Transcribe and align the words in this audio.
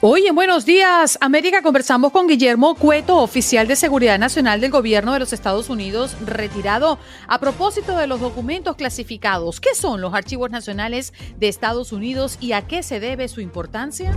Hoy 0.00 0.28
en 0.28 0.36
Buenos 0.36 0.64
Días, 0.64 1.18
América, 1.20 1.60
conversamos 1.60 2.12
con 2.12 2.28
Guillermo 2.28 2.76
Cueto, 2.76 3.16
oficial 3.16 3.66
de 3.66 3.74
Seguridad 3.74 4.16
Nacional 4.16 4.60
del 4.60 4.70
Gobierno 4.70 5.12
de 5.12 5.18
los 5.18 5.32
Estados 5.32 5.70
Unidos, 5.70 6.16
retirado 6.24 7.00
a 7.26 7.40
propósito 7.40 7.96
de 7.96 8.06
los 8.06 8.20
documentos 8.20 8.76
clasificados. 8.76 9.60
¿Qué 9.60 9.74
son 9.74 10.00
los 10.00 10.14
archivos 10.14 10.52
nacionales 10.52 11.12
de 11.38 11.48
Estados 11.48 11.90
Unidos 11.90 12.38
y 12.40 12.52
a 12.52 12.64
qué 12.64 12.84
se 12.84 13.00
debe 13.00 13.26
su 13.26 13.40
importancia? 13.40 14.16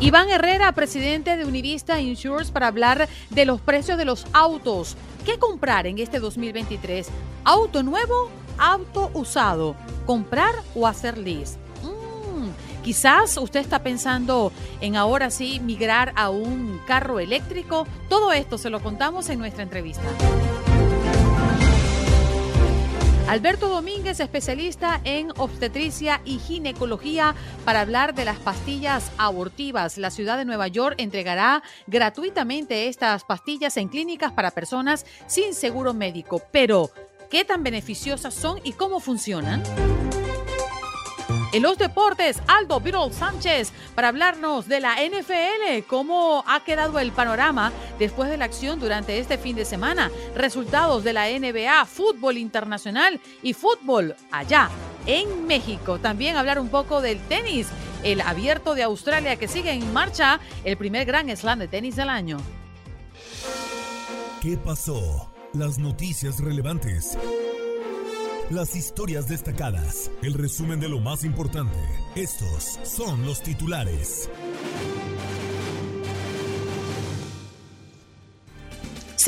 Iván 0.00 0.30
Herrera, 0.30 0.72
presidente 0.72 1.36
de 1.36 1.44
Univista 1.44 2.00
Insurance, 2.00 2.50
para 2.50 2.68
hablar 2.68 3.06
de 3.28 3.44
los 3.44 3.60
precios 3.60 3.98
de 3.98 4.06
los 4.06 4.24
autos. 4.32 4.96
¿Qué 5.26 5.38
comprar 5.38 5.86
en 5.86 5.98
este 5.98 6.20
2023? 6.20 7.08
¿Auto 7.44 7.82
nuevo? 7.82 8.30
¿Auto 8.56 9.10
usado? 9.12 9.76
¿Comprar 10.06 10.54
o 10.74 10.86
hacer 10.86 11.18
lease? 11.18 11.58
Quizás 12.82 13.36
usted 13.36 13.60
está 13.60 13.82
pensando 13.82 14.52
en 14.80 14.96
ahora 14.96 15.30
sí 15.30 15.60
migrar 15.60 16.12
a 16.16 16.30
un 16.30 16.80
carro 16.86 17.20
eléctrico. 17.20 17.86
Todo 18.08 18.32
esto 18.32 18.58
se 18.58 18.70
lo 18.70 18.80
contamos 18.80 19.28
en 19.28 19.38
nuestra 19.38 19.62
entrevista. 19.62 20.04
Alberto 23.30 23.68
Domínguez, 23.68 24.18
especialista 24.18 25.00
en 25.04 25.30
obstetricia 25.36 26.20
y 26.24 26.38
ginecología, 26.40 27.36
para 27.64 27.82
hablar 27.82 28.12
de 28.12 28.24
las 28.24 28.38
pastillas 28.38 29.12
abortivas. 29.18 29.98
La 29.98 30.10
ciudad 30.10 30.36
de 30.36 30.44
Nueva 30.44 30.66
York 30.66 30.96
entregará 30.98 31.62
gratuitamente 31.86 32.88
estas 32.88 33.22
pastillas 33.22 33.76
en 33.76 33.88
clínicas 33.88 34.32
para 34.32 34.50
personas 34.50 35.06
sin 35.28 35.54
seguro 35.54 35.94
médico. 35.94 36.42
Pero, 36.50 36.90
¿qué 37.30 37.44
tan 37.44 37.62
beneficiosas 37.62 38.34
son 38.34 38.58
y 38.64 38.72
cómo 38.72 38.98
funcionan? 38.98 39.62
En 41.52 41.62
los 41.62 41.78
deportes, 41.78 42.40
Aldo 42.46 42.78
Virol 42.78 43.12
Sánchez 43.12 43.72
para 43.96 44.08
hablarnos 44.08 44.68
de 44.68 44.78
la 44.78 44.94
NFL, 44.94 45.84
cómo 45.88 46.44
ha 46.46 46.62
quedado 46.62 47.00
el 47.00 47.10
panorama 47.10 47.72
después 47.98 48.30
de 48.30 48.36
la 48.36 48.44
acción 48.44 48.78
durante 48.78 49.18
este 49.18 49.36
fin 49.36 49.56
de 49.56 49.64
semana, 49.64 50.12
resultados 50.36 51.02
de 51.02 51.12
la 51.12 51.26
NBA, 51.26 51.86
fútbol 51.86 52.38
internacional 52.38 53.20
y 53.42 53.54
fútbol 53.54 54.14
allá 54.30 54.70
en 55.06 55.48
México. 55.48 55.98
También 55.98 56.36
hablar 56.36 56.60
un 56.60 56.68
poco 56.68 57.00
del 57.00 57.18
tenis, 57.26 57.66
el 58.04 58.20
abierto 58.20 58.76
de 58.76 58.84
Australia 58.84 59.34
que 59.34 59.48
sigue 59.48 59.72
en 59.72 59.92
marcha, 59.92 60.38
el 60.64 60.76
primer 60.76 61.04
gran 61.04 61.36
slam 61.36 61.58
de 61.58 61.66
tenis 61.66 61.96
del 61.96 62.10
año. 62.10 62.38
¿Qué 64.40 64.56
pasó? 64.56 65.28
Las 65.52 65.78
noticias 65.78 66.38
relevantes 66.38 67.18
las 68.50 68.74
historias 68.74 69.28
destacadas, 69.28 70.10
el 70.22 70.34
resumen 70.34 70.80
de 70.80 70.88
lo 70.88 70.98
más 70.98 71.24
importante. 71.24 71.78
Estos 72.16 72.80
son 72.82 73.24
los 73.24 73.42
titulares. 73.42 74.28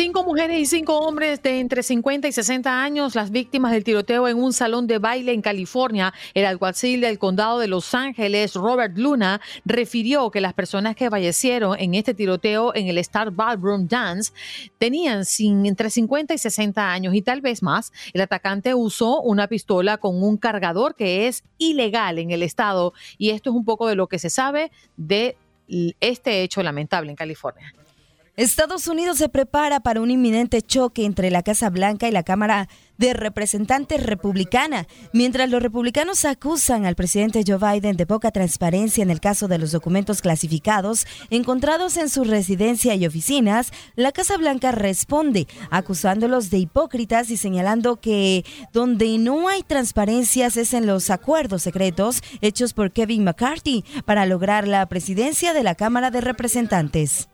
Cinco 0.05 0.25
mujeres 0.25 0.59
y 0.59 0.67
cinco 0.67 0.99
hombres 0.99 1.41
de 1.45 1.61
entre 1.61 1.85
50 1.85 2.27
y 2.27 2.33
60 2.33 2.83
años, 2.83 3.15
las 3.15 3.31
víctimas 3.31 3.71
del 3.71 3.85
tiroteo 3.85 4.27
en 4.27 4.37
un 4.37 4.53
salón 4.53 4.89
de 4.89 4.99
baile 4.99 5.33
en 5.33 5.43
California. 5.43 6.13
El 6.35 6.45
alguacil 6.45 7.03
del 7.03 7.21
condado 7.21 7.61
de 7.61 7.69
Los 7.69 7.95
Ángeles, 7.95 8.55
Robert 8.55 8.99
Luna, 8.99 9.41
refirió 9.65 10.33
que 10.33 10.41
las 10.41 10.55
personas 10.55 10.97
que 10.97 11.09
fallecieron 11.09 11.79
en 11.79 11.95
este 11.95 12.15
tiroteo 12.15 12.75
en 12.75 12.89
el 12.89 12.99
Star 12.99 13.31
Ballroom 13.31 13.87
Dance 13.87 14.33
tenían 14.79 15.23
entre 15.39 15.89
50 15.89 16.35
y 16.35 16.39
60 16.39 16.93
años 16.93 17.15
y 17.15 17.23
tal 17.23 17.41
vez 17.41 17.63
más. 17.63 17.93
El 18.13 18.23
atacante 18.23 18.75
usó 18.75 19.21
una 19.21 19.47
pistola 19.47 19.99
con 19.99 20.21
un 20.21 20.37
cargador 20.37 20.97
que 20.97 21.29
es 21.29 21.45
ilegal 21.59 22.19
en 22.19 22.33
el 22.33 22.43
estado 22.43 22.93
y 23.19 23.31
esto 23.31 23.51
es 23.51 23.57
un 23.57 23.65
poco 23.65 23.87
de 23.87 23.95
lo 23.95 24.09
que 24.09 24.19
se 24.19 24.31
sabe 24.31 24.73
de 24.97 25.37
este 26.01 26.43
hecho 26.43 26.61
lamentable 26.61 27.11
en 27.11 27.17
California. 27.17 27.73
Estados 28.37 28.87
Unidos 28.87 29.19
se 29.19 29.29
prepara 29.29 29.81
para 29.81 30.01
un 30.01 30.11
inminente 30.11 30.63
choque 30.63 31.05
entre 31.05 31.31
la 31.31 31.43
Casa 31.43 31.69
Blanca 31.69 32.09
y 32.09 32.13
la 32.13 32.23
Cámara 32.23 32.67
de 32.97 33.13
Representantes 33.13 34.03
Republicana, 34.03 34.87
mientras 35.13 35.51
los 35.51 35.63
republicanos 35.63 36.25
acusan 36.25 36.87
al 36.87 36.95
presidente 36.95 37.45
Joe 37.47 37.59
Biden 37.59 37.99
de 37.99 38.07
poca 38.07 38.31
transparencia 38.31 39.03
en 39.03 39.11
el 39.11 39.21
caso 39.21 39.49
de 39.49 39.59
los 39.59 39.71
documentos 39.71 40.23
clasificados 40.23 41.07
encontrados 41.29 41.99
en 41.99 42.09
su 42.09 42.25
residencia 42.25 42.95
y 42.95 43.05
oficinas, 43.05 43.71
la 43.97 44.13
Casa 44.13 44.39
Blanca 44.39 44.73
responde 44.73 45.47
acusándolos 45.71 46.49
de 46.49 46.57
hipócritas 46.57 47.29
y 47.29 47.37
señalando 47.37 48.01
que 48.01 48.47
donde 48.73 49.19
no 49.19 49.49
hay 49.49 49.63
transparencias 49.63 50.57
es 50.57 50.73
en 50.73 50.87
los 50.87 51.11
acuerdos 51.11 51.61
secretos 51.61 52.23
hechos 52.41 52.73
por 52.73 52.93
Kevin 52.93 53.25
McCarthy 53.25 53.85
para 54.07 54.25
lograr 54.25 54.67
la 54.67 54.87
presidencia 54.87 55.53
de 55.53 55.65
la 55.65 55.75
Cámara 55.75 56.11
de 56.11 56.23
Representantes. 56.23 57.29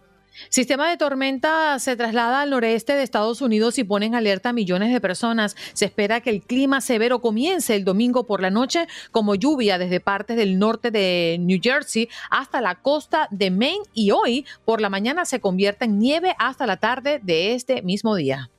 Sistema 0.49 0.89
de 0.89 0.97
tormenta 0.97 1.79
se 1.79 1.97
traslada 1.97 2.43
al 2.43 2.51
noreste 2.51 2.95
de 2.95 3.03
Estados 3.03 3.41
Unidos 3.43 3.79
y 3.79 3.85
pone 3.85 4.07
en 4.07 4.15
alerta 4.15 4.51
a 4.51 4.53
millones 4.53 4.93
de 4.93 5.01
personas. 5.01 5.57
Se 5.73 5.85
espera 5.85 6.21
que 6.21 6.31
el 6.31 6.43
clima 6.43 6.81
severo 6.81 7.21
comience 7.21 7.75
el 7.75 7.85
domingo 7.85 8.27
por 8.27 8.41
la 8.41 8.51
noche 8.51 8.87
como 9.11 9.35
lluvia 9.35 9.79
desde 9.79 10.01
partes 10.01 10.37
del 10.37 10.59
norte 10.59 10.91
de 10.91 11.37
New 11.41 11.61
Jersey 11.63 12.09
hasta 12.31 12.61
la 12.61 12.77
costa 12.77 13.29
de 13.31 13.51
Maine 13.51 13.85
y 13.93 14.11
hoy 14.11 14.47
por 14.65 14.81
la 14.81 14.91
mañana 14.91 15.25
se 15.25 15.41
convierte 15.41 15.85
en 15.85 15.99
nieve 15.99 16.35
hasta 16.39 16.67
la 16.67 16.79
tarde 16.79 17.21
de 17.23 17.55
este 17.55 17.83
mismo 17.83 18.15
día. 18.15 18.51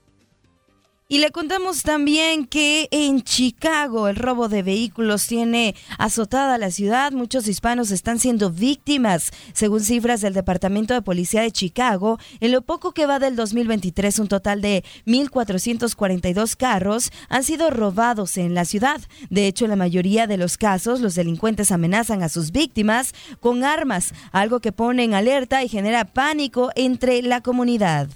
Y 1.11 1.17
le 1.17 1.31
contamos 1.31 1.81
también 1.81 2.45
que 2.45 2.87
en 2.91 3.23
Chicago 3.23 4.09
el 4.09 4.15
robo 4.15 4.47
de 4.47 4.61
vehículos 4.61 5.25
tiene 5.25 5.73
azotada 5.97 6.59
la 6.59 6.69
ciudad. 6.69 7.13
Muchos 7.13 7.47
hispanos 7.47 7.89
están 7.89 8.19
siendo 8.19 8.51
víctimas. 8.51 9.31
Según 9.53 9.79
cifras 9.79 10.21
del 10.21 10.35
Departamento 10.35 10.93
de 10.93 11.01
Policía 11.01 11.41
de 11.41 11.51
Chicago, 11.51 12.19
en 12.41 12.51
lo 12.51 12.61
poco 12.61 12.91
que 12.91 13.07
va 13.07 13.17
del 13.17 13.35
2023, 13.35 14.19
un 14.19 14.27
total 14.27 14.61
de 14.61 14.83
1.442 15.07 16.55
carros 16.55 17.11
han 17.27 17.43
sido 17.43 17.71
robados 17.71 18.37
en 18.37 18.53
la 18.53 18.65
ciudad. 18.65 19.01
De 19.31 19.47
hecho, 19.47 19.65
en 19.65 19.71
la 19.71 19.77
mayoría 19.77 20.27
de 20.27 20.37
los 20.37 20.59
casos, 20.59 21.01
los 21.01 21.15
delincuentes 21.15 21.71
amenazan 21.71 22.21
a 22.21 22.29
sus 22.29 22.51
víctimas 22.51 23.15
con 23.39 23.63
armas, 23.63 24.13
algo 24.31 24.59
que 24.59 24.71
pone 24.71 25.05
en 25.05 25.15
alerta 25.15 25.63
y 25.63 25.69
genera 25.69 26.05
pánico 26.05 26.69
entre 26.75 27.23
la 27.23 27.41
comunidad. 27.41 28.09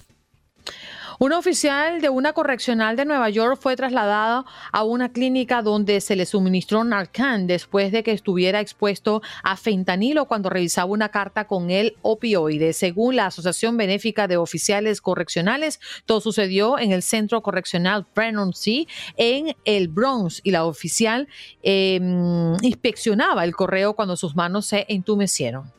Un 1.24 1.32
oficial 1.32 2.02
de 2.02 2.10
una 2.10 2.34
correccional 2.34 2.98
de 2.98 3.06
Nueva 3.06 3.30
York 3.30 3.58
fue 3.58 3.78
trasladado 3.78 4.44
a 4.74 4.84
una 4.84 5.14
clínica 5.14 5.62
donde 5.62 6.02
se 6.02 6.18
le 6.18 6.26
suministró 6.26 6.84
Narcan 6.84 7.48
después 7.48 7.94
de 7.94 8.04
que 8.04 8.12
estuviera 8.12 8.60
expuesto 8.60 9.22
a 9.42 9.56
fentanilo 9.56 10.26
cuando 10.26 10.50
revisaba 10.50 10.92
una 10.92 11.08
carta 11.08 11.48
con 11.48 11.72
el 11.72 11.96
opioide. 12.02 12.74
Según 12.74 13.16
la 13.16 13.28
Asociación 13.28 13.78
Benéfica 13.78 14.28
de 14.28 14.36
Oficiales 14.36 15.00
Correccionales, 15.00 15.80
todo 16.06 16.20
sucedió 16.20 16.78
en 16.78 16.92
el 16.92 17.02
Centro 17.02 17.42
Correccional 17.42 18.06
Brennan 18.14 18.52
C 18.52 18.86
en 19.16 19.56
el 19.64 19.88
Bronx 19.88 20.42
y 20.44 20.52
la 20.52 20.66
oficial 20.66 21.30
em, 21.62 22.58
inspeccionaba 22.62 23.46
el 23.46 23.56
correo 23.56 23.94
cuando 23.94 24.18
sus 24.18 24.36
manos 24.36 24.66
se 24.66 24.86
entumecieron. 24.90 25.72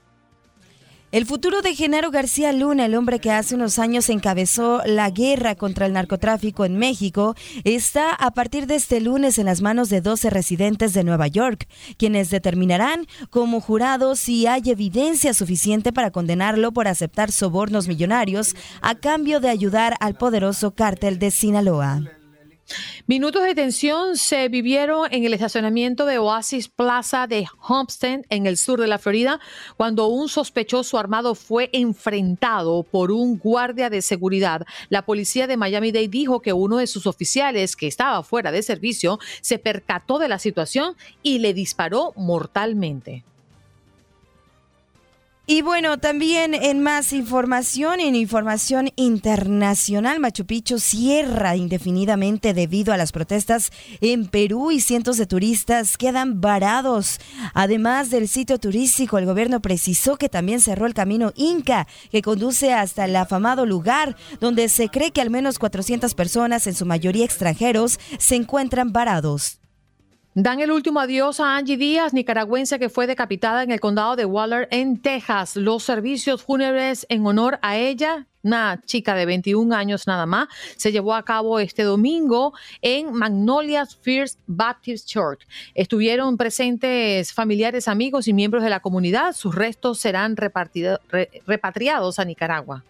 El 1.15 1.27
futuro 1.27 1.63
de 1.63 1.77
Genaro 1.77 2.11
García 2.11 2.53
Luna, 2.53 2.87
el 2.87 2.97
hombre 2.97 3.21
que 3.21 3.31
hace 3.31 3.55
unos 3.55 3.79
años 3.79 4.09
encabezó 4.09 4.83
la 4.85 5.11
guerra 5.11 5.55
contra 5.55 5.87
el 5.87 5.93
narcotráfico 5.93 6.65
en 6.65 6.77
México, 6.77 7.37
está 7.63 8.13
a 8.13 8.33
partir 8.33 8.67
de 8.67 8.75
este 8.75 9.01
lunes 9.01 9.39
en 9.39 9.47
las 9.47 9.63
manos 9.63 9.91
de 9.91 10.01
12 10.01 10.29
residentes 10.31 10.93
de 10.93 11.05
Nueva 11.05 11.29
York, 11.29 11.69
quienes 11.99 12.31
determinarán 12.31 13.07
como 13.31 13.61
jurado 13.61 14.17
si 14.17 14.49
hay 14.49 14.63
evidencia 14.67 15.35
suficiente 15.35 15.93
para 15.93 16.11
condenarlo 16.11 16.73
por 16.73 16.89
aceptar 16.89 17.31
sobornos 17.31 17.87
millonarios 17.87 18.57
a 18.83 18.97
cambio 18.97 19.39
de 19.39 19.51
ayudar 19.51 19.95
al 20.01 20.17
poderoso 20.17 20.73
cártel 20.73 21.21
de 21.21 21.31
Sinaloa. 21.31 22.03
Minutos 23.07 23.43
de 23.43 23.55
tensión 23.55 24.17
se 24.17 24.49
vivieron 24.49 25.07
en 25.13 25.25
el 25.25 25.35
estacionamiento 25.35 26.07
de 26.07 26.19
Oasis 26.19 26.69
Plaza 26.69 27.27
de 27.27 27.47
Homestead, 27.69 28.23
en 28.31 28.47
el 28.47 28.57
sur 28.57 28.81
de 28.81 28.87
la 28.87 28.99
Florida, 28.99 29.41
cuando 29.77 30.07
un 30.07 30.29
sospechoso 30.29 30.99
armado 30.99 31.35
fue 31.35 31.71
enfrentado 31.73 32.83
por 32.83 33.13
un 33.13 33.39
guardia 33.39 33.91
de 33.91 34.03
seguridad. 34.03 34.67
La 34.89 35.05
policía 35.05 35.47
de 35.47 35.57
Miami-Dade 35.57 36.09
dijo 36.09 36.41
que 36.41 36.53
uno 36.53 36.79
de 36.79 36.87
sus 36.87 37.07
oficiales, 37.07 37.77
que 37.77 37.87
estaba 37.87 38.23
fuera 38.23 38.53
de 38.53 38.63
servicio, 38.63 39.19
se 39.41 39.59
percató 39.59 40.19
de 40.19 40.29
la 40.29 40.39
situación 40.39 40.97
y 41.23 41.41
le 41.41 41.55
disparó 41.55 42.13
mortalmente. 42.17 43.25
Y 45.47 45.61
bueno, 45.61 45.99
también 45.99 46.55
en 46.55 46.81
más 46.81 47.13
información, 47.13 48.01
en 48.01 48.15
información 48.15 48.89
internacional, 48.97 50.19
Machu 50.19 50.47
Picchu 50.47 50.79
cierra 50.79 51.55
indefinidamente 51.55 52.55
debido 52.55 52.95
a 52.95 52.97
las 52.97 53.13
protestas 53.13 53.71
en 54.01 54.27
Perú 54.27 54.71
y 54.71 54.81
cientos 54.81 55.19
de 55.19 55.27
turistas 55.27 55.99
quedan 55.99 56.41
varados. 56.41 57.21
Además 57.53 58.09
del 58.09 58.27
sitio 58.27 58.59
turístico, 58.59 59.19
el 59.19 59.27
gobierno 59.27 59.61
precisó 59.61 60.17
que 60.17 60.31
también 60.31 60.63
cerró 60.63 60.87
el 60.87 60.95
camino 60.95 61.31
Inca, 61.37 61.87
que 62.11 62.23
conduce 62.23 62.73
hasta 62.73 63.05
el 63.05 63.15
afamado 63.15 63.67
lugar 63.67 64.17
donde 64.41 64.71
se 64.71 64.89
cree 64.89 65.11
que 65.11 65.21
al 65.21 65.29
menos 65.29 65.59
400 65.59 66.15
personas, 66.15 66.67
en 66.67 66.75
su 66.75 66.87
mayoría 66.87 67.27
extranjeros, 67.27 68.01
se 68.19 68.37
encuentran 68.37 68.95
varados. 68.95 69.59
Dan 70.37 70.59
el 70.59 70.73
último 70.73 70.99
adiós 70.99 71.39
a 71.39 71.57
Angie 71.57 71.77
Díaz, 71.77 72.13
nicaragüense 72.13 72.81
que 72.81 72.89
fue 72.89 73.07
decapitada 73.07 73.63
en 73.63 73.71
el 73.71 73.79
condado 73.79 74.17
de 74.17 74.25
Waller, 74.25 74.67
en 74.73 75.01
Texas. 75.01 75.55
Los 75.55 75.85
servicios 75.85 76.43
fúnebres 76.43 77.07
en 77.09 77.25
honor 77.25 77.61
a 77.63 77.77
ella, 77.77 78.27
una 78.43 78.81
chica 78.85 79.15
de 79.15 79.27
21 79.27 79.73
años 79.73 80.09
nada 80.09 80.27
más, 80.27 80.49
se 80.77 80.91
llevó 80.91 81.15
a 81.15 81.25
cabo 81.25 81.61
este 81.61 81.85
domingo 81.85 82.53
en 82.83 83.13
Magnolia's 83.13 83.95
First 83.95 84.41
Baptist 84.49 85.07
Church. 85.09 85.47
Estuvieron 85.73 86.37
presentes 86.37 87.33
familiares, 87.33 87.87
amigos 87.87 88.27
y 88.27 88.33
miembros 88.33 88.65
de 88.65 88.71
la 88.71 88.81
comunidad. 88.81 89.35
Sus 89.35 89.55
restos 89.55 90.01
serán 90.01 90.37
repatriados 90.37 92.19
a 92.19 92.25
Nicaragua. 92.25 92.83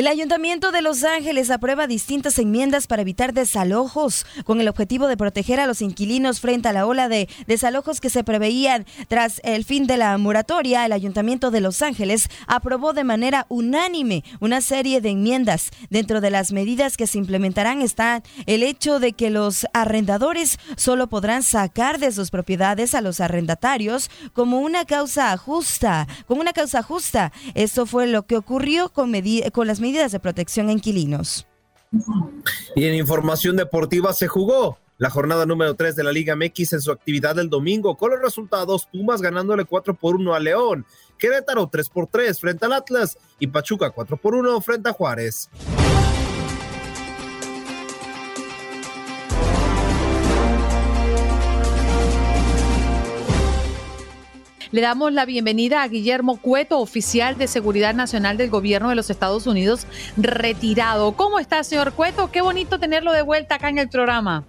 El 0.00 0.06
Ayuntamiento 0.06 0.72
de 0.72 0.80
Los 0.80 1.04
Ángeles 1.04 1.50
aprueba 1.50 1.86
distintas 1.86 2.38
enmiendas 2.38 2.86
para 2.86 3.02
evitar 3.02 3.34
desalojos 3.34 4.24
con 4.44 4.58
el 4.58 4.68
objetivo 4.68 5.08
de 5.08 5.18
proteger 5.18 5.60
a 5.60 5.66
los 5.66 5.82
inquilinos 5.82 6.40
frente 6.40 6.70
a 6.70 6.72
la 6.72 6.86
ola 6.86 7.10
de 7.10 7.28
desalojos 7.46 8.00
que 8.00 8.08
se 8.08 8.24
preveían 8.24 8.86
tras 9.08 9.42
el 9.44 9.62
fin 9.66 9.86
de 9.86 9.98
la 9.98 10.16
moratoria. 10.16 10.86
El 10.86 10.92
Ayuntamiento 10.92 11.50
de 11.50 11.60
Los 11.60 11.82
Ángeles 11.82 12.30
aprobó 12.46 12.94
de 12.94 13.04
manera 13.04 13.44
unánime 13.50 14.24
una 14.40 14.62
serie 14.62 15.02
de 15.02 15.10
enmiendas. 15.10 15.68
Dentro 15.90 16.22
de 16.22 16.30
las 16.30 16.50
medidas 16.50 16.96
que 16.96 17.06
se 17.06 17.18
implementarán 17.18 17.82
está 17.82 18.22
el 18.46 18.62
hecho 18.62 19.00
de 19.00 19.12
que 19.12 19.28
los 19.28 19.66
arrendadores 19.74 20.58
solo 20.76 21.10
podrán 21.10 21.42
sacar 21.42 21.98
de 21.98 22.10
sus 22.10 22.30
propiedades 22.30 22.94
a 22.94 23.02
los 23.02 23.20
arrendatarios 23.20 24.10
como 24.32 24.60
una 24.60 24.86
causa 24.86 25.36
justa, 25.36 26.08
con 26.26 26.38
una 26.38 26.54
causa 26.54 26.82
justa. 26.82 27.32
Esto 27.52 27.84
fue 27.84 28.06
lo 28.06 28.24
que 28.24 28.38
ocurrió 28.38 28.88
con, 28.88 29.12
con 29.52 29.66
las 29.66 29.80
medidas 29.80 29.89
de 29.92 30.20
protección 30.20 30.68
a 30.68 30.72
inquilinos. 30.72 31.46
Y 32.76 32.84
en 32.84 32.94
información 32.94 33.56
deportiva 33.56 34.12
se 34.12 34.28
jugó 34.28 34.78
la 34.98 35.10
jornada 35.10 35.46
número 35.46 35.74
3 35.74 35.96
de 35.96 36.04
la 36.04 36.12
Liga 36.12 36.36
MX 36.36 36.74
en 36.74 36.80
su 36.80 36.92
actividad 36.92 37.34
del 37.34 37.50
domingo 37.50 37.96
con 37.96 38.10
los 38.10 38.20
resultados 38.20 38.86
Pumas 38.86 39.20
ganándole 39.20 39.64
4 39.64 39.94
por 39.94 40.14
1 40.16 40.34
a 40.34 40.40
León, 40.40 40.86
Querétaro 41.18 41.68
3 41.68 41.88
por 41.88 42.06
3 42.06 42.38
frente 42.38 42.66
al 42.66 42.74
Atlas 42.74 43.18
y 43.38 43.48
Pachuca 43.48 43.90
4 43.90 44.16
por 44.18 44.34
1 44.34 44.60
frente 44.60 44.90
a 44.90 44.92
Juárez. 44.92 45.50
Le 54.72 54.82
damos 54.82 55.12
la 55.12 55.24
bienvenida 55.24 55.82
a 55.82 55.88
Guillermo 55.88 56.40
Cueto, 56.40 56.78
oficial 56.78 57.36
de 57.36 57.48
Seguridad 57.48 57.92
Nacional 57.92 58.36
del 58.36 58.50
Gobierno 58.50 58.88
de 58.88 58.94
los 58.94 59.10
Estados 59.10 59.48
Unidos, 59.48 59.84
retirado. 60.16 61.10
¿Cómo 61.12 61.40
está, 61.40 61.64
señor 61.64 61.92
Cueto? 61.92 62.30
Qué 62.30 62.40
bonito 62.40 62.78
tenerlo 62.78 63.12
de 63.12 63.22
vuelta 63.22 63.56
acá 63.56 63.68
en 63.68 63.78
el 63.78 63.88
programa. 63.88 64.44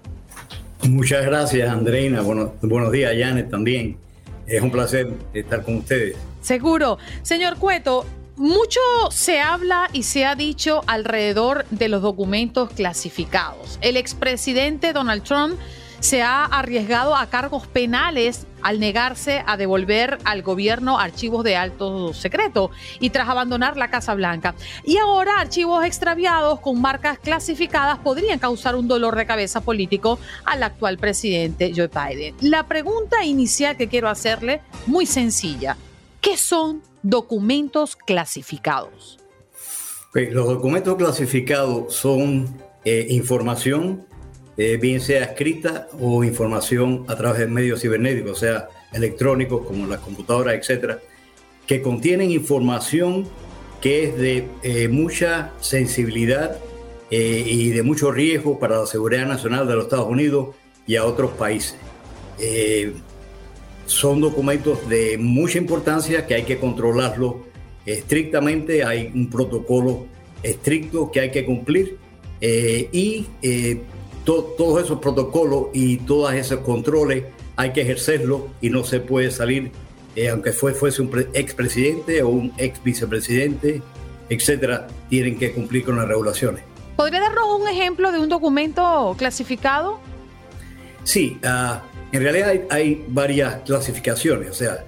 Muchas 0.83 1.25
gracias, 1.25 1.67
Andreina. 1.67 2.21
buenos 2.21 2.91
días, 2.91 3.13
Janet, 3.17 3.49
también. 3.49 3.97
Es 4.45 4.61
un 4.61 4.69
placer 4.69 5.11
estar 5.33 5.63
con 5.63 5.77
ustedes. 5.77 6.15
Seguro. 6.41 6.99
Señor 7.23 7.57
Cueto, 7.57 8.05
mucho 8.35 8.79
se 9.09 9.39
habla 9.39 9.89
y 9.91 10.03
se 10.03 10.25
ha 10.25 10.35
dicho 10.35 10.83
alrededor 10.85 11.65
de 11.71 11.89
los 11.89 12.03
documentos 12.03 12.69
clasificados. 12.71 13.79
El 13.81 13.97
expresidente 13.97 14.93
Donald 14.93 15.23
Trump 15.23 15.55
se 16.01 16.23
ha 16.23 16.43
arriesgado 16.45 17.15
a 17.15 17.27
cargos 17.27 17.67
penales 17.67 18.47
al 18.61 18.79
negarse 18.79 19.43
a 19.45 19.55
devolver 19.55 20.17
al 20.25 20.41
gobierno 20.41 20.99
archivos 20.99 21.43
de 21.43 21.55
alto 21.55 22.13
secreto 22.13 22.71
y 22.99 23.11
tras 23.11 23.29
abandonar 23.29 23.77
la 23.77 23.89
Casa 23.89 24.13
Blanca. 24.15 24.55
Y 24.83 24.97
ahora 24.97 25.39
archivos 25.39 25.85
extraviados 25.85 26.59
con 26.59 26.81
marcas 26.81 27.19
clasificadas 27.19 27.99
podrían 27.99 28.39
causar 28.39 28.75
un 28.75 28.87
dolor 28.87 29.15
de 29.15 29.25
cabeza 29.25 29.61
político 29.61 30.19
al 30.43 30.63
actual 30.63 30.97
presidente 30.97 31.71
Joe 31.75 31.87
Biden. 31.87 32.35
La 32.41 32.67
pregunta 32.67 33.23
inicial 33.23 33.77
que 33.77 33.87
quiero 33.87 34.09
hacerle, 34.09 34.61
muy 34.87 35.05
sencilla, 35.05 35.77
¿qué 36.19 36.35
son 36.35 36.81
documentos 37.03 37.95
clasificados? 37.95 39.17
los 40.13 40.45
documentos 40.45 40.97
clasificados 40.97 41.95
son 41.95 42.57
eh, 42.83 43.07
información 43.11 44.05
eh, 44.57 44.77
bien 44.77 44.99
sea 44.99 45.23
escrita 45.23 45.87
o 45.99 46.23
información 46.25 47.05
a 47.07 47.15
través 47.15 47.39
de 47.39 47.47
medios 47.47 47.81
cibernéticos, 47.81 48.31
o 48.31 48.35
sea, 48.35 48.67
electrónicos 48.91 49.65
como 49.65 49.87
las 49.87 49.99
computadoras, 49.99 50.55
etcétera, 50.55 50.99
que 51.65 51.81
contienen 51.81 52.31
información 52.31 53.27
que 53.79 54.03
es 54.03 54.17
de 54.17 54.47
eh, 54.61 54.89
mucha 54.89 55.53
sensibilidad 55.61 56.57
eh, 57.09 57.43
y 57.45 57.69
de 57.69 57.81
mucho 57.81 58.11
riesgo 58.11 58.59
para 58.59 58.79
la 58.79 58.85
seguridad 58.85 59.25
nacional 59.25 59.67
de 59.67 59.75
los 59.75 59.85
Estados 59.85 60.07
Unidos 60.07 60.49
y 60.85 60.97
a 60.97 61.05
otros 61.05 61.31
países. 61.31 61.77
son 63.85 64.19
documentos 64.19 64.87
de 64.89 65.17
mucha 65.17 65.57
importancia 65.59 66.27
que 66.27 66.35
hay 66.35 66.43
que 66.43 66.57
controlarlos 66.57 67.35
estrictamente, 67.85 68.83
hay 68.83 69.11
un 69.13 69.29
protocolo 69.29 70.07
estricto 70.43 71.09
que 71.11 71.21
hay 71.21 71.31
que 71.31 71.45
cumplir 71.45 71.97
y 72.41 73.27
todos 74.25 74.83
esos 74.83 74.99
protocolos 74.99 75.67
y 75.73 75.97
todos 75.97 76.33
esos 76.33 76.59
controles 76.59 77.25
hay 77.55 77.73
que 77.73 77.81
ejercerlo 77.81 78.47
y 78.61 78.69
no 78.69 78.83
se 78.83 78.99
puede 78.99 79.31
salir, 79.31 79.71
eh, 80.15 80.29
aunque 80.29 80.51
fue, 80.51 80.73
fuese 80.73 81.01
un 81.01 81.27
expresidente 81.33 82.23
o 82.23 82.29
un 82.29 82.53
ex 82.57 82.83
vicepresidente, 82.83 83.81
etcétera, 84.29 84.87
tienen 85.09 85.37
que 85.37 85.51
cumplir 85.51 85.83
con 85.83 85.97
las 85.97 86.07
regulaciones. 86.07 86.63
¿Podría 86.95 87.19
darnos 87.19 87.59
un 87.59 87.67
ejemplo 87.67 88.11
de 88.11 88.19
un 88.19 88.29
documento 88.29 89.15
clasificado? 89.17 89.99
Sí, 91.03 91.37
ah, 91.43 91.83
en 92.11 92.21
realidad 92.21 92.53
hay, 92.69 93.05
varias 93.07 93.61
clasificaciones, 93.63 94.49
o 94.49 94.53
sea, 94.53 94.85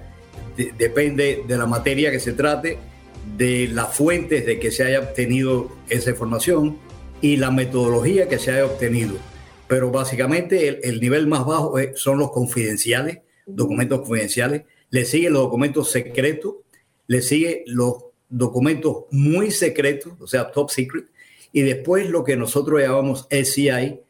depende 0.78 1.42
de 1.46 1.58
la 1.58 1.66
materia 1.66 2.10
que 2.10 2.20
se 2.20 2.32
trate, 2.32 2.78
de 3.36 3.68
las 3.72 3.94
fuentes 3.94 4.46
de 4.46 4.58
que 4.60 4.70
se 4.70 4.84
haya 4.84 5.00
obtenido 5.00 5.70
esa 5.88 6.10
información, 6.10 6.76
y 7.20 7.36
la 7.36 7.50
metodología 7.50 8.28
que 8.28 8.38
se 8.38 8.52
haya 8.52 8.66
obtenido. 8.66 9.14
Pero 9.68 9.90
básicamente 9.90 10.86
el, 10.88 11.00
nivel 11.00 11.26
más 11.26 11.46
bajo 11.46 11.76
son 11.94 12.18
los 12.18 12.30
confidenciales, 12.30 13.18
documentos 13.46 14.00
confidenciales, 14.00 14.62
le 14.90 15.04
siguen 15.04 15.32
los 15.32 15.42
documentos 15.42 15.90
secretos, 15.90 16.56
le 17.06 17.22
siguen 17.22 17.62
los 17.66 18.04
documentos 18.28 19.04
muy 19.10 19.50
secretos, 19.50 20.12
o 20.20 20.26
sea, 20.26 20.50
top 20.50 20.70
secret, 20.70 21.06
y 21.52 21.62
después 21.62 22.10
lo 22.10 22.24
que 22.24 22.36
nosotros 22.36 22.80
llamamos 22.80 23.26
SCI, 23.30 24.00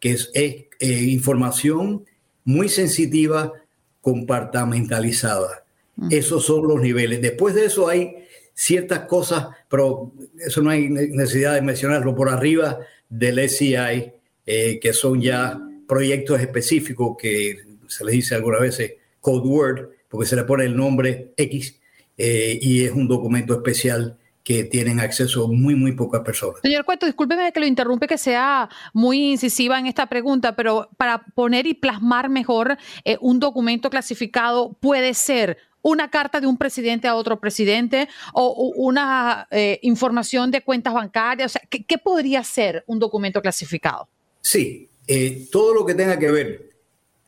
que 0.00 0.10
es, 0.10 0.30
eh, 0.34 0.68
información 0.80 2.04
muy 2.44 2.68
sensitiva, 2.68 3.52
compartamentalizada. 4.00 5.64
Esos 6.10 6.44
son 6.44 6.66
los 6.66 6.80
niveles. 6.80 7.22
Después 7.22 7.54
de 7.54 7.66
eso 7.66 7.88
hay 7.88 8.23
ciertas 8.54 9.00
cosas, 9.00 9.48
pero 9.68 10.12
eso 10.38 10.62
no 10.62 10.70
hay 10.70 10.88
necesidad 10.88 11.54
de 11.54 11.62
mencionarlo 11.62 12.14
por 12.14 12.30
arriba 12.30 12.78
del 13.08 13.38
SCI, 13.48 14.12
eh, 14.46 14.78
que 14.80 14.92
son 14.92 15.20
ya 15.20 15.60
proyectos 15.86 16.40
específicos 16.40 17.16
que 17.18 17.58
se 17.88 18.04
les 18.04 18.14
dice 18.14 18.34
algunas 18.34 18.60
veces 18.60 18.94
code 19.20 19.48
word, 19.48 19.88
porque 20.08 20.26
se 20.26 20.36
le 20.36 20.44
pone 20.44 20.64
el 20.64 20.76
nombre 20.76 21.32
X, 21.36 21.80
eh, 22.16 22.58
y 22.60 22.84
es 22.84 22.92
un 22.92 23.08
documento 23.08 23.54
especial 23.54 24.16
que 24.44 24.64
tienen 24.64 25.00
acceso 25.00 25.48
muy, 25.48 25.74
muy 25.74 25.92
pocas 25.92 26.20
personas. 26.20 26.60
Señor 26.62 26.84
Cueto, 26.84 27.06
discúlpeme 27.06 27.50
que 27.50 27.60
lo 27.60 27.66
interrumpe, 27.66 28.06
que 28.06 28.18
sea 28.18 28.68
muy 28.92 29.32
incisiva 29.32 29.78
en 29.78 29.86
esta 29.86 30.06
pregunta, 30.06 30.54
pero 30.54 30.90
para 30.98 31.24
poner 31.34 31.66
y 31.66 31.72
plasmar 31.72 32.28
mejor 32.28 32.76
eh, 33.04 33.16
un 33.22 33.40
documento 33.40 33.88
clasificado 33.88 34.76
puede 34.80 35.14
ser 35.14 35.56
una 35.84 36.10
carta 36.10 36.40
de 36.40 36.46
un 36.46 36.56
presidente 36.56 37.06
a 37.06 37.14
otro 37.14 37.38
presidente 37.38 38.08
o 38.32 38.72
una 38.74 39.46
eh, 39.50 39.78
información 39.82 40.50
de 40.50 40.62
cuentas 40.62 40.94
bancarias. 40.94 41.52
O 41.52 41.58
sea, 41.58 41.62
¿qué, 41.68 41.98
podría 41.98 42.42
ser 42.42 42.82
un 42.86 42.98
documento 42.98 43.42
clasificado? 43.42 44.08
Sí, 44.40 44.88
eh, 45.06 45.46
todo 45.52 45.74
lo 45.74 45.84
que 45.84 45.94
tenga 45.94 46.18
que 46.18 46.30
ver 46.30 46.70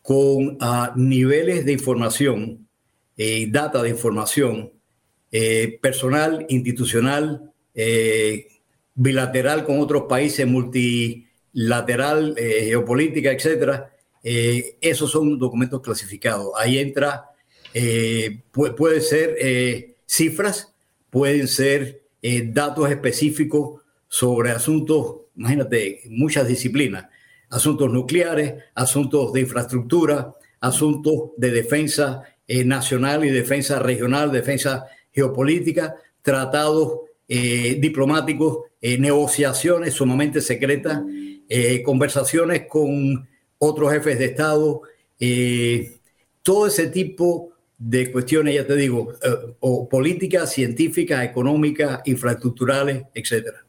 con 0.01 0.57
ah, 0.61 0.95
niveles 0.97 1.67
de 1.67 1.73
información, 1.73 2.67
eh, 3.19 3.47
data 3.51 3.83
de 3.83 3.91
información, 3.91 4.73
eh, 5.31 5.79
personal, 5.83 6.47
institucional, 6.49 7.53
bilateral 8.95 9.67
con 9.67 9.81
otros 9.81 10.05
países, 10.09 10.47
multilateral, 10.47 12.35
geopolítica, 12.39 13.33
etcétera. 13.33 13.93
esos 14.23 15.11
son 15.11 15.39
documentos 15.39 15.83
clasificados. 15.83 16.53
Ahí 16.57 16.79
entra, 16.79 17.36
puede 18.53 19.01
ser 19.01 19.97
cifras, 20.07 20.75
pueden 21.11 21.49
ser 21.49 22.03
datos 22.47 22.91
específicos 22.91 23.83
sobre 24.09 24.51
asuntos, 24.51 25.17
imagínate, 25.37 26.03
muchas 26.09 26.49
disciplinas, 26.49 27.07
asuntos 27.51 27.93
nucleares, 27.93 28.55
asuntos 28.75 29.33
de 29.33 29.41
infraestructura, 29.41 30.35
asuntos 30.61 31.31
de 31.37 31.51
defensa 31.51 32.23
nacional 32.49 33.25
y 33.25 33.31
defensa 33.31 33.79
regional, 33.79 34.33
defensa 34.33 34.87
geopolítica, 35.13 35.97
tratados 36.23 37.01
eh, 37.29 37.79
diplomáticos, 37.81 38.59
eh, 38.81 38.99
negociaciones 38.99 39.95
sumamente 39.95 40.41
secretas, 40.41 41.03
eh, 41.49 41.83
conversaciones 41.83 42.67
con 42.69 43.29
otros 43.59 43.93
jefes 43.93 44.19
de 44.19 44.25
Estado, 44.27 44.83
todo 46.43 46.67
ese 46.67 46.89
tipo 46.89 47.53
de 47.79 48.11
cuestiones, 48.11 48.55
ya 48.55 48.67
te 48.67 48.77
digo, 48.77 49.13
o 49.61 49.89
políticas, 49.89 50.53
científicas, 50.53 51.25
económicas, 51.25 52.01
infraestructurales, 52.07 53.03
etcétera. 53.15 53.66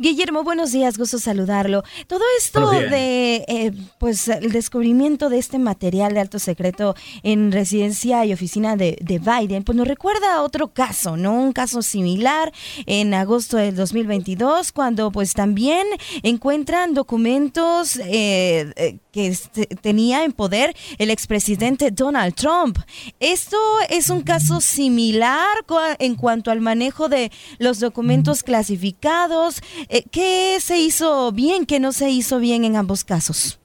Guillermo, 0.00 0.44
buenos 0.44 0.70
días, 0.70 0.96
gusto 0.96 1.18
saludarlo. 1.18 1.82
Todo 2.06 2.22
esto 2.38 2.70
de, 2.70 3.44
eh, 3.48 3.72
pues, 3.98 4.28
el 4.28 4.52
descubrimiento 4.52 5.28
de 5.28 5.38
este 5.38 5.58
material 5.58 6.14
de 6.14 6.20
alto 6.20 6.38
secreto 6.38 6.94
en 7.24 7.50
residencia 7.50 8.24
y 8.24 8.32
oficina 8.32 8.76
de, 8.76 8.96
Biden, 9.00 9.64
pues 9.64 9.74
nos 9.74 9.88
recuerda 9.88 10.34
a 10.34 10.42
otro 10.42 10.68
caso, 10.68 11.16
¿no? 11.16 11.32
Un 11.32 11.52
caso 11.52 11.82
similar 11.82 12.52
en 12.86 13.12
agosto 13.12 13.56
del 13.56 13.74
2022, 13.74 14.70
cuando 14.70 15.10
pues 15.10 15.32
también 15.32 15.84
encuentran 16.22 16.94
documentos 16.94 17.96
eh, 17.96 18.72
eh, 18.76 18.98
que 19.10 19.36
tenía 19.82 20.22
en 20.22 20.30
poder 20.30 20.76
el 20.98 21.10
expresidente 21.10 21.90
Donald 21.90 22.36
Trump. 22.36 22.78
Esto 23.18 23.58
es 23.90 24.10
un 24.10 24.22
caso 24.22 24.60
similar 24.60 25.64
en 25.98 26.14
cuanto 26.14 26.52
al 26.52 26.60
manejo 26.60 27.08
de 27.08 27.32
los 27.58 27.80
documentos 27.80 28.44
clasificados. 28.44 29.60
Eh, 29.88 30.04
¿Qué 30.10 30.58
se 30.60 30.78
hizo 30.78 31.32
bien, 31.32 31.64
qué 31.64 31.80
no 31.80 31.92
se 31.92 32.10
hizo 32.10 32.38
bien 32.38 32.64
en 32.64 32.76
ambos 32.76 33.04
casos? 33.04 33.58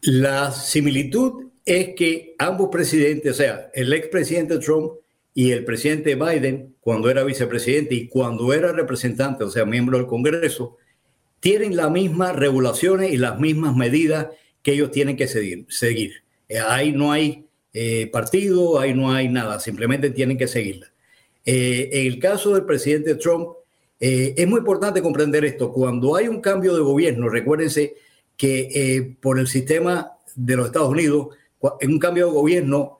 La 0.00 0.52
similitud 0.52 1.48
es 1.66 1.94
que 1.94 2.34
ambos 2.38 2.70
presidentes, 2.72 3.32
o 3.32 3.34
sea, 3.34 3.70
el 3.74 3.92
expresidente 3.92 4.58
Trump 4.58 4.92
y 5.34 5.52
el 5.52 5.64
presidente 5.64 6.14
Biden, 6.14 6.74
cuando 6.80 7.10
era 7.10 7.22
vicepresidente 7.24 7.94
y 7.94 8.08
cuando 8.08 8.54
era 8.54 8.72
representante, 8.72 9.44
o 9.44 9.50
sea, 9.50 9.66
miembro 9.66 9.98
del 9.98 10.06
Congreso, 10.06 10.78
tienen 11.40 11.76
las 11.76 11.90
mismas 11.90 12.34
regulaciones 12.34 13.12
y 13.12 13.18
las 13.18 13.38
mismas 13.38 13.76
medidas 13.76 14.28
que 14.62 14.72
ellos 14.72 14.90
tienen 14.90 15.16
que 15.16 15.28
seguir. 15.28 16.24
Eh, 16.48 16.58
ahí 16.58 16.92
no 16.92 17.12
hay 17.12 17.44
eh, 17.74 18.08
partido, 18.10 18.80
ahí 18.80 18.94
no 18.94 19.12
hay 19.12 19.28
nada, 19.28 19.60
simplemente 19.60 20.10
tienen 20.10 20.38
que 20.38 20.48
seguirla. 20.48 20.90
En 21.44 22.06
el 22.06 22.18
caso 22.18 22.54
del 22.54 22.64
presidente 22.64 23.14
Trump, 23.14 23.48
es 24.00 24.48
muy 24.48 24.60
importante 24.60 25.02
comprender 25.02 25.44
esto. 25.44 25.72
Cuando 25.72 26.16
hay 26.16 26.26
un 26.26 26.40
cambio 26.40 26.74
de 26.74 26.80
gobierno, 26.80 27.28
recuérdense 27.28 27.94
que 28.36 29.14
por 29.20 29.38
el 29.38 29.46
sistema 29.46 30.12
de 30.34 30.56
los 30.56 30.66
Estados 30.66 30.88
Unidos, 30.88 31.28
en 31.80 31.90
un 31.90 31.98
cambio 31.98 32.26
de 32.26 32.32
gobierno 32.32 32.98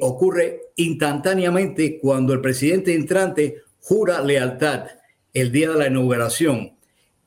ocurre 0.00 0.62
instantáneamente 0.76 1.98
cuando 2.00 2.32
el 2.32 2.40
presidente 2.40 2.94
entrante 2.94 3.62
jura 3.80 4.20
lealtad 4.20 4.86
el 5.32 5.52
día 5.52 5.70
de 5.70 5.78
la 5.78 5.86
inauguración 5.86 6.72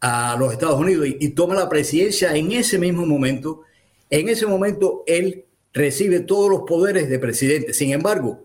a 0.02 0.36
los 0.38 0.52
Estados 0.52 0.80
Unidos 0.80 1.08
y, 1.08 1.30
toma 1.30 1.56
la 1.56 1.70
presidencia 1.70 2.36
en 2.36 2.52
ese 2.52 2.78
mismo 2.78 3.06
momento, 3.06 3.62
en 4.10 4.30
ese 4.30 4.46
momento 4.46 5.04
él 5.06 5.46
recibe 5.74 6.22
todos 6.22 6.50
los 6.50 6.62
poderes 6.62 7.10
de 7.10 7.20
presidente. 7.20 7.74
Sin 7.74 7.92
embargo, 7.92 8.44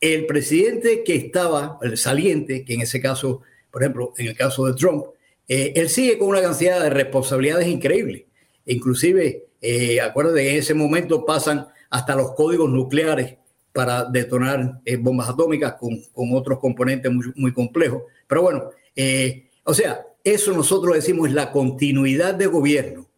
el 0.00 0.26
presidente 0.26 1.04
que 1.04 1.14
estaba, 1.14 1.78
el 1.82 1.96
saliente, 1.96 2.64
que 2.64 2.74
en 2.74 2.80
ese 2.82 3.00
caso, 3.00 3.42
por 3.74 3.82
ejemplo, 3.82 4.12
en 4.18 4.28
el 4.28 4.36
caso 4.36 4.66
de 4.66 4.74
Trump, 4.74 5.06
eh, 5.48 5.72
él 5.74 5.88
sigue 5.88 6.16
con 6.16 6.28
una 6.28 6.40
cantidad 6.40 6.80
de 6.80 6.90
responsabilidades 6.90 7.66
increíbles. 7.66 8.22
Inclusive, 8.66 9.46
eh, 9.60 10.00
acuérdate, 10.00 10.48
en 10.48 10.58
ese 10.58 10.74
momento 10.74 11.26
pasan 11.26 11.66
hasta 11.90 12.14
los 12.14 12.34
códigos 12.36 12.70
nucleares 12.70 13.34
para 13.72 14.04
detonar 14.04 14.80
eh, 14.84 14.94
bombas 14.94 15.28
atómicas 15.28 15.74
con, 15.74 16.00
con, 16.12 16.32
otros 16.34 16.60
componentes 16.60 17.10
muy, 17.10 17.32
muy 17.34 17.52
complejos. 17.52 18.04
Pero 18.28 18.42
bueno, 18.42 18.70
eh, 18.94 19.48
o 19.64 19.74
sea, 19.74 20.06
eso 20.22 20.52
nosotros 20.52 20.94
decimos 20.94 21.26
es 21.26 21.34
la 21.34 21.50
continuidad 21.50 22.36
de 22.36 22.46
gobierno 22.46 23.08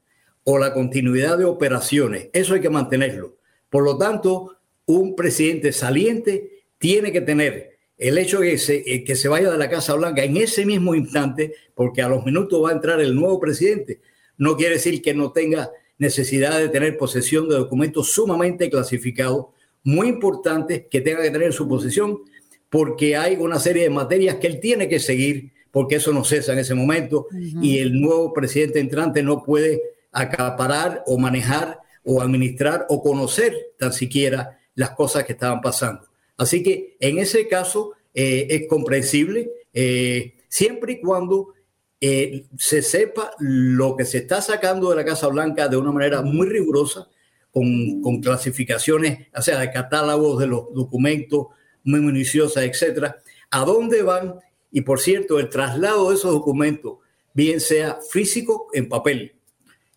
o 0.45 0.57
la 0.57 0.73
continuidad 0.73 1.37
de 1.37 1.45
operaciones. 1.45 2.31
Eso 2.33 2.55
hay 2.55 2.63
que 2.63 2.71
mantenerlo. 2.71 3.37
Por 3.69 3.85
lo 3.85 3.99
tanto, 3.99 4.57
un 4.87 5.15
presidente 5.15 5.71
saliente 5.71 6.65
tiene 6.79 7.13
que 7.13 7.21
tener 7.21 7.76
el 7.99 8.19
hecho 8.19 8.41
de 8.41 8.51
que 8.51 8.59
se, 8.59 8.77
eh, 8.87 9.05
que 9.05 9.17
se 9.17 9.29
vaya 9.29 9.51
de 9.51 9.59
la 9.59 9.71
Casa 9.71 9.95
Blanca 9.95 10.25
en 10.25 10.37
ese 10.37 10.67
mismo 10.67 10.95
instante, 10.95 11.55
porque 11.75 12.03
a 12.03 12.09
los 12.09 12.25
minutos 12.25 12.63
va 12.63 12.71
a 12.71 12.75
entrar 12.75 13.01
el 13.01 13.15
nuevo 13.15 13.41
presidente, 13.41 14.01
no 14.39 14.57
quiere 14.57 14.75
decir 14.75 15.01
que 15.03 15.15
no 15.15 15.33
tenga 15.33 15.71
necesidad 15.99 16.59
de 16.59 16.69
tener 16.69 16.99
posesión 16.99 17.49
de 17.49 17.57
documentos 17.57 18.13
sumamente 18.13 18.69
clasificados, 18.69 19.47
muy 19.83 20.09
importantes 20.09 20.85
que 20.91 21.01
tenga 21.01 21.23
que 21.23 21.31
tener 21.31 21.49
en 21.49 21.53
su 21.53 21.69
posesión, 21.69 22.21
porque 22.69 23.17
hay 23.17 23.37
una 23.37 23.59
serie 23.59 23.85
de 23.85 23.91
materias 23.91 24.37
que 24.37 24.49
él 24.49 24.61
tiene 24.61 24.89
que 24.89 24.99
seguir 24.99 25.53
porque 25.77 25.97
eso 25.97 26.11
no 26.11 26.25
cesa 26.25 26.55
en 26.55 26.61
ese 26.61 26.75
momento 26.75 27.27
y 27.61 27.81
el 27.81 28.01
nuevo 28.01 28.33
presidente 28.33 28.81
entrante 28.81 29.23
no 29.23 29.43
puede 29.43 29.83
acaparar 30.11 31.03
o 31.07 31.19
manejar 31.19 31.81
o 32.03 32.23
administrar 32.23 32.87
o 32.89 33.03
conocer 33.03 33.75
tan 33.79 33.93
siquiera 33.93 34.59
las 34.75 34.93
cosas 34.93 35.25
que 35.25 35.33
estaban 35.33 35.61
pasando. 35.61 36.06
Así 36.37 36.63
que 36.63 36.97
en 37.01 37.19
ese 37.19 37.49
caso 37.49 37.93
eh, 38.15 38.47
es 38.51 38.69
comprensible 38.69 39.51
eh, 39.73 40.35
siempre 40.49 40.95
y 40.95 41.01
cuando 41.01 41.55
eh, 42.01 42.47
se 42.59 42.83
sepa 42.83 43.33
lo 43.39 43.97
que 43.97 44.05
se 44.05 44.19
está 44.19 44.41
sacando 44.41 44.91
de 44.91 44.97
la 44.97 45.05
Casa 45.05 45.29
Blanca 45.29 45.69
de 45.69 45.77
una 45.77 45.93
manera 45.93 46.23
muy 46.23 46.49
rigurosa, 46.49 47.09
con, 47.51 48.03
con 48.03 48.21
clasificaciones, 48.21 49.29
o 49.35 49.41
sea, 49.41 49.59
de 49.59 49.71
catálogos 49.71 50.39
de 50.39 50.47
los 50.47 50.75
documentos 50.75 51.47
muy 51.85 52.01
minuciosas, 52.01 52.65
etcétera, 52.65 53.17
a 53.51 53.65
dónde 53.65 54.03
van. 54.03 54.35
Y 54.71 54.83
por 54.83 55.01
cierto, 55.01 55.39
el 55.39 55.49
traslado 55.49 56.11
de 56.11 56.17
esos 56.17 56.33
documentos, 56.33 56.99
bien 57.33 57.61
sea 57.61 57.99
físico 58.11 58.69
en 58.75 58.89
papel, 58.89 59.37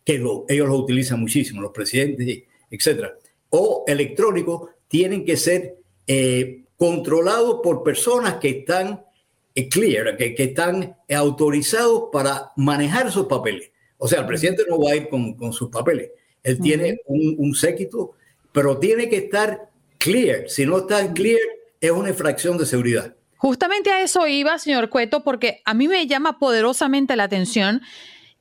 que 0.05 0.15
ellos 0.15 0.67
lo 0.67 0.75
utilizan 0.75 1.19
muchísimo, 1.19 1.61
los 1.61 1.71
presidentes, 1.71 2.43
etcétera, 2.69 3.13
o 3.49 3.83
electrónico, 3.87 4.69
tienen 4.87 5.25
que 5.25 5.35
ser 5.35 5.78
eh, 6.11 6.63
controlados 6.75 7.59
por 7.61 7.83
personas 7.83 8.35
que 8.35 8.49
están 8.49 9.05
eh, 9.53 9.69
clear, 9.69 10.17
que, 10.17 10.33
que, 10.33 10.45
están 10.45 10.97
autorizados 11.15 12.05
para 12.11 12.51
manejar 12.55 13.05
esos 13.05 13.27
papeles. 13.27 13.69
O 13.99 14.07
sea, 14.07 14.21
el 14.21 14.25
presidente 14.25 14.63
no 14.67 14.81
va 14.81 14.93
a 14.93 14.95
ir 14.95 15.07
con, 15.07 15.35
con 15.35 15.53
sus 15.53 15.69
papeles. 15.69 16.09
Él 16.41 16.59
tiene 16.59 16.99
un, 17.05 17.35
un 17.37 17.53
séquito, 17.53 18.15
pero 18.51 18.79
tiene 18.79 19.07
que 19.07 19.17
estar 19.17 19.69
clear. 19.99 20.49
Si 20.49 20.65
no 20.65 20.79
está 20.79 21.13
clear, 21.13 21.41
es 21.79 21.91
una 21.91 22.09
infracción 22.09 22.57
de 22.57 22.65
seguridad. 22.65 23.13
Justamente 23.37 23.91
a 23.91 24.01
eso 24.01 24.25
iba, 24.25 24.57
señor 24.57 24.89
Cueto, 24.89 25.23
porque 25.23 25.61
a 25.65 25.75
mí 25.75 25.87
me 25.87 26.07
llama 26.07 26.39
poderosamente 26.39 27.15
la 27.15 27.25
atención 27.25 27.81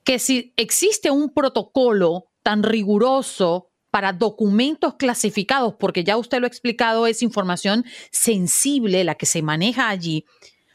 que 0.05 0.19
si 0.19 0.55
existe 0.57 1.11
un 1.11 1.35
protocolo 1.35 2.29
tan 2.43 2.63
riguroso 2.63 3.68
para 3.91 4.13
documentos 4.13 4.95
clasificados, 4.95 5.75
porque 5.79 6.05
ya 6.05 6.17
usted 6.17 6.39
lo 6.39 6.47
ha 6.47 6.49
explicado, 6.49 7.07
es 7.07 7.23
información 7.23 7.85
sensible 8.11 9.05
la 9.05 9.15
que 9.15 9.27
se 9.27 9.43
maneja 9.43 9.89
allí, 9.89 10.25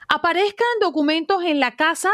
aparezcan 0.08 0.68
documentos 0.82 1.44
en 1.44 1.60
la 1.60 1.76
casa 1.76 2.12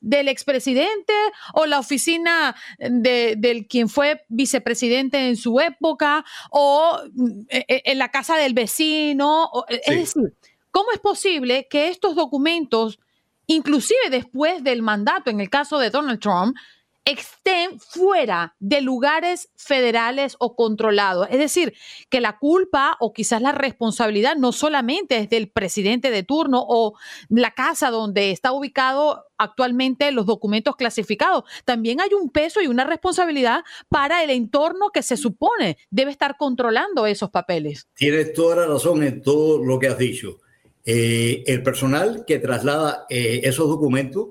del 0.00 0.28
expresidente 0.28 1.12
o 1.54 1.66
la 1.66 1.78
oficina 1.78 2.56
de, 2.78 3.34
del 3.36 3.66
quien 3.66 3.88
fue 3.88 4.24
vicepresidente 4.28 5.28
en 5.28 5.36
su 5.36 5.60
época 5.60 6.24
o 6.50 6.98
mm, 7.12 7.40
e, 7.50 7.64
e, 7.68 7.82
en 7.84 7.98
la 7.98 8.10
casa 8.10 8.36
del 8.36 8.54
vecino. 8.54 9.50
Es 9.68 10.14
decir, 10.14 10.34
¿cómo 10.70 10.90
es 10.92 11.00
posible 11.00 11.68
que 11.68 11.88
estos 11.88 12.16
documentos, 12.16 12.98
inclusive 13.46 14.10
después 14.10 14.64
del 14.64 14.82
mandato, 14.82 15.30
en 15.30 15.40
el 15.40 15.50
caso 15.50 15.78
de 15.78 15.90
Donald 15.90 16.20
Trump, 16.20 16.56
estén 17.04 17.80
fuera 17.80 18.54
de 18.58 18.80
lugares 18.80 19.50
federales 19.56 20.36
o 20.38 20.54
controlados. 20.54 21.28
Es 21.30 21.38
decir, 21.38 21.74
que 22.08 22.20
la 22.20 22.38
culpa 22.38 22.96
o 23.00 23.12
quizás 23.12 23.42
la 23.42 23.52
responsabilidad 23.52 24.36
no 24.36 24.52
solamente 24.52 25.18
es 25.18 25.30
del 25.30 25.50
presidente 25.50 26.10
de 26.10 26.22
turno 26.22 26.64
o 26.68 26.94
la 27.28 27.52
casa 27.52 27.90
donde 27.90 28.30
está 28.30 28.52
ubicado 28.52 29.24
actualmente 29.38 30.12
los 30.12 30.26
documentos 30.26 30.76
clasificados. 30.76 31.44
También 31.64 32.00
hay 32.00 32.10
un 32.12 32.30
peso 32.30 32.60
y 32.60 32.66
una 32.66 32.84
responsabilidad 32.84 33.64
para 33.88 34.22
el 34.22 34.30
entorno 34.30 34.90
que 34.92 35.02
se 35.02 35.16
supone 35.16 35.78
debe 35.90 36.10
estar 36.10 36.36
controlando 36.36 37.06
esos 37.06 37.30
papeles. 37.30 37.88
Tienes 37.94 38.32
toda 38.34 38.56
la 38.56 38.66
razón 38.66 39.02
en 39.02 39.22
todo 39.22 39.64
lo 39.64 39.78
que 39.78 39.88
has 39.88 39.98
dicho. 39.98 40.38
Eh, 40.84 41.44
el 41.46 41.62
personal 41.62 42.24
que 42.26 42.38
traslada 42.38 43.06
eh, 43.10 43.40
esos 43.44 43.68
documentos 43.68 44.28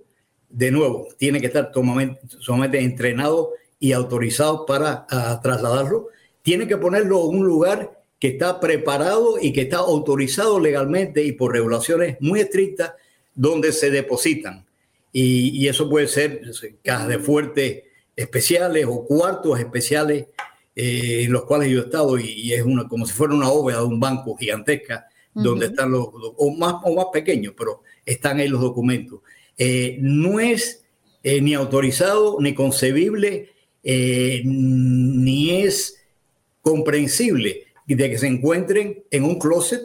de 0.49 0.71
nuevo, 0.71 1.07
tiene 1.17 1.39
que 1.39 1.47
estar 1.47 1.71
sumamente, 2.39 2.79
entrenado 2.79 3.51
y 3.79 3.91
autorizado 3.91 4.65
para 4.65 5.05
ah, 5.09 5.39
trasladarlo. 5.41 6.07
Tiene 6.41 6.67
que 6.67 6.77
ponerlo 6.77 7.29
en 7.29 7.37
un 7.37 7.45
lugar 7.45 7.99
que 8.19 8.29
está 8.29 8.59
preparado 8.59 9.37
y 9.41 9.53
que 9.53 9.61
está 9.61 9.77
autorizado 9.77 10.59
legalmente 10.59 11.23
y 11.23 11.31
por 11.31 11.53
regulaciones 11.53 12.17
muy 12.19 12.41
estrictas 12.41 12.93
donde 13.33 13.71
se 13.71 13.89
depositan. 13.89 14.65
Y, 15.11 15.67
eso 15.67 15.89
puede 15.89 16.07
ser 16.07 16.41
cajas 16.83 17.07
de 17.07 17.19
fuerte 17.19 17.85
especiales 18.15 18.85
o 18.87 19.05
cuartos 19.05 19.59
especiales 19.59 20.27
eh, 20.75 21.23
en 21.23 21.31
los 21.31 21.45
cuales 21.45 21.69
yo 21.69 21.79
he 21.79 21.85
estado 21.85 22.19
y, 22.19 22.53
es 22.53 22.61
una, 22.63 22.87
como 22.87 23.05
si 23.05 23.13
fuera 23.13 23.33
una 23.33 23.49
bóveda 23.49 23.79
de 23.79 23.85
un 23.85 23.99
banco 23.99 24.35
gigantesca 24.35 25.07
donde 25.33 25.67
están 25.67 25.91
los, 25.91 26.09
o 26.11 26.51
más, 26.51 26.75
o 26.83 26.93
más 26.93 27.05
pequeños, 27.13 27.53
pero 27.57 27.83
están 28.05 28.39
ahí 28.39 28.49
los 28.49 28.59
documentos. 28.59 29.21
Eh, 29.61 29.97
no 29.99 30.39
es 30.39 30.85
eh, 31.21 31.41
ni 31.41 31.53
autorizado, 31.53 32.37
ni 32.39 32.55
concebible, 32.55 33.49
eh, 33.83 34.41
ni 34.45 35.51
es 35.51 35.97
comprensible 36.61 37.65
de 37.85 38.09
que 38.09 38.17
se 38.17 38.27
encuentren 38.27 39.03
en 39.11 39.23
un 39.25 39.37
closet 39.37 39.81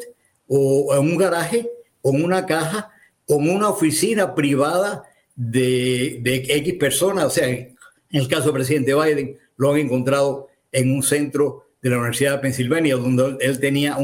o 0.47 0.95
en 0.95 1.01
un 1.01 1.17
garaje 1.17 1.69
o 2.03 2.15
en 2.15 2.23
una 2.23 2.47
caja 2.47 2.93
o 3.27 3.41
en 3.41 3.51
una 3.51 3.69
oficina 3.69 4.35
privada 4.35 5.05
de, 5.35 6.23
X 6.25 6.75
personas. 6.75 7.25
O 7.25 7.31
sea, 7.31 7.49
en 7.49 7.75
el 8.11 8.29
caso 8.29 8.45
del 8.45 8.53
presidente 8.53 8.95
Biden, 8.95 9.37
lo 9.57 9.73
han 9.73 9.79
encontrado 9.79 10.49
en 10.71 10.93
un 10.93 11.03
centro 11.03 11.67
de 11.83 11.91
la 11.91 11.97
Universidad 11.97 12.33
de 12.33 12.39
Pensilvania, 12.39 12.95
donde 12.95 13.39
él 13.41 13.59
tenía 13.59 13.97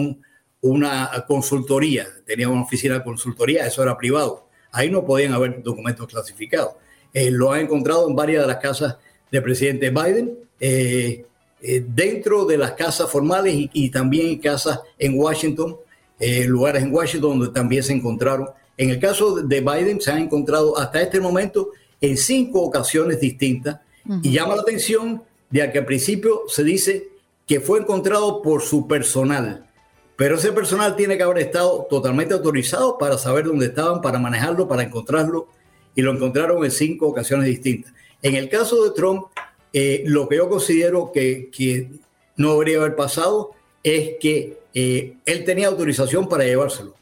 una 0.63 1.25
consultoría, 1.29 2.09
tenía 2.27 2.49
una 2.49 2.63
oficina 2.63 2.95
de 2.95 3.05
consultoría, 3.05 3.67
eso 3.67 3.83
era 3.85 3.97
privado. 3.97 4.50
Ahí 4.73 4.91
no 4.91 5.05
podían 5.05 5.33
haber 5.33 5.63
documentos 5.63 6.07
clasificados. 6.07 6.75
Eh, 7.13 7.31
lo 7.31 7.53
han 7.53 7.63
encontrado 7.63 8.09
en 8.09 8.15
varias 8.15 8.43
de 8.43 8.49
las 8.49 8.59
casas 8.59 8.97
del 9.31 9.43
presidente 9.43 9.91
Biden, 9.91 10.39
eh, 10.59 11.25
eh, 11.63 11.85
dentro 11.87 12.45
de 12.45 12.57
las 12.57 12.73
casas 12.73 13.11
formales 13.11 13.55
y, 13.55 13.91
también 13.91 14.29
en 14.29 14.39
casas 14.39 14.81
en 14.99 15.19
Washington, 15.19 15.77
lugares 16.47 16.83
en 16.83 16.95
Washington 16.95 17.39
donde 17.39 17.55
también 17.55 17.83
se 17.83 17.95
encontraron. 17.95 18.49
En 18.77 18.91
el 18.91 18.99
caso 18.99 19.37
de 19.37 19.61
Biden 19.61 20.01
se 20.01 20.11
han 20.11 20.19
encontrado 20.19 20.79
hasta 20.79 21.01
este 21.01 21.19
momento 21.19 21.71
en 22.01 22.17
cinco 22.17 22.61
ocasiones 22.63 23.21
distintas 23.21 23.81
y 24.23 24.33
llama 24.33 24.57
la 24.57 24.63
atención 24.63 25.23
de 25.51 25.71
que 25.71 25.79
al 25.79 25.87
principio 25.87 26.43
se 26.47 26.65
dice 26.65 27.09
que 27.47 27.61
fue 27.61 27.81
encontrado 27.81 28.43
por 28.43 28.63
su 28.63 28.87
personal. 28.87 29.67
Pero 30.21 30.37
ese 30.37 30.53
personal 30.53 30.97
tiene 30.97 31.17
que 31.17 31.23
haber 31.23 31.39
estado 31.39 31.87
totalmente 31.89 32.35
autorizado 32.35 32.99
para 32.99 33.17
saber 33.17 33.47
dónde 33.47 33.69
estaban, 33.69 34.03
para 34.03 34.19
manejarlo, 34.19 34.69
para 34.69 34.83
encontrarlo, 34.83 35.49
y 35.95 36.03
lo 36.03 36.13
encontraron 36.13 36.63
en 36.63 36.71
cinco 36.71 37.07
ocasiones 37.07 37.47
distintas. 37.47 37.95
En 38.21 38.35
el 38.35 38.51
caso 38.51 38.85
de 38.85 38.91
Trump, 38.91 39.29
eh, 39.73 40.03
lo 40.05 40.29
que 40.29 40.37
yo 40.37 40.51
considero 40.51 41.11
que, 41.11 41.89
no 42.37 42.53
debería 42.53 42.81
haber 42.81 42.97
pasado 42.97 43.53
es 43.83 44.19
que 44.21 44.59
eh, 44.75 45.17
él 45.25 45.45
tenía 45.47 45.69
autorización 45.69 46.29
para 46.29 46.45
llevárselo, 46.45 46.95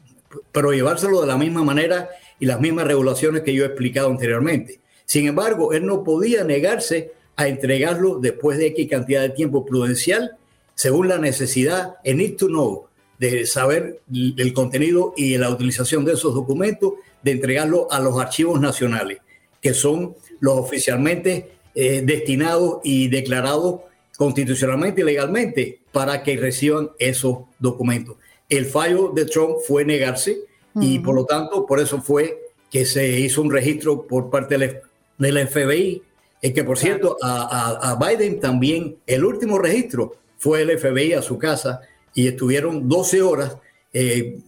pero 0.52 0.70
llevárselo 0.70 1.20
de 1.20 1.26
la 1.26 1.37
misma 1.37 1.64
manera 1.64 2.10
y 2.38 2.46
las 2.46 2.60
mismas 2.60 2.87
regulaciones 2.87 3.42
que 3.42 3.52
yo 3.52 3.64
he 3.64 3.66
explicado 3.66 4.10
anteriormente. 4.10 4.78
Sin 5.06 5.26
embargo, 5.26 5.72
él 5.72 5.84
no 5.84 6.04
podía 6.04 6.45
negarse 6.45 7.10
a 7.34 7.49
entregarlo 7.49 8.21
después 8.21 8.58
de 8.58 8.69
X 8.69 8.88
cantidad 8.88 9.23
de 9.23 9.30
tiempo 9.30 9.66
prudencial, 9.66 10.36
según 10.76 11.08
la 11.08 11.19
necesidad, 11.19 11.97
en 12.04 12.19
need 12.19 12.36
to 12.36 12.47
know, 12.47 12.87
de 13.19 13.47
saber 13.47 14.00
el 14.13 14.52
contenido 14.52 15.13
y 15.17 15.37
la 15.37 15.50
utilización 15.50 16.04
de 16.04 16.13
esos 16.13 16.35
documentos, 16.35 16.95
de 17.23 17.33
entregarlo 17.33 17.91
a 17.91 17.99
los 18.00 18.19
archivos 18.19 18.61
nacionales, 18.61 19.19
que 19.61 19.75
son 19.75 20.15
los 20.41 20.57
oficialmente 20.57 21.50
eh, 21.75 22.02
destinados 22.04 22.81
y 22.85 23.09
declarados 23.09 23.81
constitucionalmente 24.17 25.00
y 25.00 25.04
legalmente 25.04 25.81
para 25.93 26.23
que 26.23 26.37
reciban 26.37 26.91
esos 26.99 27.39
documentos. 27.59 28.17
El 28.49 28.67
fallo 28.67 29.13
de 29.15 29.25
Trump 29.26 29.57
fue 29.67 29.85
negarse 29.85 30.39
y 30.81 31.00
por 31.00 31.15
lo 31.15 31.25
tanto 31.25 31.67
por 31.67 31.81
eso 31.81 32.00
fue 32.00 32.39
que 32.71 32.85
se 32.85 33.19
hizo 33.19 33.43
un 33.43 33.50
registro 33.50 34.07
por 34.07 34.31
parte 34.31 34.57
del, 34.59 35.49
FBI, 35.49 36.02
es 36.41 36.52
que 36.52 36.63
por 36.63 36.78
cierto 36.78 37.17
a, 37.21 37.91
a 37.91 37.95
Biden 37.97 38.39
también 38.39 38.97
el 39.07 39.25
último 39.25 39.59
registro 39.59 40.17
fue 40.37 40.63
el 40.63 40.78
FBI 40.78 41.15
a 41.15 41.23
su 41.23 41.37
casa 41.37 41.81
y 42.14 42.28
estuvieron 42.28 42.88
12 42.88 43.23
horas 43.23 43.56
eh, 43.92 44.38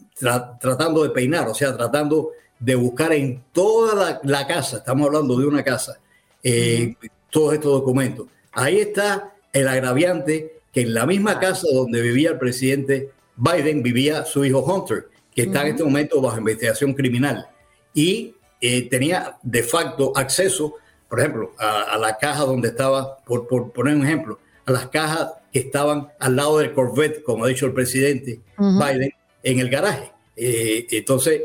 tratando 0.60 1.02
de 1.02 1.10
peinar, 1.10 1.48
o 1.48 1.54
sea, 1.54 1.76
tratando 1.76 2.30
de 2.58 2.74
buscar 2.74 3.12
en 3.12 3.42
toda 3.52 4.20
la, 4.22 4.46
casa, 4.46 4.78
estamos 4.78 5.06
hablando 5.06 5.36
de 5.36 5.46
una 5.46 5.64
casa, 5.64 5.98
eh, 6.42 6.94
todos 7.30 7.54
estos 7.54 7.72
documentos. 7.72 8.26
Ahí 8.52 8.78
está 8.78 9.32
el 9.52 9.66
agraviante 9.66 10.60
que 10.72 10.82
en 10.82 10.94
la 10.94 11.06
misma 11.06 11.38
casa 11.40 11.66
donde 11.72 12.00
vivía 12.00 12.30
el 12.30 12.38
presidente 12.38 13.10
Biden 13.36 13.82
vivía 13.82 14.24
su 14.24 14.44
hijo 14.44 14.60
Hunter, 14.60 15.08
que 15.34 15.42
está 15.42 15.62
en 15.62 15.68
este 15.68 15.84
momento 15.84 16.20
bajo 16.20 16.38
investigación 16.38 16.92
criminal. 16.92 17.48
Y 17.94 18.34
eh, 18.60 18.88
tenía 18.88 19.38
de 19.42 19.62
facto 19.62 20.12
acceso, 20.14 20.74
por 21.08 21.20
ejemplo, 21.20 21.52
a, 21.58 21.96
la 21.98 22.18
caja 22.18 22.44
donde 22.44 22.68
estaba, 22.68 23.16
por, 23.24 23.48
por 23.48 23.72
poner 23.72 23.96
un 23.96 24.04
ejemplo, 24.04 24.38
a 24.66 24.72
las 24.72 24.88
cajas 24.88 25.30
que 25.52 25.58
estaban 25.58 26.08
al 26.18 26.36
lado 26.36 26.58
del 26.58 26.72
Corvette, 26.72 27.22
como 27.22 27.44
ha 27.44 27.48
dicho 27.48 27.66
el 27.66 27.72
presidente 27.72 28.40
Biden, 28.58 29.12
en 29.42 29.58
el 29.58 29.68
garaje. 29.68 30.12
Eh, 30.36 30.86
entonces, 30.90 31.42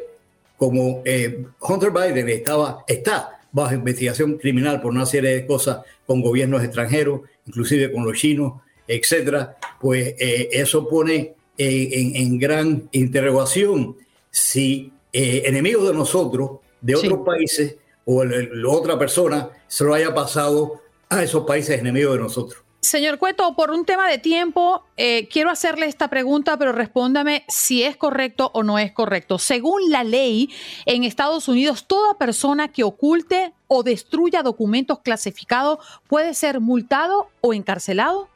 como 0.58 1.02
eh, 1.06 1.46
Hunter 1.60 1.92
Biden 1.92 2.30
estaba, 2.30 2.84
está 2.88 3.42
bajo 3.52 3.74
investigación 3.74 4.38
criminal 4.38 4.82
por 4.82 4.92
una 4.92 5.06
serie 5.06 5.32
de 5.32 5.46
cosas 5.46 5.80
con 6.06 6.22
gobiernos 6.22 6.64
extranjeros, 6.64 7.22
inclusive 7.46 7.92
con 7.92 8.06
los 8.06 8.18
chinos, 8.18 8.62
etcétera, 8.88 9.58
pues 9.80 10.16
eh, 10.20 10.50
eso 10.52 10.88
pone 10.88 11.34
en, 11.58 12.38
gran 12.38 12.90
interrogación 12.92 13.96
si 14.30 14.92
enemigos 15.14 15.88
de 15.88 15.94
nosotros, 15.94 16.60
de 16.82 16.96
otros 16.96 17.26
países, 17.26 17.78
o 18.04 18.26
la 18.26 18.70
otra 18.70 19.00
persona 19.00 19.50
se 19.68 19.86
lo 19.86 19.94
haya 19.94 20.14
pasado 20.14 20.82
a 21.10 21.24
esos 21.24 21.46
países 21.46 21.80
enemigos 21.80 22.16
de 22.16 22.20
nosotros. 22.20 22.65
Señor 22.86 23.18
Cueto, 23.18 23.56
por 23.56 23.72
un 23.72 23.84
tema 23.84 24.08
de 24.08 24.20
tiempo, 24.20 24.84
eh, 24.96 25.28
quiero 25.32 25.50
hacerle 25.50 25.88
esta 25.88 26.08
pregunta, 26.08 26.56
pero 26.58 26.72
respóndame 26.72 27.44
si 27.48 27.82
es 27.82 27.98
correcto 27.98 28.52
o 28.54 28.62
no 28.62 28.78
es 28.78 28.92
correcto. 28.92 29.40
Según 29.40 29.90
la 29.90 30.04
ley 30.04 30.52
en 30.86 31.04
Estados 31.04 31.48
Unidos, 31.48 31.88
toda 31.88 32.18
persona 32.20 32.72
que 32.72 32.84
oculte 32.84 33.54
o 33.68 33.82
destruya 33.82 34.44
documentos 34.44 35.00
clasificados 35.00 35.80
puede 36.08 36.36
ser 36.36 36.60
multado 36.60 37.30
o 37.42 37.56
encarcelado. 37.56 38.30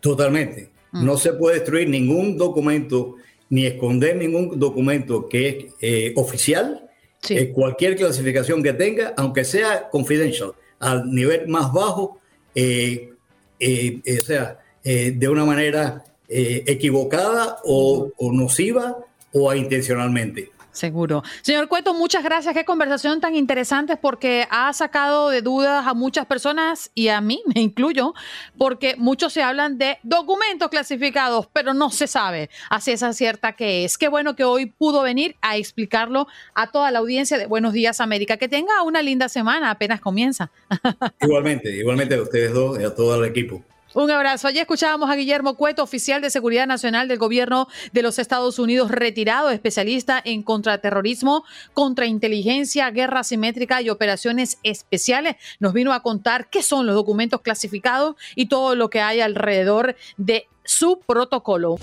Totalmente. 0.00 0.70
Mm. 0.90 1.04
No 1.04 1.16
se 1.16 1.32
puede 1.32 1.60
destruir 1.60 1.88
ningún 1.88 2.36
documento 2.36 3.14
ni 3.48 3.64
esconder 3.64 4.16
ningún 4.16 4.58
documento 4.58 5.28
que 5.28 5.48
es 5.48 5.66
eh, 5.80 6.12
oficial, 6.16 6.90
eh, 7.28 7.52
cualquier 7.52 7.94
clasificación 7.94 8.60
que 8.60 8.72
tenga, 8.72 9.14
aunque 9.16 9.44
sea 9.44 9.88
confidential, 9.88 10.52
al 10.80 11.08
nivel 11.08 11.46
más 11.46 11.72
bajo. 11.72 12.18
Eh, 12.56 13.12
eh, 13.58 14.00
o 14.06 14.24
sea, 14.24 14.58
eh, 14.84 15.12
de 15.16 15.28
una 15.28 15.44
manera 15.44 16.04
equivocada 16.28 17.58
o, 17.64 18.12
nociva 18.32 18.96
o 19.32 19.54
intencionalmente. 19.54 20.50
Seguro. 20.76 21.22
Señor 21.40 21.68
Cueto, 21.68 21.94
muchas 21.94 22.22
gracias. 22.22 22.52
Qué 22.52 22.66
conversación 22.66 23.20
tan 23.20 23.34
interesante 23.34 23.96
porque 23.96 24.46
ha 24.50 24.70
sacado 24.74 25.30
de 25.30 25.40
dudas 25.40 25.86
a 25.86 25.94
muchas 25.94 26.26
personas 26.26 26.90
y 26.94 27.08
a 27.08 27.20
mí 27.22 27.42
me 27.54 27.62
incluyo, 27.62 28.12
porque 28.58 28.94
muchos 28.96 29.32
se 29.32 29.42
hablan 29.42 29.78
de 29.78 29.98
documentos 30.02 30.68
clasificados, 30.68 31.48
pero 31.52 31.72
no 31.72 31.90
se 31.90 32.06
sabe 32.06 32.50
a 32.68 32.80
ciencia 32.80 33.12
cierta 33.14 33.52
qué 33.52 33.84
es. 33.84 33.96
Qué 33.96 34.08
bueno 34.08 34.36
que 34.36 34.44
hoy 34.44 34.66
pudo 34.66 35.02
venir 35.02 35.36
a 35.40 35.56
explicarlo 35.56 36.26
a 36.54 36.70
toda 36.70 36.90
la 36.90 36.98
audiencia 36.98 37.38
de 37.38 37.46
Buenos 37.46 37.72
Días 37.72 38.00
América. 38.00 38.36
Que 38.36 38.48
tenga 38.48 38.82
una 38.82 39.00
linda 39.00 39.30
semana, 39.30 39.70
apenas 39.70 40.00
comienza. 40.00 40.50
Igualmente, 41.22 41.70
igualmente 41.74 42.16
a 42.16 42.22
ustedes 42.22 42.52
dos 42.52 42.78
y 42.78 42.84
a 42.84 42.94
todo 42.94 43.22
el 43.22 43.30
equipo. 43.30 43.64
Un 43.96 44.10
abrazo. 44.10 44.46
Allí 44.46 44.58
escuchábamos 44.58 45.08
a 45.08 45.14
Guillermo 45.14 45.56
Cueto, 45.56 45.82
oficial 45.82 46.20
de 46.20 46.28
Seguridad 46.28 46.66
Nacional 46.66 47.08
del 47.08 47.16
Gobierno 47.16 47.66
de 47.94 48.02
los 48.02 48.18
Estados 48.18 48.58
Unidos, 48.58 48.90
retirado, 48.90 49.48
especialista 49.48 50.20
en 50.22 50.42
contraterrorismo, 50.42 51.44
contrainteligencia, 51.72 52.90
guerra 52.90 53.24
simétrica 53.24 53.80
y 53.80 53.88
operaciones 53.88 54.58
especiales. 54.64 55.36
Nos 55.60 55.72
vino 55.72 55.94
a 55.94 56.02
contar 56.02 56.50
qué 56.50 56.62
son 56.62 56.84
los 56.84 56.94
documentos 56.94 57.40
clasificados 57.40 58.16
y 58.34 58.50
todo 58.50 58.74
lo 58.74 58.90
que 58.90 59.00
hay 59.00 59.22
alrededor 59.22 59.96
de 60.18 60.46
su 60.62 61.00
protocolo. 61.00 61.76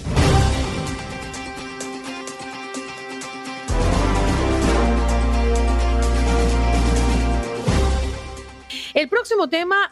El 8.94 9.10
próximo 9.10 9.50
tema 9.50 9.90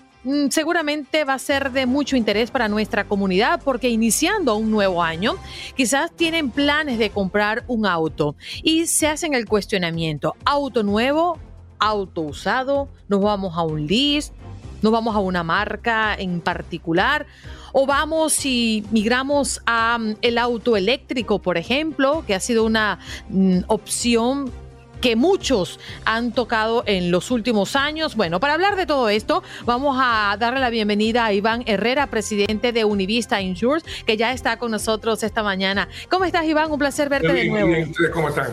seguramente 0.49 1.23
va 1.23 1.34
a 1.34 1.39
ser 1.39 1.71
de 1.71 1.86
mucho 1.86 2.15
interés 2.15 2.51
para 2.51 2.67
nuestra 2.67 3.05
comunidad 3.05 3.62
porque 3.63 3.89
iniciando 3.89 4.55
un 4.55 4.69
nuevo 4.69 5.01
año, 5.03 5.36
quizás 5.75 6.12
tienen 6.12 6.51
planes 6.51 6.99
de 6.99 7.10
comprar 7.10 7.63
un 7.67 7.86
auto 7.86 8.36
y 8.63 8.88
se 8.88 9.07
hacen 9.07 9.34
el 9.34 9.47
cuestionamiento, 9.47 10.36
auto 10.45 10.84
nuevo, 10.84 11.39
auto 11.79 12.21
usado, 12.21 12.89
nos 13.07 13.21
vamos 13.21 13.57
a 13.57 13.63
un 13.63 13.88
lease, 13.88 14.31
nos 14.81 14.91
vamos 14.91 15.15
a 15.15 15.19
una 15.19 15.43
marca 15.43 16.15
en 16.15 16.41
particular 16.41 17.25
o 17.73 17.86
vamos 17.86 18.45
y 18.45 18.84
migramos 18.91 19.62
a 19.65 19.97
mm, 19.97 20.15
el 20.21 20.38
auto 20.38 20.75
eléctrico, 20.75 21.39
por 21.39 21.57
ejemplo, 21.57 22.23
que 22.27 22.36
ha 22.36 22.39
sido 22.39 22.65
una 22.65 22.99
mm, 23.29 23.60
opción 23.67 24.51
que 25.01 25.15
muchos 25.15 25.79
han 26.05 26.31
tocado 26.31 26.83
en 26.85 27.11
los 27.11 27.31
últimos 27.31 27.75
años. 27.75 28.15
Bueno, 28.15 28.39
para 28.39 28.53
hablar 28.53 28.75
de 28.75 28.85
todo 28.85 29.09
esto, 29.09 29.43
vamos 29.65 29.97
a 29.99 30.37
darle 30.39 30.59
la 30.59 30.69
bienvenida 30.69 31.25
a 31.25 31.33
Iván 31.33 31.63
Herrera, 31.65 32.07
presidente 32.07 32.71
de 32.71 32.85
Univista 32.85 33.41
Insurance, 33.41 33.89
que 34.05 34.15
ya 34.15 34.31
está 34.31 34.57
con 34.57 34.71
nosotros 34.71 35.23
esta 35.23 35.41
mañana. 35.41 35.89
¿Cómo 36.09 36.25
estás, 36.25 36.45
Iván? 36.45 36.71
Un 36.71 36.79
placer 36.79 37.09
verte 37.09 37.33
de 37.33 37.49
nuevo. 37.49 37.67
Muy 37.67 37.75
bien, 37.77 37.93
¿cómo 38.13 38.29
están? 38.29 38.51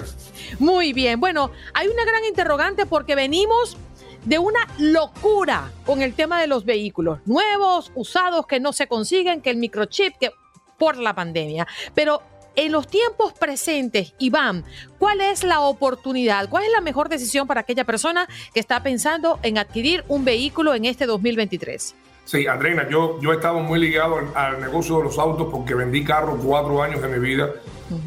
Muy 0.58 0.92
bien. 0.94 1.20
Bueno, 1.20 1.50
hay 1.74 1.86
una 1.88 2.04
gran 2.04 2.24
interrogante 2.24 2.86
porque 2.86 3.14
venimos 3.14 3.76
de 4.24 4.38
una 4.38 4.60
locura 4.78 5.70
con 5.84 6.02
el 6.02 6.14
tema 6.14 6.40
de 6.40 6.46
los 6.46 6.64
vehículos 6.64 7.20
nuevos, 7.26 7.92
usados, 7.94 8.46
que 8.46 8.58
no 8.58 8.72
se 8.72 8.88
consiguen, 8.88 9.42
que 9.42 9.50
el 9.50 9.58
microchip, 9.58 10.16
que 10.18 10.32
por 10.78 10.96
la 10.96 11.14
pandemia. 11.14 11.66
Pero 11.94 12.22
en 12.58 12.72
los 12.72 12.88
tiempos 12.88 13.32
presentes, 13.34 14.14
Iván, 14.18 14.64
¿cuál 14.98 15.20
es 15.20 15.44
la 15.44 15.60
oportunidad? 15.60 16.48
¿Cuál 16.48 16.64
es 16.64 16.72
la 16.72 16.80
mejor 16.80 17.08
decisión 17.08 17.46
para 17.46 17.60
aquella 17.60 17.84
persona 17.84 18.26
que 18.52 18.58
está 18.58 18.82
pensando 18.82 19.38
en 19.44 19.58
adquirir 19.58 20.04
un 20.08 20.24
vehículo 20.24 20.74
en 20.74 20.84
este 20.84 21.06
2023? 21.06 21.94
Sí, 22.24 22.48
Andreina, 22.48 22.88
yo, 22.90 23.20
yo 23.20 23.32
he 23.32 23.36
estado 23.36 23.60
muy 23.60 23.78
ligado 23.78 24.16
al, 24.34 24.60
negocio 24.60 24.98
de 24.98 25.04
los 25.04 25.20
autos 25.20 25.46
porque 25.52 25.72
vendí 25.74 26.02
carros 26.02 26.40
cuatro 26.44 26.82
años 26.82 27.00
de 27.00 27.06
mi 27.06 27.20
vida 27.20 27.48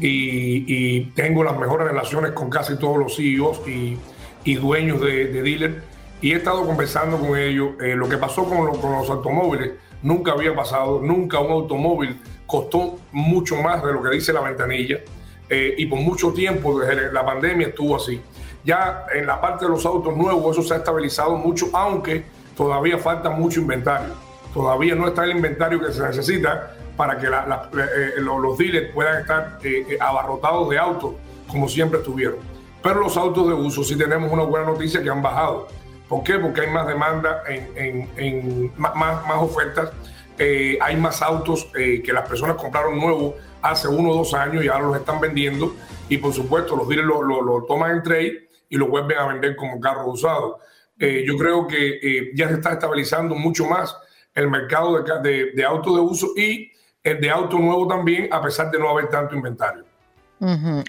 y, 0.00 1.00
tengo 1.12 1.42
las 1.42 1.58
mejores 1.58 1.88
relaciones 1.88 2.32
con 2.32 2.50
casi 2.50 2.76
todos 2.76 2.98
los 2.98 3.16
CEOs 3.16 3.66
y, 3.66 3.96
y 4.44 4.54
dueños 4.56 5.00
de, 5.00 5.28
de 5.28 5.42
dealers 5.42 5.76
y 6.20 6.32
he 6.32 6.36
estado 6.36 6.66
conversando 6.66 7.18
con 7.18 7.38
ellos. 7.38 7.70
Eh, 7.80 7.96
lo 7.96 8.06
que 8.06 8.18
pasó 8.18 8.44
con, 8.44 8.78
con 8.78 8.92
los 8.92 9.08
automóviles 9.08 9.72
nunca 10.02 10.32
había 10.32 10.54
pasado, 10.54 11.00
nunca 11.00 11.40
un 11.40 11.52
automóvil 11.52 12.20
costó 12.52 12.98
mucho 13.12 13.56
más 13.62 13.82
de 13.82 13.94
lo 13.94 14.02
que 14.02 14.10
dice 14.10 14.30
la 14.30 14.42
ventanilla 14.42 15.00
eh, 15.48 15.74
y 15.78 15.86
por 15.86 15.98
mucho 16.00 16.34
tiempo 16.34 16.78
desde 16.78 17.10
la 17.10 17.24
pandemia 17.24 17.68
estuvo 17.68 17.96
así. 17.96 18.20
Ya 18.62 19.06
en 19.14 19.26
la 19.26 19.40
parte 19.40 19.64
de 19.64 19.70
los 19.70 19.86
autos 19.86 20.14
nuevos 20.14 20.58
eso 20.58 20.68
se 20.68 20.74
ha 20.74 20.76
estabilizado 20.76 21.34
mucho, 21.36 21.70
aunque 21.72 22.26
todavía 22.54 22.98
falta 22.98 23.30
mucho 23.30 23.60
inventario. 23.60 24.12
Todavía 24.52 24.94
no 24.94 25.08
está 25.08 25.24
el 25.24 25.30
inventario 25.30 25.80
que 25.80 25.92
se 25.92 26.02
necesita 26.02 26.76
para 26.94 27.16
que 27.16 27.26
eh, 27.26 28.20
los, 28.20 28.58
dealers 28.58 28.92
puedan 28.92 29.22
estar 29.22 29.58
eh, 29.64 29.96
abarrotados 29.98 30.68
de 30.68 30.78
autos 30.78 31.14
como 31.48 31.70
siempre 31.70 32.00
estuvieron. 32.00 32.36
Pero 32.82 33.00
los 33.00 33.16
autos 33.16 33.48
de 33.48 33.54
uso 33.54 33.82
sí 33.82 33.96
tenemos 33.96 34.30
una 34.30 34.42
buena 34.42 34.66
noticia 34.66 35.02
que 35.02 35.08
han 35.08 35.22
bajado. 35.22 35.68
¿Por 36.06 36.22
qué? 36.22 36.38
Porque 36.38 36.60
hay 36.60 36.70
más 36.70 36.86
demanda, 36.86 37.44
en, 37.48 38.70
más 38.76 39.38
ofertas 39.38 39.90
eh, 40.38 40.78
hay 40.80 40.96
más 40.96 41.22
autos 41.22 41.68
eh, 41.74 42.02
que 42.02 42.12
las 42.12 42.28
personas 42.28 42.56
compraron 42.56 42.98
nuevos 42.98 43.34
hace 43.60 43.88
uno 43.88 44.10
o 44.10 44.16
dos 44.16 44.34
años 44.34 44.64
y 44.64 44.68
ahora 44.68 44.86
los 44.86 44.96
están 44.96 45.20
vendiendo 45.20 45.74
y 46.08 46.18
por 46.18 46.32
supuesto 46.32 46.76
los 46.76 46.88
dealers 46.88 47.08
lo, 47.08 47.64
toman 47.68 47.92
en 47.92 48.02
trade 48.02 48.48
y 48.68 48.76
lo 48.76 48.88
vuelven 48.88 49.18
a 49.18 49.26
vender 49.26 49.56
como 49.56 49.80
carros 49.80 50.06
usados. 50.08 50.56
Eh, 50.98 51.24
yo 51.26 51.36
creo 51.36 51.66
que 51.66 52.32
ya 52.34 52.48
se 52.48 52.54
está 52.54 52.72
estabilizando 52.72 53.34
mucho 53.34 53.66
más 53.66 53.96
el 54.34 54.48
mercado 54.48 55.02
de, 55.02 55.52
de, 55.52 55.64
autos 55.64 55.94
de 55.94 56.00
uso 56.00 56.28
y 56.36 56.72
el 57.02 57.20
de 57.20 57.30
auto 57.30 57.58
nuevo 57.58 57.86
también, 57.86 58.28
a 58.32 58.40
pesar 58.40 58.70
de 58.70 58.78
no 58.78 58.88
haber 58.88 59.08
tanto 59.08 59.34
inventario. 59.34 59.84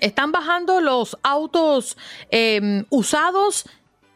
Están 0.01 0.32
bajando 0.32 0.82
los 0.82 1.15
autos 1.21 1.95
em, 2.32 2.86
usados 2.89 3.69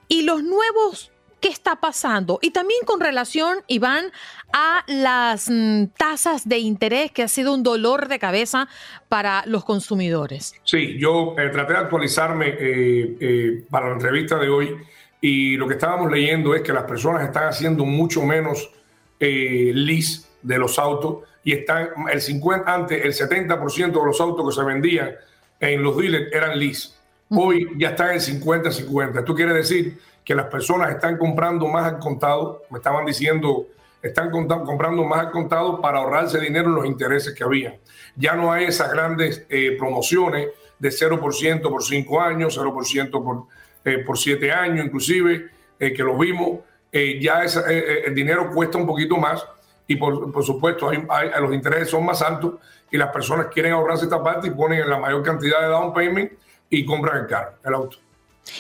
y 0.08 0.24
los 0.24 0.42
nuevos 0.42 1.12
¿Qué 1.40 1.50
está 1.50 1.76
pasando? 1.76 2.40
Y 2.42 2.52
también 2.52 2.80
con 2.86 3.00
relación, 3.00 3.60
Iván, 3.68 4.06
a 4.52 4.84
las 4.88 5.50
mm, 5.50 5.86
tasas 5.98 6.50
de 6.50 6.58
interés, 6.58 7.12
que 7.12 7.22
ha 7.22 7.28
sido 7.28 7.54
un 7.54 7.62
dolor 7.62 8.08
de 8.08 8.18
cabeza 8.18 8.68
para 9.08 9.44
los 9.46 9.64
consumidores. 9.64 10.56
Sí, 10.64 10.98
yo 11.00 11.36
eh, 11.38 11.50
traté 11.50 11.74
de 11.74 11.80
actualizarme 11.80 12.48
eh, 12.48 13.18
eh, 13.20 13.64
para 13.70 13.88
la 13.88 13.94
entrevista 13.94 14.38
de 14.38 14.50
hoy 14.50 14.76
y 15.22 15.58
lo 15.58 15.68
que 15.68 15.76
estábamos 15.76 16.12
leyendo 16.12 16.56
es 16.56 16.62
que 16.62 16.74
las 16.74 16.86
personas 16.86 17.24
están 17.24 17.48
haciendo 17.50 17.86
mucho 17.86 18.24
menos 18.24 18.72
lease 19.20 20.28
de 20.44 20.60
los 20.60 20.78
autos 20.78 21.24
y 21.44 21.54
están 21.54 21.90
el 22.12 22.22
50, 22.22 22.72
antes 22.72 23.04
el 23.04 23.14
70% 23.14 23.88
de 23.88 24.06
los 24.06 24.22
autos 24.22 24.46
que 24.48 24.60
se 24.60 24.66
vendían 24.66 25.16
en 25.60 25.82
los 25.82 25.98
dealers 25.98 26.32
eran 26.32 26.60
lease. 26.60 26.90
Hoy 27.30 27.68
ya 27.78 27.90
están 27.90 28.12
en 28.12 28.20
50-50. 28.20 29.20
Esto 29.20 29.36
quiere 29.36 29.54
decir 29.54 29.98
que 30.28 30.36
las 30.36 30.48
personas 30.48 30.90
están 30.90 31.18
comprando 31.18 31.68
más 31.68 31.86
al 31.86 32.00
contado, 32.00 32.64
me 32.70 32.80
estaban 32.80 33.06
diciendo, 33.06 33.68
están 34.02 34.30
comprando 34.30 35.06
más 35.06 35.20
al 35.20 35.32
contado 35.32 35.80
para 35.80 36.00
ahorrarse 36.00 36.38
dinero 36.42 36.68
en 36.68 36.76
los 36.76 36.86
intereses 36.86 37.34
que 37.34 37.46
había. 37.46 37.80
Ya 38.18 38.36
no 38.36 38.52
hay 38.52 38.66
esas 38.66 38.92
grandes 38.92 39.46
eh, 39.48 39.78
promociones 39.80 40.50
de 40.80 40.90
0% 40.90 41.62
por 41.70 41.82
5 41.82 42.22
años, 42.22 42.60
0% 42.60 43.24
por, 43.24 43.46
eh, 43.86 44.00
por 44.00 44.18
7 44.18 44.52
años, 44.52 44.86
inclusive, 44.86 45.50
eh, 45.80 45.94
que 45.94 46.04
lo 46.04 46.18
vimos. 46.18 46.60
ya 46.92 47.44
el 47.44 48.14
dinero 48.14 48.52
cuesta 48.52 48.78
un 48.78 48.86
poquito 48.86 49.16
más 49.16 49.46
y 49.88 49.96
por, 49.96 50.30
por 50.30 50.44
supuesto 50.44 50.90
hay, 50.90 51.30
los 51.40 51.54
intereses 51.54 51.90
son 51.90 52.06
más 52.06 52.22
altos 52.22 52.56
y 52.92 52.98
las 52.98 53.14
personas 53.14 53.48
quieren 53.48 53.72
ahorrarse 53.72 54.06
esta 54.06 54.22
parte 54.22 54.48
y 54.48 54.52
ponen 54.52 54.90
la 54.90 54.98
mayor 54.98 55.24
cantidad 55.24 55.62
de 55.62 55.68
down 55.68 55.94
payment 55.94 56.34
y 56.70 56.86
compran 56.86 57.20
el 57.20 57.28
carro, 57.28 57.54
el 57.64 57.74
auto. 57.74 58.07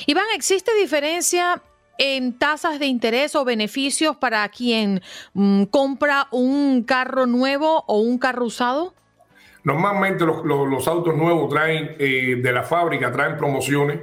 Iván, 0.05 0.25
¿existe 0.35 0.71
diferencia 0.75 1.61
en 1.97 2.37
tasas 2.37 2.79
de 2.79 2.85
interés 2.85 3.35
o 3.35 3.43
beneficios 3.43 4.15
para 4.17 4.47
quien 4.49 5.01
mm, 5.33 5.63
compra 5.63 6.27
un 6.31 6.83
carro 6.83 7.25
nuevo 7.25 7.83
o 7.87 7.99
un 7.99 8.17
carro 8.17 8.45
usado? 8.45 8.93
Normalmente 9.63 10.25
los, 10.25 10.87
autos 10.87 11.15
nuevos 11.15 11.49
traen 11.49 11.95
eh, 11.99 12.37
de 12.41 12.51
la 12.53 12.63
fábrica, 12.63 13.11
traen 13.11 13.35
promociones 13.35 13.99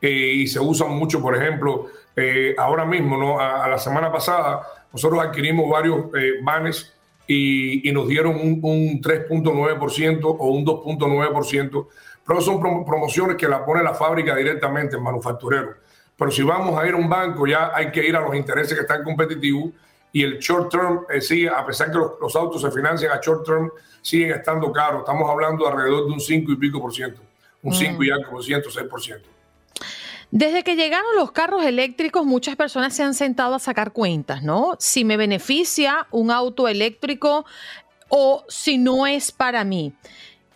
eh, 0.00 0.08
y 0.08 0.46
se 0.46 0.58
usan 0.58 0.90
mucho, 0.90 1.20
por 1.20 1.36
ejemplo, 1.36 1.88
eh, 2.16 2.54
ahora 2.56 2.86
mismo, 2.86 3.18
¿no? 3.18 3.38
A, 3.38 3.68
la 3.68 3.78
semana 3.78 4.10
pasada, 4.10 4.62
nosotros 4.92 5.22
adquirimos 5.22 5.68
varios 5.68 6.06
vanes 6.42 6.94
y, 7.26 7.90
nos 7.92 8.08
dieron 8.08 8.36
un, 8.36 8.60
un 8.62 9.02
3.9% 9.02 10.20
o 10.24 10.46
un 10.46 10.64
2.9% 10.64 11.86
pero 12.26 12.40
son 12.40 12.60
promociones 12.60 13.36
que 13.36 13.48
la 13.48 13.64
pone 13.64 13.82
la 13.82 13.94
fábrica 13.94 14.34
directamente, 14.34 14.96
el 14.96 15.02
manufacturero. 15.02 15.74
Pero 16.16 16.30
si 16.30 16.42
vamos 16.42 16.80
a 16.80 16.86
ir 16.86 16.94
a 16.94 16.96
un 16.96 17.08
banco, 17.08 17.46
ya 17.46 17.72
hay 17.74 17.90
que 17.90 18.06
ir 18.06 18.14
a 18.14 18.20
los 18.20 18.34
intereses 18.34 18.74
que 18.74 18.82
están 18.82 19.02
competitivos 19.02 19.70
y 20.12 20.22
el 20.22 20.38
short 20.38 20.70
term 20.70 21.06
eh, 21.10 21.20
sigue, 21.20 21.48
a 21.48 21.64
pesar 21.64 21.90
que 21.90 21.98
los, 21.98 22.36
autos 22.36 22.60
se 22.60 22.70
financian 22.70 23.10
a 23.10 23.20
short 23.20 23.46
term, 23.46 23.70
siguen 24.02 24.32
estando 24.32 24.70
caros. 24.70 25.00
Estamos 25.00 25.28
hablando 25.28 25.66
alrededor 25.66 26.06
de 26.06 26.12
un 26.12 26.20
5 26.20 26.52
y 26.52 26.56
pico 26.56 26.80
por 26.80 26.94
ciento, 26.94 27.22
un 27.62 27.74
5 27.74 27.98
mm. 27.98 28.02
y 28.02 28.10
algo 28.10 28.30
por 28.30 28.44
ciento, 28.44 28.70
6 28.70 28.86
por 28.88 29.02
ciento. 29.02 29.28
Desde 30.30 30.62
que 30.62 30.76
llegaron 30.76 31.14
los 31.16 31.32
carros 31.32 31.62
eléctricos, 31.64 32.24
muchas 32.24 32.56
personas 32.56 32.94
se 32.94 33.02
han 33.02 33.14
sentado 33.14 33.54
a 33.54 33.58
sacar 33.58 33.92
cuentas, 33.92 34.42
¿no? 34.42 34.76
Si 34.78 35.04
me 35.04 35.16
beneficia 35.16 36.06
un 36.10 36.30
auto 36.30 36.68
eléctrico 36.68 37.44
o 38.08 38.44
si 38.48 38.78
no 38.78 39.06
es 39.06 39.32
para 39.32 39.64
mí. 39.64 39.94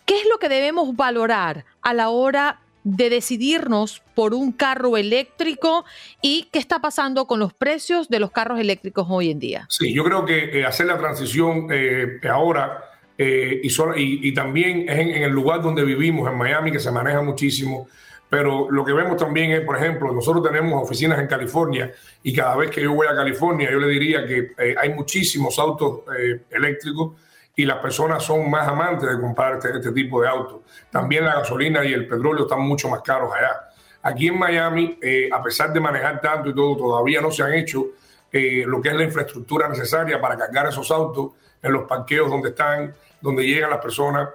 ¿Qué 0.07 0.15
es 0.15 0.25
lo 0.31 0.39
que 0.39 0.47
debemos 0.47 0.95
valorar 0.95 1.65
a 1.81 1.93
la 1.93 2.07
hora 2.07 2.61
de 2.85 3.09
decidirnos 3.09 4.01
por 4.15 4.33
un 4.33 4.53
carro 4.53 4.95
eléctrico 4.95 5.83
y 6.21 6.47
qué 6.53 6.59
está 6.59 6.79
pasando 6.79 7.27
con 7.27 7.41
los 7.41 7.53
precios 7.53 8.07
de 8.07 8.21
los 8.21 8.31
carros 8.31 8.57
eléctricos 8.57 9.05
hoy 9.09 9.31
en 9.31 9.39
día? 9.39 9.65
Sí, 9.67 9.93
yo 9.93 10.05
creo 10.05 10.23
que 10.23 10.59
eh, 10.59 10.65
hacer 10.65 10.85
la 10.85 10.97
transición 10.97 11.67
eh, 11.69 12.21
ahora 12.31 12.85
eh, 13.17 13.59
y, 13.61 14.33
también 14.33 14.85
en, 14.87 15.23
el 15.23 15.31
lugar 15.31 15.61
donde 15.61 15.83
vivimos, 15.83 16.31
en 16.31 16.37
Miami, 16.37 16.71
que 16.71 16.79
se 16.79 16.89
maneja 16.89 17.21
muchísimo, 17.21 17.89
Pero 18.29 18.71
lo 18.71 18.85
que 18.85 18.93
vemos 18.93 19.17
también 19.17 19.51
es, 19.51 19.61
por 19.65 19.75
ejemplo, 19.75 20.13
nosotros 20.13 20.41
tenemos 20.41 20.81
oficinas 20.81 21.19
en 21.19 21.27
California 21.27 21.91
y 22.23 22.33
cada 22.33 22.55
vez 22.55 22.71
que 22.71 22.81
yo 22.81 22.93
voy 22.93 23.07
a 23.07 23.13
California, 23.13 23.69
yo 23.69 23.79
le 23.79 23.89
diría 23.89 24.25
que 24.25 24.51
hay 24.77 24.93
muchísimos 24.93 25.59
autos 25.59 26.03
eléctricos 26.49 27.26
y 27.59 27.65
las 27.65 27.79
personas 27.79 28.23
son 28.23 28.49
más 28.51 28.67
amantes 28.67 29.09
de 29.09 29.19
comprar 29.19 29.55
este, 29.55 29.75
este, 29.75 29.91
tipo 29.91 30.21
de 30.21 30.29
autos. 30.29 30.61
También 30.91 31.25
la 31.25 31.33
gasolina 31.39 31.83
y 31.83 31.91
el 31.91 32.07
petróleo 32.07 32.43
están 32.43 32.61
mucho 32.61 32.87
más 32.87 33.01
caros 33.01 33.33
allá. 33.35 33.71
Aquí 34.03 34.27
en 34.27 34.37
Miami, 34.37 34.99
eh, 35.01 35.27
a 35.33 35.41
pesar 35.41 35.73
de 35.73 35.79
manejar 35.79 36.21
tanto 36.21 36.51
y 36.51 36.55
todo, 36.55 36.77
todavía 36.77 37.19
no 37.19 37.31
se 37.31 37.41
han 37.41 37.53
hecho 37.53 37.87
lo 38.31 38.81
que 38.81 38.89
es 38.89 38.95
la 38.95 39.03
infraestructura 39.03 39.67
necesaria 39.67 40.21
para 40.21 40.37
cargar 40.37 40.67
esos 40.67 40.91
autos 40.91 41.31
en 41.63 41.73
los 41.73 41.85
parqueos 41.87 42.29
donde 42.29 42.49
están, 42.49 42.93
donde 43.19 43.43
llegan 43.43 43.71
las 43.71 43.79
personas. 43.79 44.29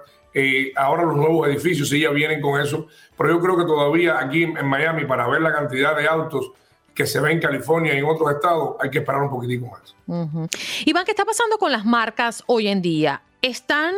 ahora 0.75 1.03
los 1.03 1.15
nuevos 1.15 1.47
edificios 1.47 1.87
sí 1.87 2.01
ya 2.01 2.09
vienen 2.09 2.41
con 2.41 2.59
eso, 2.59 2.87
pero 3.17 3.29
yo 3.29 3.39
creo 3.39 3.55
que 3.55 3.63
todavía 3.63 4.19
aquí 4.19 4.43
en 4.43 4.67
Miami, 4.67 5.05
para 5.05 5.25
ver 5.29 5.41
la 5.41 5.53
cantidad 5.53 5.95
de 5.95 6.05
autos 6.05 6.51
que 6.93 7.05
se 7.05 7.19
ve 7.19 7.31
en 7.31 7.39
California 7.39 7.93
y 7.93 7.97
en 7.97 8.05
otros 8.05 8.31
estados, 8.31 8.75
hay 8.79 8.89
que 8.89 8.99
esperar 8.99 9.21
un 9.21 9.29
poquitico 9.29 9.67
más. 9.67 9.95
Iván, 10.85 11.05
¿qué 11.05 11.11
está 11.11 11.25
pasando 11.25 11.57
con 11.57 11.71
las 11.71 11.85
marcas 11.85 12.43
hoy 12.47 12.67
en 12.67 12.81
día? 12.81 13.21
¿Están 13.41 13.93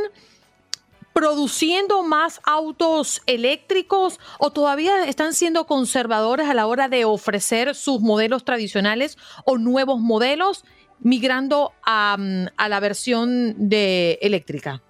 produciendo 1.14 2.04
más 2.04 2.42
autos 2.44 3.22
eléctricos 3.26 4.20
o 4.38 4.52
todavía 4.52 5.06
están 5.08 5.34
siendo 5.34 5.66
conservadores 5.66 6.50
a 6.50 6.54
la 6.54 6.68
hora 6.68 6.90
de 6.90 7.06
ofrecer 7.06 7.74
sus 7.74 8.02
modelos 8.02 8.44
tradicionales 8.44 9.18
o 9.46 9.58
nuevos 9.58 10.02
modelos 10.02 10.66
migrando 11.00 11.72
a, 11.86 12.18
a 12.58 12.70
la 12.70 12.80
versión 12.82 13.70
de 13.70 14.20
eléctrica? 14.22 14.82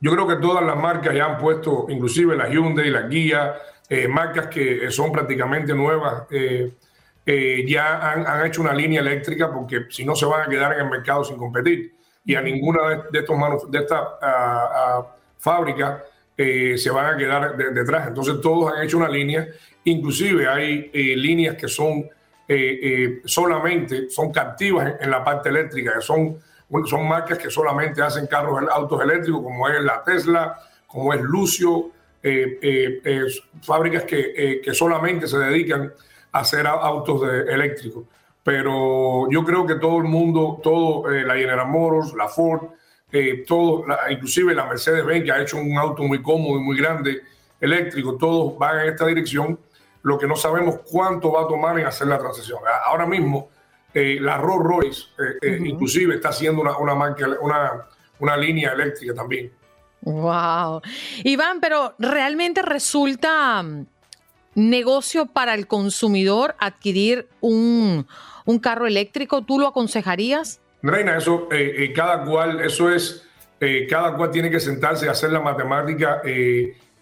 Yo 0.00 0.12
creo 0.12 0.26
que 0.26 0.36
todas 0.36 0.64
las 0.64 0.76
marcas 0.76 1.14
ya 1.14 1.26
han 1.26 1.38
puesto, 1.38 1.86
inclusive 1.88 2.36
la 2.36 2.48
Hyundai, 2.48 2.90
la 2.90 3.08
Kia, 3.08 3.54
eh, 3.88 4.08
marcas 4.08 4.46
que 4.46 4.90
son 4.90 5.12
prácticamente 5.12 5.74
nuevas, 5.74 6.24
eh, 6.30 6.72
eh, 7.24 7.64
ya 7.66 8.10
han, 8.10 8.46
hecho 8.46 8.62
una 8.62 8.72
línea 8.72 9.00
eléctrica 9.00 9.52
porque 9.52 9.86
si 9.90 10.04
no 10.04 10.14
se 10.14 10.26
van 10.26 10.42
a 10.42 10.48
quedar 10.48 10.74
en 10.74 10.80
el 10.80 10.90
mercado 10.90 11.24
sin 11.24 11.36
competir. 11.36 11.94
Y 12.24 12.34
a 12.34 12.42
ninguna 12.42 13.06
de, 13.10 13.18
estos 13.18 13.70
de 13.70 13.78
estas 13.78 14.00
fábricas 15.38 16.02
se 16.36 16.90
van 16.90 17.14
a 17.14 17.16
quedar 17.16 17.56
detrás. 17.56 18.08
Entonces 18.08 18.40
todos 18.40 18.72
han 18.72 18.84
hecho 18.84 18.96
una 18.96 19.08
línea. 19.08 19.48
Inclusive 19.84 20.48
hay 20.48 20.90
líneas 21.16 21.56
que 21.56 21.66
son 21.66 22.08
solamente, 23.24 24.08
son 24.08 24.32
captivas 24.32 24.94
en, 25.00 25.10
la 25.10 25.24
parte 25.24 25.48
eléctrica, 25.48 25.94
que 25.94 26.00
son, 26.00 26.38
son 26.86 27.08
marcas 27.08 27.38
que 27.38 27.50
solamente 27.50 28.02
hacen 28.02 28.28
carros, 28.28 28.62
autos 28.70 29.02
eléctricos, 29.02 29.42
como 29.42 29.68
es 29.68 29.82
la 29.82 30.04
Tesla, 30.04 30.56
como 30.86 31.12
es 31.12 31.20
Lucio, 31.22 31.90
eh, 32.24 33.00
eh, 33.04 33.26
fábricas 33.62 34.04
que, 34.04 34.32
eh, 34.36 34.60
que, 34.62 34.72
solamente 34.74 35.26
se 35.26 35.38
dedican 35.38 35.82
a 35.82 35.92
hacer 36.32 36.66
autos 36.66 37.22
eléctricos. 37.48 38.04
Pero 38.42 39.30
yo 39.30 39.44
creo 39.44 39.66
que 39.66 39.76
todo 39.76 39.98
el 39.98 40.04
mundo, 40.04 40.60
todo 40.62 41.08
la 41.08 41.34
General 41.34 41.68
Motors, 41.68 42.14
la 42.14 42.28
Ford, 42.28 42.70
todo, 43.46 43.84
inclusive 44.10 44.54
la 44.54 44.66
Mercedes-Benz, 44.66 45.24
que 45.24 45.32
ha 45.32 45.40
hecho 45.40 45.58
un 45.58 45.76
auto 45.78 46.02
muy 46.02 46.20
cómodo 46.20 46.58
y 46.58 46.62
muy 46.62 46.76
grande 46.76 47.22
eléctrico, 47.60 48.16
todos 48.16 48.58
van 48.58 48.80
en 48.80 48.88
esta 48.88 49.06
dirección. 49.06 49.58
Lo 50.02 50.18
que 50.18 50.26
no 50.26 50.34
sabemos 50.34 50.80
cuánto 50.90 51.30
va 51.30 51.42
a 51.42 51.46
tomar 51.46 51.78
en 51.78 51.86
hacer 51.86 52.08
la 52.08 52.18
transición. 52.18 52.58
Ahora 52.84 53.06
mismo, 53.06 53.50
la 53.94 54.38
Rolls 54.38 54.64
Royce, 54.64 55.06
inclusive, 55.64 56.16
está 56.16 56.30
haciendo 56.30 56.62
una, 56.62 56.76
una, 56.78 56.96
marca, 56.96 57.28
una, 57.40 57.86
una 58.18 58.36
línea 58.36 58.72
eléctrica 58.72 59.14
también. 59.14 59.52
Wow. 60.02 60.82
Iván, 61.22 61.60
pero 61.60 61.94
¿realmente 61.98 62.62
resulta 62.62 63.62
mm, 63.62 63.86
negocio 64.54 65.26
para 65.26 65.54
el 65.54 65.66
consumidor 65.66 66.54
adquirir 66.58 67.28
un, 67.40 68.06
carro 68.60 68.86
eléctrico? 68.86 69.42
¿Tú 69.42 69.58
lo 69.58 69.68
aconsejarías? 69.68 70.60
Reina, 70.82 71.16
eso, 71.16 71.48
eh, 71.50 71.74
eh, 71.78 71.92
cada 71.92 72.24
cual, 72.24 72.60
eso 72.60 72.90
es, 72.90 73.26
eh, 73.60 73.86
cada 73.88 74.16
cual 74.16 74.30
tiene 74.30 74.50
que 74.50 74.60
sentarse 74.60 75.06
y 75.06 75.08
hacer 75.08 75.30
la 75.30 75.40
matemática 75.40 76.22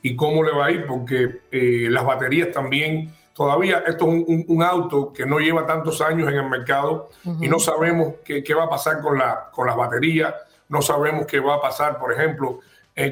y 0.02 0.16
cómo 0.16 0.42
le 0.42 0.52
va 0.52 0.66
a 0.66 0.70
ir, 0.70 0.86
porque 0.86 1.40
las 1.90 2.04
baterías 2.04 2.50
también, 2.52 3.12
todavía 3.34 3.82
esto 3.86 4.06
es 4.06 4.44
un, 4.46 4.62
auto 4.62 5.12
que 5.12 5.26
no 5.26 5.38
lleva 5.38 5.66
tantos 5.66 6.00
años 6.00 6.28
en 6.28 6.36
el 6.36 6.48
mercado 6.48 7.10
y 7.40 7.48
no 7.48 7.58
sabemos 7.58 8.14
qué, 8.24 8.42
qué, 8.42 8.54
va 8.54 8.64
a 8.64 8.70
pasar 8.70 9.00
con, 9.00 9.18
la, 9.18 9.50
con 9.52 9.66
las 9.66 9.76
baterías, 9.76 10.34
no 10.68 10.82
sabemos 10.82 11.26
qué 11.26 11.40
va 11.40 11.56
a 11.56 11.60
pasar, 11.60 11.98
por 11.98 12.12
ejemplo, 12.12 12.60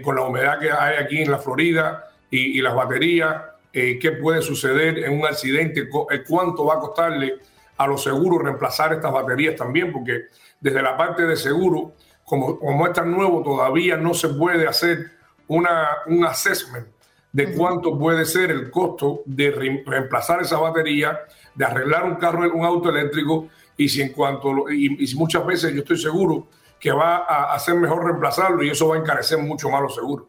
con 0.02 0.16
la 0.16 0.22
humedad 0.22 0.58
que 0.58 0.70
hay 0.70 0.96
aquí 0.96 1.22
en 1.22 1.30
la 1.30 1.38
Florida 1.38 2.08
y, 2.30 2.60
las 2.60 2.74
baterías, 2.74 3.36
eh, 3.72 3.98
qué 3.98 4.12
puede 4.12 4.42
suceder 4.42 4.98
en 4.98 5.18
un 5.18 5.26
accidente, 5.26 5.88
eh, 6.10 6.22
cuánto 6.26 6.66
va 6.66 6.74
a 6.74 6.78
costarle 6.78 7.34
a 7.76 7.86
los 7.86 8.02
seguros 8.02 8.42
reemplazar 8.42 8.92
estas 8.92 9.12
baterías 9.12 9.56
también, 9.56 9.92
porque 9.92 10.26
desde 10.60 10.82
la 10.82 10.96
parte 10.96 11.24
de 11.24 11.36
seguro, 11.36 11.92
como, 12.24 12.58
como 12.58 12.86
es 12.86 12.92
tan 12.92 13.10
nuevo, 13.10 13.42
todavía 13.42 13.96
no 13.96 14.14
se 14.14 14.28
puede 14.30 14.66
hacer 14.66 15.12
una, 15.46 15.88
un 16.06 16.24
assessment 16.24 16.86
de 17.30 17.52
cuánto 17.52 17.98
puede 17.98 18.24
ser 18.24 18.50
el 18.50 18.70
costo 18.70 19.22
de 19.26 19.50
reemplazar 19.50 20.40
esa 20.40 20.58
batería, 20.58 21.20
de 21.54 21.64
arreglar 21.64 22.04
un 22.04 22.16
carro, 22.16 22.50
un 22.52 22.64
auto 22.64 22.88
eléctrico, 22.88 23.48
y 23.76 23.88
si 23.88 24.02
en 24.02 24.12
cuanto, 24.12 24.70
y, 24.70 24.96
y 24.98 25.14
muchas 25.14 25.46
veces 25.46 25.72
yo 25.72 25.80
estoy 25.80 25.98
seguro 25.98 26.48
que 26.80 26.90
va 26.90 27.18
a 27.18 27.54
hacer 27.54 27.74
mejor 27.74 28.04
reemplazarlo 28.04 28.62
y 28.62 28.70
eso 28.70 28.88
va 28.88 28.96
a 28.96 28.98
encarecer 28.98 29.38
mucho 29.38 29.68
más 29.68 29.82
los 29.82 29.94
seguros. 29.94 30.26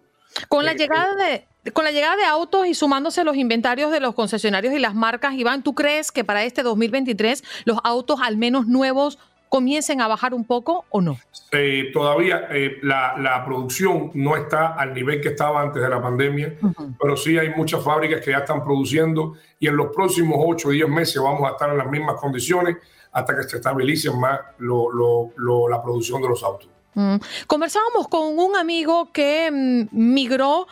Con 0.48 0.66
la 0.66 0.72
eh, 0.72 0.76
llegada 0.76 1.16
de 1.16 1.46
con 1.74 1.84
la 1.84 1.92
llegada 1.92 2.16
de 2.16 2.24
autos 2.24 2.68
y 2.68 2.74
sumándose 2.74 3.24
los 3.24 3.36
inventarios 3.36 3.92
de 3.92 4.00
los 4.00 4.16
concesionarios 4.16 4.74
y 4.74 4.80
las 4.80 4.96
marcas, 4.96 5.34
Iván, 5.34 5.62
¿tú 5.62 5.76
crees 5.76 6.12
que 6.12 6.24
para 6.24 6.44
este 6.44 6.64
2023 6.64 7.44
los 7.66 7.78
autos 7.84 8.22
al 8.24 8.38
menos 8.38 8.66
nuevos 8.66 9.20
comiencen 9.50 10.00
a 10.00 10.08
bajar 10.08 10.34
un 10.34 10.46
poco 10.46 10.86
o 10.90 11.02
no? 11.02 11.20
Eh, 11.52 11.90
todavía 11.92 12.48
eh, 12.52 12.78
la, 12.82 13.44
producción 13.46 14.12
no 14.14 14.36
está 14.38 14.68
al 14.68 14.94
nivel 14.94 15.20
que 15.20 15.30
estaba 15.30 15.62
antes 15.62 15.82
de 15.82 15.90
la 15.90 16.02
pandemia, 16.02 16.56
pero 17.00 17.18
sí 17.18 17.38
hay 17.38 17.50
muchas 17.50 17.84
fábricas 17.84 18.22
que 18.24 18.32
ya 18.32 18.40
están 18.40 18.64
produciendo 18.64 19.34
y 19.60 19.68
en 19.68 19.76
los 19.76 19.88
próximos 19.94 20.38
8 20.40 20.68
o 20.68 20.72
10 20.72 20.88
meses 20.88 21.22
vamos 21.22 21.50
a 21.50 21.54
estar 21.54 21.70
en 21.70 21.78
las 21.78 21.90
mismas 21.90 22.16
condiciones 22.20 22.78
hasta 23.12 23.36
que 23.36 23.44
se 23.44 23.58
estabilice 23.58 24.12
más 24.12 24.40
la 24.60 25.82
producción 25.84 26.22
de 26.22 26.30
los 26.30 26.44
autos. 26.44 26.70
Mm. 26.94 27.16
Conversábamos 27.48 28.08
con 28.08 28.40
un 28.40 28.56
amigo 28.56 29.12
que 29.12 29.50
mm, 29.52 29.88
migró 29.92 30.68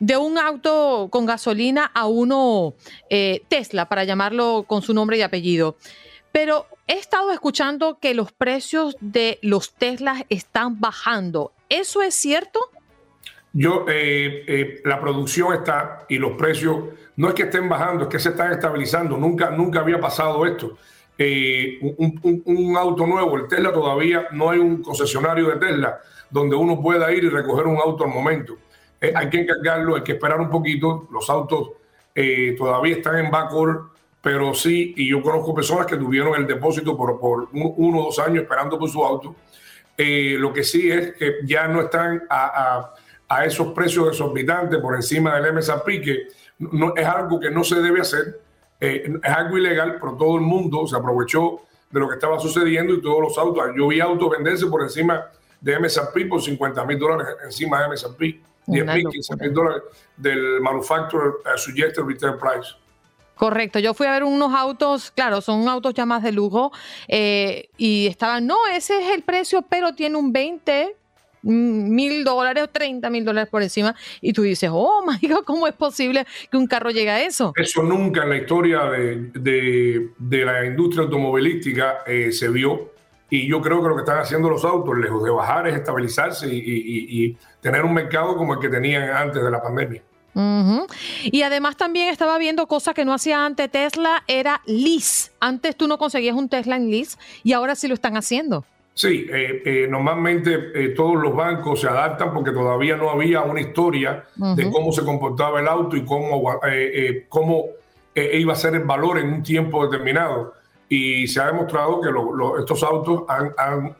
de 0.00 0.16
un 0.16 0.38
auto 0.38 1.08
con 1.10 1.26
gasolina 1.26 1.90
a 1.94 2.06
uno 2.06 2.74
eh, 3.10 3.42
Tesla, 3.48 3.88
para 3.88 4.04
llamarlo 4.04 4.64
con 4.66 4.82
su 4.82 4.94
nombre 4.94 5.18
y 5.18 5.22
apellido. 5.22 5.76
Pero 6.32 6.66
he 6.86 6.94
estado 6.94 7.32
escuchando 7.32 7.98
que 8.00 8.14
los 8.14 8.32
precios 8.32 8.96
de 9.00 9.38
los 9.42 9.74
Teslas 9.74 10.24
están 10.28 10.80
bajando. 10.80 11.52
¿Eso 11.68 12.02
es 12.02 12.14
cierto? 12.14 12.60
Yo, 13.52 13.84
eh, 13.88 14.44
eh, 14.46 14.80
la 14.84 15.00
producción 15.00 15.52
está 15.54 16.06
y 16.08 16.18
los 16.18 16.32
precios 16.32 16.84
no 17.16 17.28
es 17.28 17.34
que 17.34 17.42
estén 17.42 17.68
bajando, 17.68 18.04
es 18.04 18.08
que 18.08 18.18
se 18.18 18.30
están 18.30 18.52
estabilizando. 18.52 19.16
Nunca, 19.16 19.50
nunca 19.50 19.80
había 19.80 20.00
pasado 20.00 20.46
esto. 20.46 20.78
Eh, 21.22 21.78
un, 21.82 22.74
auto 22.78 23.06
nuevo, 23.06 23.36
el 23.36 23.46
Tesla 23.46 23.70
todavía 23.70 24.28
no 24.32 24.48
hay 24.48 24.58
un 24.58 24.82
concesionario 24.82 25.50
de 25.50 25.56
Tesla 25.56 26.00
donde 26.30 26.56
uno 26.56 26.80
pueda 26.80 27.12
ir 27.12 27.24
y 27.24 27.28
recoger 27.28 27.66
un 27.66 27.76
auto 27.76 28.04
al 28.04 28.10
momento. 28.10 28.56
Eh, 28.98 29.12
hay 29.14 29.28
que 29.28 29.40
encargarlo, 29.40 29.96
hay 29.96 30.02
que 30.02 30.12
esperar 30.12 30.40
un 30.40 30.48
poquito. 30.48 31.08
Los 31.12 31.28
autos 31.28 31.72
eh, 32.14 32.54
todavía 32.56 32.96
están 32.96 33.18
en 33.18 33.30
backorder, 33.30 33.82
pero 34.22 34.54
sí, 34.54 34.94
y 34.96 35.10
yo 35.10 35.20
conozco 35.20 35.54
personas 35.54 35.84
que 35.84 35.98
tuvieron 35.98 36.36
el 36.36 36.46
depósito 36.46 36.96
por, 36.96 37.18
uno 37.52 38.00
o 38.00 38.04
dos 38.04 38.18
años 38.18 38.44
esperando 38.44 38.78
por 38.78 38.88
su 38.88 39.04
auto. 39.04 39.36
lo 39.98 40.52
que 40.54 40.64
sí 40.64 40.90
es 40.90 41.12
que 41.16 41.34
ya 41.44 41.68
no 41.68 41.82
están 41.82 42.22
a, 42.30 42.94
a, 43.28 43.44
esos 43.44 43.74
precios 43.74 44.08
exorbitantes 44.08 44.78
por 44.78 44.94
encima 44.94 45.38
del 45.38 45.52
MSRP, 45.52 45.86
que 46.02 46.28
no, 46.60 46.94
es 46.96 47.04
algo 47.04 47.38
que 47.38 47.50
no 47.50 47.62
se 47.62 47.82
debe 47.82 48.00
hacer 48.00 48.40
eh, 48.80 49.12
es 49.22 49.30
algo 49.30 49.58
ilegal, 49.58 49.98
pero 50.00 50.16
todo 50.16 50.36
el 50.36 50.42
mundo 50.42 50.86
se 50.86 50.96
aprovechó 50.96 51.60
de 51.90 52.00
lo 52.00 52.08
que 52.08 52.14
estaba 52.14 52.38
sucediendo 52.38 52.94
y 52.94 53.02
todos 53.02 53.20
los 53.20 53.38
autos. 53.38 53.64
Yo 53.76 53.88
vi 53.88 54.00
autos 54.00 54.30
venderse 54.30 54.66
por 54.66 54.82
encima 54.82 55.26
de 55.60 55.78
MSRP 55.78 56.28
por 56.28 56.40
50 56.40 56.84
mil 56.84 56.98
dólares 56.98 57.36
encima 57.44 57.82
de 57.82 57.88
MSRP, 57.88 58.20
10 58.66 58.86
mil, 58.86 59.08
15 59.08 59.36
mil 59.36 59.52
dólares 59.52 59.82
del 60.16 60.60
Manufacturer 60.60 61.32
uh, 61.44 61.58
Suggested 61.58 62.02
Retail 62.02 62.36
Price. 62.36 62.74
Correcto, 63.34 63.78
yo 63.78 63.94
fui 63.94 64.06
a 64.06 64.12
ver 64.12 64.24
unos 64.24 64.52
autos, 64.52 65.10
claro, 65.10 65.40
son 65.40 65.66
autos 65.66 65.94
ya 65.94 66.04
más 66.04 66.22
de 66.22 66.30
lujo, 66.30 66.72
eh, 67.08 67.70
y 67.78 68.06
estaban, 68.06 68.46
no, 68.46 68.66
ese 68.66 69.00
es 69.00 69.14
el 69.14 69.22
precio, 69.22 69.62
pero 69.62 69.94
tiene 69.94 70.16
un 70.16 70.30
20, 70.30 70.94
mil 71.42 72.24
dólares 72.24 72.64
o 72.64 72.68
30 72.68 73.08
mil 73.10 73.24
dólares 73.24 73.48
por 73.50 73.62
encima 73.62 73.94
y 74.20 74.32
tú 74.32 74.42
dices, 74.42 74.70
oh 74.72 75.02
my 75.06 75.28
God, 75.28 75.44
¿cómo 75.44 75.66
es 75.66 75.74
posible 75.74 76.26
que 76.50 76.56
un 76.56 76.66
carro 76.66 76.90
llegue 76.90 77.10
a 77.10 77.22
eso? 77.22 77.52
Eso 77.56 77.82
nunca 77.82 78.22
en 78.24 78.30
la 78.30 78.36
historia 78.36 78.84
de, 78.84 80.10
la 80.18 80.64
industria 80.64 81.04
automovilística 81.04 81.98
eh, 82.06 82.32
se 82.32 82.48
vio 82.48 82.92
y 83.30 83.46
yo 83.46 83.62
creo 83.62 83.80
que 83.80 83.88
lo 83.88 83.94
que 83.94 84.02
están 84.02 84.18
haciendo 84.18 84.50
los 84.50 84.64
autos, 84.64 84.98
lejos 84.98 85.22
de 85.22 85.30
bajar, 85.30 85.68
es 85.68 85.76
estabilizarse 85.76 86.48
y, 86.52 87.38
tener 87.60 87.84
un 87.84 87.94
mercado 87.94 88.36
como 88.36 88.54
el 88.54 88.60
que 88.60 88.68
tenían 88.68 89.10
antes 89.10 89.42
de 89.42 89.50
la 89.50 89.62
pandemia. 89.62 90.02
Y 91.24 91.42
además 91.42 91.76
también 91.76 92.08
estaba 92.08 92.38
viendo 92.38 92.66
cosas 92.66 92.94
que 92.94 93.04
no 93.04 93.12
hacía 93.12 93.44
antes 93.44 93.70
Tesla, 93.70 94.24
era 94.26 94.62
lease. 94.66 95.30
Antes 95.38 95.76
tú 95.76 95.86
no 95.86 95.98
conseguías 95.98 96.34
un 96.34 96.48
Tesla 96.48 96.76
en 96.76 96.90
lease 96.90 97.18
y 97.44 97.52
ahora 97.52 97.74
sí 97.74 97.86
lo 97.86 97.94
están 97.94 98.16
haciendo. 98.16 98.64
Sí, 98.94 99.26
eh, 99.32 99.62
eh, 99.64 99.86
normalmente 99.88 100.72
eh, 100.74 100.88
todos 100.90 101.16
los 101.22 101.34
bancos 101.34 101.80
se 101.80 101.88
adaptan 101.88 102.34
porque 102.34 102.50
todavía 102.50 102.96
no 102.96 103.10
había 103.10 103.42
una 103.42 103.60
historia 103.60 104.24
de 104.36 104.70
cómo 104.70 104.92
se 104.92 105.04
comportaba 105.04 105.60
el 105.60 105.68
auto 105.68 105.96
y 105.96 106.04
cómo, 106.04 106.42
cómo 107.28 107.66
iba 108.14 108.52
a 108.52 108.56
ser 108.56 108.74
el 108.74 108.84
valor 108.84 109.18
en 109.18 109.32
un 109.32 109.42
tiempo 109.42 109.86
determinado. 109.86 110.54
Y 110.88 111.28
se 111.28 111.40
ha 111.40 111.46
demostrado 111.46 112.00
que 112.00 112.10
estos 112.58 112.82
autos 112.82 113.22
han, 113.28 113.96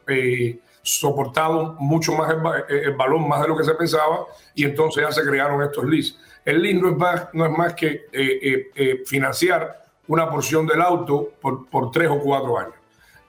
soportado 0.83 1.77
mucho 1.79 2.13
más 2.13 2.35
el, 2.69 2.95
valor, 2.95 3.21
más 3.21 3.43
de 3.43 3.49
lo 3.49 3.57
que 3.57 3.65
se 3.65 3.75
pensaba, 3.75 4.27
y 4.55 4.65
entonces 4.65 5.05
ya 5.05 5.13
se 5.13 5.23
crearon 5.23 5.63
estos 5.63 5.85
leases. 5.85 6.19
El 6.45 6.63
lease 6.63 6.81
no 6.81 6.89
es 6.89 6.97
más, 6.97 7.29
no 7.33 7.47
es 7.47 7.53
más 7.53 7.75
que 7.75 8.07
financiar 9.07 9.83
una 10.09 10.29
porción 10.29 10.67
del 10.67 10.83
auto 10.83 11.31
por, 11.41 11.69
por 11.69 11.91
tres 11.91 12.09
o 12.11 12.19
cuatro 12.19 12.59
años. 12.59 12.80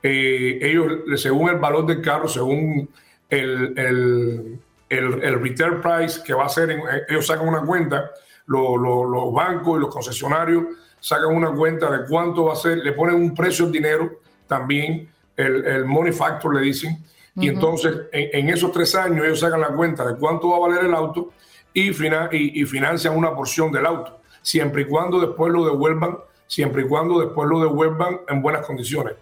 Eh, 0.04 0.60
ellos, 0.62 1.22
según 1.22 1.50
el 1.50 1.58
valor 1.58 1.86
del 1.86 2.02
carro, 2.02 2.28
según 2.28 2.90
el, 3.30 3.74
el, 3.78 4.60
el, 4.90 5.42
retail 5.42 5.80
price 5.80 6.22
que 6.24 6.34
va 6.34 6.46
a 6.46 6.50
ser, 6.50 6.78
ellos 7.08 7.28
sacan 7.28 7.48
una 7.48 7.62
cuenta, 7.62 8.12
los 8.48 9.34
bancos 9.34 9.78
y 9.78 9.82
los 9.82 9.94
concesionarios 9.94 10.66
sacan 11.00 11.36
una 11.36 11.52
cuenta 11.52 11.90
de 11.90 12.06
cuánto 12.08 12.46
va 12.46 12.54
a 12.54 12.56
ser, 12.56 12.80
le 12.80 12.94
ponen 12.94 13.16
un 13.16 13.34
precio 13.34 13.66
al 13.66 13.72
dinero 13.72 14.20
también, 14.48 15.10
el, 15.38 15.86
money 15.86 16.12
factor 16.12 16.56
le 16.56 16.62
dicen, 16.62 17.04
y 17.36 17.48
entonces 17.48 17.94
en, 18.12 18.50
esos 18.50 18.72
tres 18.72 18.94
años 18.96 19.26
ellos 19.26 19.40
sacan 19.40 19.62
la 19.62 19.70
cuenta 19.70 20.06
de 20.06 20.16
cuánto 20.16 20.50
va 20.50 20.58
a 20.58 20.70
valer 20.70 20.86
el 20.86 20.94
auto 20.94 21.32
y, 21.74 21.90
y, 21.90 22.62
y 22.62 22.66
financian 22.66 23.16
una 23.16 23.34
porción 23.34 23.72
del 23.72 23.86
auto, 23.86 24.20
siempre 24.42 24.82
y 24.82 24.86
cuando 24.86 25.20
después 25.20 25.54
lo 25.54 25.64
devuelvan, 25.66 26.18
siempre 26.48 26.84
y 26.84 26.88
cuando 26.88 27.20
después 27.20 27.48
lo 27.48 27.62
devuelvan 27.62 28.20
en 28.28 28.42
buenas 28.42 28.66
condiciones. 28.66 29.14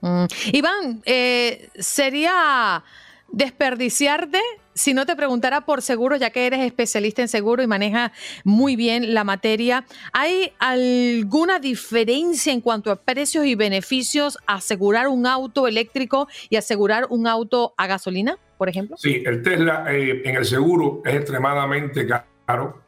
Mm. 0.00 0.24
Iván, 0.52 1.02
eh, 1.04 1.68
sería 1.78 2.84
desperdiciarte 3.30 4.40
si 4.74 4.94
no 4.94 5.06
te 5.06 5.16
preguntara 5.16 5.62
por 5.62 5.82
seguro, 5.82 6.16
ya 6.16 6.30
que 6.30 6.46
eres 6.46 6.60
especialista 6.60 7.20
en 7.20 7.26
seguro 7.26 7.64
y 7.64 7.66
manejas 7.66 8.12
muy 8.44 8.76
bien 8.76 9.12
la 9.12 9.24
materia. 9.24 9.84
¿Hay 10.12 10.52
alguna 10.60 11.58
diferencia 11.58 12.52
en 12.52 12.60
cuanto 12.60 12.92
a 12.92 12.96
precios 12.96 13.44
y 13.44 13.56
beneficios 13.56 14.38
asegurar 14.46 15.08
un 15.08 15.26
auto 15.26 15.66
eléctrico 15.66 16.28
y 16.48 16.56
asegurar 16.56 17.06
un 17.10 17.26
auto 17.26 17.74
a 17.76 17.88
gasolina, 17.88 18.38
por 18.56 18.68
ejemplo? 18.68 18.96
Sí, 18.96 19.20
el 19.26 19.42
Tesla 19.42 19.84
eh, 19.88 20.22
en 20.24 20.36
el 20.36 20.44
seguro 20.44 21.02
es 21.04 21.14
extremadamente 21.16 22.06
caro. 22.06 22.80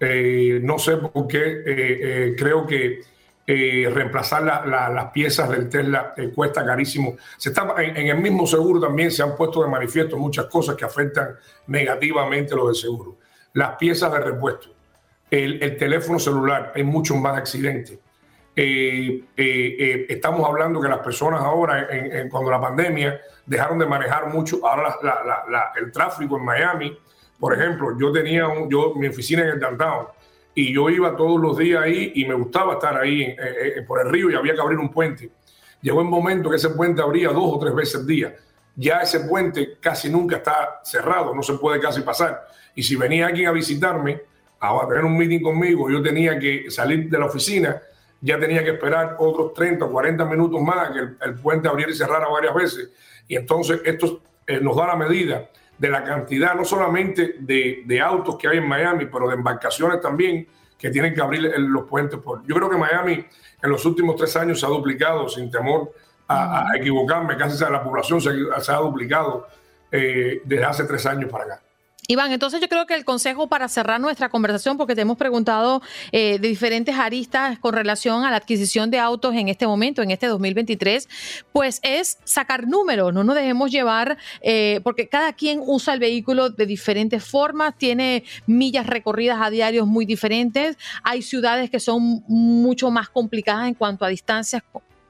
Eh, 0.00 0.60
no 0.62 0.78
sé 0.78 0.96
por 0.96 1.28
qué, 1.28 2.34
creo 2.38 2.66
que 2.66 3.00
eh, 3.46 3.90
reemplazar 3.92 4.42
las 4.66 5.10
piezas 5.10 5.50
del 5.50 5.68
Tesla 5.68 6.14
eh, 6.16 6.30
cuesta 6.34 6.64
carísimo. 6.64 7.16
Se 7.36 7.50
está, 7.50 7.74
en, 7.76 8.06
el 8.08 8.16
mismo 8.16 8.46
seguro 8.46 8.80
también 8.80 9.10
se 9.10 9.22
han 9.22 9.36
puesto 9.36 9.62
de 9.62 9.68
manifiesto 9.68 10.16
muchas 10.16 10.46
cosas 10.46 10.76
que 10.76 10.86
afectan 10.86 11.36
negativamente 11.66 12.56
lo 12.56 12.68
del 12.68 12.74
seguro. 12.74 13.18
Las 13.52 13.76
piezas 13.76 14.10
de 14.12 14.20
repuesto, 14.20 14.68
el, 15.30 15.76
teléfono 15.76 16.18
celular, 16.18 16.72
hay 16.74 16.84
muchos 16.84 17.18
más 17.18 17.36
accidentes. 17.36 17.98
Eh, 18.56 19.26
estamos 20.08 20.48
hablando 20.48 20.80
que 20.80 20.88
las 20.88 21.00
personas 21.00 21.42
ahora, 21.42 21.86
cuando 22.30 22.50
la 22.50 22.60
pandemia, 22.60 23.20
dejaron 23.44 23.78
de 23.78 23.84
manejar 23.84 24.32
mucho. 24.32 24.66
Ahora 24.66 24.96
el 25.76 25.92
tráfico 25.92 26.38
en 26.38 26.44
Miami, 26.46 26.98
por 27.38 27.52
ejemplo, 27.52 27.94
yo 27.98 28.10
tenía 28.10 28.48
un, 28.48 28.70
yo, 28.70 28.94
mi 28.94 29.08
oficina 29.08 29.42
en 29.42 29.48
el 29.48 29.60
downtown 29.60 30.06
y 30.54 30.72
yo 30.72 30.88
iba 30.88 31.16
todos 31.16 31.40
los 31.40 31.58
días 31.58 31.82
ahí 31.82 32.12
y 32.14 32.24
me 32.24 32.34
gustaba 32.34 32.74
estar 32.74 32.96
ahí 32.96 33.22
eh, 33.22 33.36
eh, 33.38 33.82
por 33.82 34.00
el 34.00 34.10
río 34.10 34.30
y 34.30 34.34
había 34.34 34.54
que 34.54 34.60
abrir 34.60 34.78
un 34.78 34.90
puente. 34.90 35.30
Llegó 35.82 36.00
el 36.00 36.08
momento 36.08 36.48
que 36.48 36.56
ese 36.56 36.70
puente 36.70 37.02
abría 37.02 37.28
dos 37.30 37.54
o 37.54 37.58
tres 37.58 37.74
veces 37.74 37.96
al 37.96 38.06
día. 38.06 38.34
Ya 38.76 39.00
ese 39.00 39.20
puente 39.20 39.76
casi 39.80 40.08
nunca 40.08 40.36
está 40.36 40.80
cerrado, 40.84 41.34
no 41.34 41.42
se 41.42 41.54
puede 41.54 41.80
casi 41.80 42.00
pasar. 42.02 42.46
Y 42.74 42.82
si 42.82 42.96
venía 42.96 43.26
alguien 43.26 43.48
a 43.48 43.52
visitarme, 43.52 44.22
a 44.60 44.88
tener 44.88 45.04
un 45.04 45.16
meeting 45.16 45.40
conmigo, 45.40 45.90
yo 45.90 46.02
tenía 46.02 46.38
que 46.38 46.70
salir 46.70 47.10
de 47.10 47.18
la 47.18 47.26
oficina, 47.26 47.80
ya 48.20 48.38
tenía 48.38 48.64
que 48.64 48.70
esperar 48.70 49.16
otros 49.18 49.52
30 49.52 49.84
o 49.84 49.90
40 49.90 50.24
minutos 50.24 50.60
más 50.60 50.90
que 50.90 50.98
el, 51.24 51.34
puente 51.34 51.68
abriera 51.68 51.92
y 51.92 51.94
cerrara 51.94 52.28
varias 52.28 52.54
veces. 52.54 52.90
Y 53.28 53.36
entonces 53.36 53.80
esto 53.84 54.22
eh, 54.46 54.60
nos 54.60 54.76
da 54.76 54.86
la 54.86 54.96
medida 54.96 55.50
de 55.78 55.88
la 55.88 56.04
cantidad 56.04 56.54
no 56.54 56.64
solamente 56.64 57.36
de, 57.38 58.00
autos 58.00 58.36
que 58.36 58.48
hay 58.48 58.58
en 58.58 58.68
Miami, 58.68 59.06
pero 59.06 59.28
de 59.28 59.34
embarcaciones 59.34 60.00
también 60.00 60.46
que 60.78 60.90
tienen 60.90 61.14
que 61.14 61.20
abrir 61.20 61.52
los 61.58 61.84
puentes. 61.84 62.18
Por. 62.20 62.44
Yo 62.46 62.54
creo 62.54 62.70
que 62.70 62.76
Miami 62.76 63.24
en 63.62 63.70
los 63.70 63.84
últimos 63.84 64.16
tres 64.16 64.36
años 64.36 64.60
se 64.60 64.66
ha 64.66 64.68
duplicado, 64.68 65.28
sin 65.28 65.50
temor 65.50 65.92
a, 66.28 66.68
equivocarme, 66.74 67.36
casi 67.36 67.62
la 67.64 67.82
población 67.82 68.20
se, 68.20 68.30
ha 68.30 68.76
duplicado 68.76 69.46
eh, 69.90 70.40
desde 70.44 70.64
hace 70.64 70.84
tres 70.84 71.06
años 71.06 71.30
para 71.30 71.44
acá. 71.44 71.62
Iván, 72.06 72.32
entonces 72.32 72.60
yo 72.60 72.68
creo 72.68 72.86
que 72.86 72.94
el 72.94 73.04
consejo 73.04 73.48
para 73.48 73.66
cerrar 73.68 73.98
nuestra 73.98 74.28
conversación, 74.28 74.76
porque 74.76 74.94
te 74.94 75.00
hemos 75.00 75.16
preguntado 75.16 75.80
eh, 76.12 76.38
de 76.38 76.48
diferentes 76.48 76.96
aristas 76.96 77.58
con 77.58 77.74
relación 77.74 78.24
a 78.24 78.30
la 78.30 78.36
adquisición 78.36 78.90
de 78.90 78.98
autos 78.98 79.34
en 79.34 79.48
este 79.48 79.66
momento, 79.66 80.02
en 80.02 80.10
este 80.10 80.26
2023, 80.26 81.08
pues 81.52 81.80
es 81.82 82.18
sacar 82.24 82.66
números, 82.68 83.14
no 83.14 83.24
nos 83.24 83.34
dejemos 83.34 83.70
llevar, 83.70 84.18
eh, 84.42 84.80
porque 84.84 85.08
cada 85.08 85.32
quien 85.32 85.62
usa 85.64 85.94
el 85.94 86.00
vehículo 86.00 86.50
de 86.50 86.66
diferentes 86.66 87.24
formas, 87.24 87.74
tiene 87.78 88.24
millas 88.46 88.86
recorridas 88.86 89.38
a 89.40 89.48
diarios 89.48 89.86
muy 89.86 90.04
diferentes, 90.04 90.76
hay 91.02 91.22
ciudades 91.22 91.70
que 91.70 91.80
son 91.80 92.22
mucho 92.28 92.90
más 92.90 93.08
complicadas 93.08 93.66
en 93.66 93.74
cuanto 93.74 94.04
a 94.04 94.08
distancias 94.08 94.62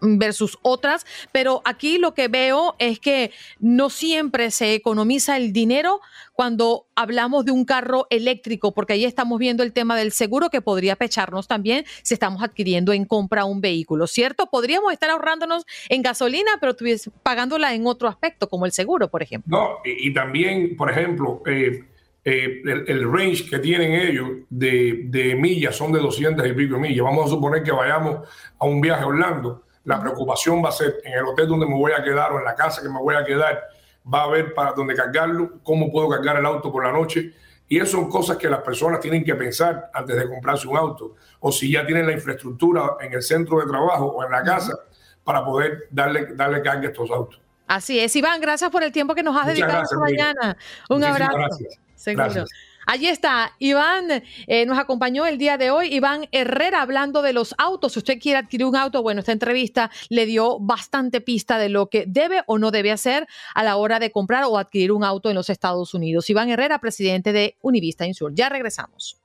versus 0.04 0.58
otras, 0.62 1.06
pero 1.32 1.62
aquí 1.64 1.98
lo 1.98 2.14
que 2.14 2.28
veo 2.28 2.76
es 2.78 2.98
que 3.00 3.32
no 3.58 3.90
siempre 3.90 4.50
se 4.50 4.74
economiza 4.74 5.36
el 5.36 5.52
dinero 5.52 6.00
cuando 6.32 6.86
hablamos 6.94 7.44
de 7.44 7.52
un 7.52 7.64
carro 7.64 8.06
eléctrico, 8.10 8.74
porque 8.74 8.94
ahí 8.94 9.04
estamos 9.04 9.38
viendo 9.38 9.62
el 9.62 9.72
tema 9.72 9.96
del 9.96 10.12
seguro 10.12 10.50
que 10.50 10.60
podría 10.60 10.96
pecharnos 10.96 11.48
también 11.48 11.84
si 12.02 12.14
estamos 12.14 12.42
adquiriendo 12.42 12.92
en 12.92 13.04
compra 13.04 13.44
un 13.44 13.60
vehículo, 13.60 14.06
¿cierto? 14.06 14.48
Podríamos 14.50 14.92
estar 14.92 15.10
ahorrándonos 15.10 15.64
en 15.88 16.02
gasolina, 16.02 16.52
pero 16.60 16.74
pagándola 17.22 17.74
en 17.74 17.86
otro 17.86 18.08
aspecto, 18.08 18.48
como 18.48 18.66
el 18.66 18.72
seguro, 18.72 19.08
por 19.08 19.22
ejemplo. 19.22 19.56
No, 19.56 19.78
y, 19.84 20.12
también, 20.12 20.76
por 20.76 20.90
ejemplo, 20.90 21.42
eh, 21.46 21.84
eh, 22.24 22.62
el, 22.64 23.12
range 23.12 23.48
que 23.48 23.58
tienen 23.58 23.92
ellos 23.92 24.28
de, 24.50 25.04
de 25.06 25.34
millas 25.34 25.76
son 25.76 25.92
de 25.92 26.00
200 26.00 26.46
y 26.46 26.52
pico 26.52 26.78
millas. 26.78 27.04
Vamos 27.04 27.26
a 27.26 27.28
suponer 27.28 27.62
que 27.62 27.70
vayamos 27.70 28.28
a 28.58 28.64
un 28.64 28.80
viaje 28.80 29.02
a 29.02 29.06
Orlando 29.06 29.63
la 29.84 30.00
preocupación 30.00 30.64
va 30.64 30.70
a 30.70 30.72
ser 30.72 31.00
en 31.04 31.14
el 31.14 31.24
hotel 31.24 31.48
donde 31.48 31.66
me 31.66 31.74
voy 31.74 31.92
a 31.92 32.02
quedar 32.02 32.32
o 32.32 32.38
en 32.38 32.44
la 32.44 32.54
casa 32.54 32.82
que 32.82 32.88
me 32.88 32.98
voy 32.98 33.14
a 33.14 33.24
quedar, 33.24 33.64
va 34.12 34.20
a 34.20 34.24
haber 34.24 34.54
para 34.54 34.72
dónde 34.72 34.94
cargarlo, 34.94 35.60
cómo 35.62 35.90
puedo 35.90 36.08
cargar 36.08 36.36
el 36.36 36.46
auto 36.46 36.72
por 36.72 36.84
la 36.84 36.92
noche. 36.92 37.32
Y 37.68 37.78
eso 37.78 37.92
son 37.92 38.10
cosas 38.10 38.36
que 38.36 38.48
las 38.48 38.60
personas 38.60 39.00
tienen 39.00 39.24
que 39.24 39.34
pensar 39.34 39.90
antes 39.92 40.16
de 40.16 40.28
comprarse 40.28 40.68
un 40.68 40.76
auto. 40.76 41.14
O 41.40 41.50
si 41.50 41.72
ya 41.72 41.86
tienen 41.86 42.06
la 42.06 42.12
infraestructura 42.12 42.96
en 43.00 43.12
el 43.12 43.22
centro 43.22 43.60
de 43.60 43.66
trabajo 43.66 44.06
o 44.06 44.24
en 44.24 44.30
la 44.30 44.42
casa 44.42 44.74
para 45.22 45.44
poder 45.44 45.88
darle, 45.90 46.34
darle 46.34 46.60
carga 46.62 46.88
a 46.88 46.90
estos 46.90 47.10
autos. 47.10 47.40
Así 47.66 47.98
es, 47.98 48.14
Iván, 48.14 48.40
gracias 48.42 48.70
por 48.70 48.82
el 48.82 48.92
tiempo 48.92 49.14
que 49.14 49.22
nos 49.22 49.36
has 49.36 49.46
dedicado 49.46 49.82
esta 49.82 49.96
mañana. 49.96 50.56
Un 50.90 51.02
abrazo. 51.02 51.38
Gracias. 51.38 51.78
Seguro. 51.94 52.44
Allí 52.86 53.08
está, 53.08 53.52
Iván 53.58 54.22
eh, 54.46 54.66
nos 54.66 54.78
acompañó 54.78 55.26
el 55.26 55.38
día 55.38 55.56
de 55.56 55.70
hoy, 55.70 55.94
Iván 55.94 56.28
Herrera, 56.32 56.82
hablando 56.82 57.22
de 57.22 57.32
los 57.32 57.54
autos. 57.58 57.92
Si 57.92 57.98
usted 57.98 58.18
quiere 58.18 58.38
adquirir 58.38 58.66
un 58.66 58.76
auto, 58.76 59.02
bueno, 59.02 59.20
esta 59.20 59.32
entrevista 59.32 59.90
le 60.08 60.26
dio 60.26 60.58
bastante 60.60 61.20
pista 61.20 61.58
de 61.58 61.68
lo 61.68 61.88
que 61.88 62.04
debe 62.06 62.42
o 62.46 62.58
no 62.58 62.70
debe 62.70 62.92
hacer 62.92 63.26
a 63.54 63.62
la 63.62 63.76
hora 63.76 63.98
de 63.98 64.10
comprar 64.10 64.44
o 64.44 64.58
adquirir 64.58 64.92
un 64.92 65.04
auto 65.04 65.30
en 65.30 65.34
los 65.34 65.50
Estados 65.50 65.94
Unidos. 65.94 66.28
Iván 66.30 66.50
Herrera, 66.50 66.78
presidente 66.78 67.32
de 67.32 67.56
Univista 67.62 68.06
Insur. 68.06 68.32
Ya 68.34 68.48
regresamos. 68.48 69.20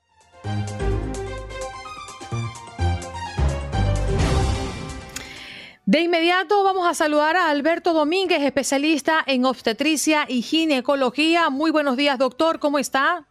De 5.89 6.01
inmediato 6.01 6.63
vamos 6.63 6.87
a 6.87 6.93
saludar 6.93 7.35
a 7.35 7.49
Alberto 7.49 7.93
Domínguez, 7.93 8.43
especialista 8.43 9.23
en 9.25 9.43
obstetricia 9.43 10.25
y 10.27 10.43
ginecología. 10.43 11.49
Muy 11.49 11.71
buenos 11.71 11.97
días, 11.97 12.19
doctor. 12.19 12.59
¿Cómo 12.59 12.77
está? 12.77 13.25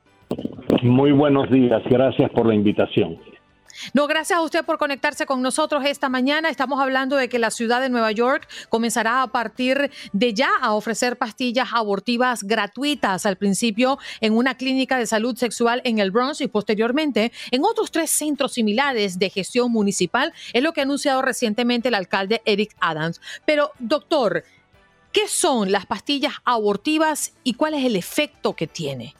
Muy 0.82 1.12
buenos 1.12 1.50
días, 1.50 1.82
gracias 1.88 2.30
por 2.30 2.46
la 2.46 2.54
invitación. 2.54 3.18
No, 3.94 4.06
gracias 4.06 4.38
a 4.38 4.42
usted 4.42 4.64
por 4.64 4.78
conectarse 4.78 5.26
con 5.26 5.40
nosotros 5.42 5.84
esta 5.84 6.08
mañana. 6.08 6.48
Estamos 6.48 6.80
hablando 6.80 7.16
de 7.16 7.28
que 7.28 7.38
la 7.38 7.50
ciudad 7.50 7.80
de 7.80 7.88
Nueva 7.88 8.10
York 8.12 8.48
comenzará 8.68 9.22
a 9.22 9.28
partir 9.28 9.90
de 10.12 10.34
ya 10.34 10.50
a 10.60 10.74
ofrecer 10.74 11.16
pastillas 11.16 11.68
abortivas 11.72 12.42
gratuitas 12.42 13.24
al 13.26 13.36
principio 13.36 13.98
en 14.20 14.36
una 14.36 14.56
clínica 14.56 14.98
de 14.98 15.06
salud 15.06 15.36
sexual 15.36 15.80
en 15.84 15.98
el 15.98 16.10
Bronx 16.10 16.40
y 16.40 16.48
posteriormente 16.48 17.32
en 17.50 17.64
otros 17.64 17.90
tres 17.90 18.10
centros 18.10 18.52
similares 18.52 19.18
de 19.18 19.30
gestión 19.30 19.70
municipal. 19.70 20.32
Es 20.52 20.62
lo 20.62 20.72
que 20.72 20.80
ha 20.80 20.84
anunciado 20.84 21.22
recientemente 21.22 21.88
el 21.88 21.94
alcalde 21.94 22.42
Eric 22.44 22.74
Adams. 22.80 23.20
Pero, 23.44 23.70
doctor, 23.78 24.44
¿qué 25.12 25.28
son 25.28 25.70
las 25.70 25.86
pastillas 25.86 26.34
abortivas 26.44 27.34
y 27.44 27.54
cuál 27.54 27.74
es 27.74 27.84
el 27.84 27.96
efecto 27.96 28.54
que 28.54 28.66
tiene? 28.66 29.14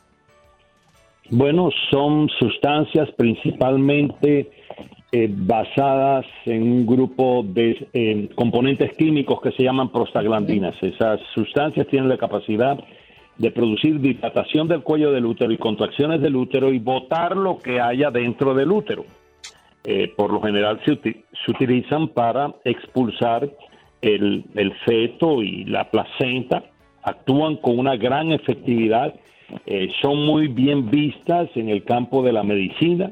Bueno, 1.31 1.71
son 1.91 2.29
sustancias 2.39 3.11
principalmente 3.17 4.51
eh, 5.13 5.29
basadas 5.31 6.25
en 6.47 6.63
un 6.63 6.87
grupo 6.87 7.43
de 7.47 7.89
eh, 7.93 8.29
componentes 8.35 8.97
químicos 8.97 9.41
que 9.43 9.53
se 9.53 9.63
llaman 9.63 9.91
prostaglandinas. 9.91 10.75
Esas 10.83 11.21
sustancias 11.35 11.87
tienen 11.89 12.09
la 12.09 12.17
capacidad 12.17 12.79
de 13.39 13.51
producir 13.51 14.01
dilatación 14.01 14.69
del 14.69 14.83
cuello 14.83 15.13
del 15.13 15.27
útero 15.27 15.53
y 15.53 15.59
contracciones 15.59 16.21
del 16.21 16.35
útero 16.35 16.73
y 16.73 16.79
botar 16.79 17.37
lo 17.37 17.59
que 17.59 17.81
haya 17.81 18.11
dentro 18.11 18.55
del 18.55 18.73
útero. 18.73 19.05
Eh, 19.85 20.13
por 20.17 20.33
lo 20.33 20.41
general 20.41 20.81
se, 20.85 20.93
utilizan 21.51 22.09
para 22.09 22.55
expulsar 22.65 23.49
el, 24.03 24.45
el, 24.55 24.73
feto 24.85 25.43
y 25.43 25.65
la 25.65 25.91
placenta. 25.91 26.65
Actúan 27.03 27.57
con 27.57 27.79
una 27.79 27.97
gran 27.97 28.33
efectividad. 28.33 29.15
Son 30.03 30.27
muy 30.27 30.49
bien 30.49 30.91
vistas 30.91 31.49
en 31.55 31.69
el 31.69 31.85
campo 31.85 32.23
de 32.23 32.33
la 32.33 32.43
medicina 32.43 33.11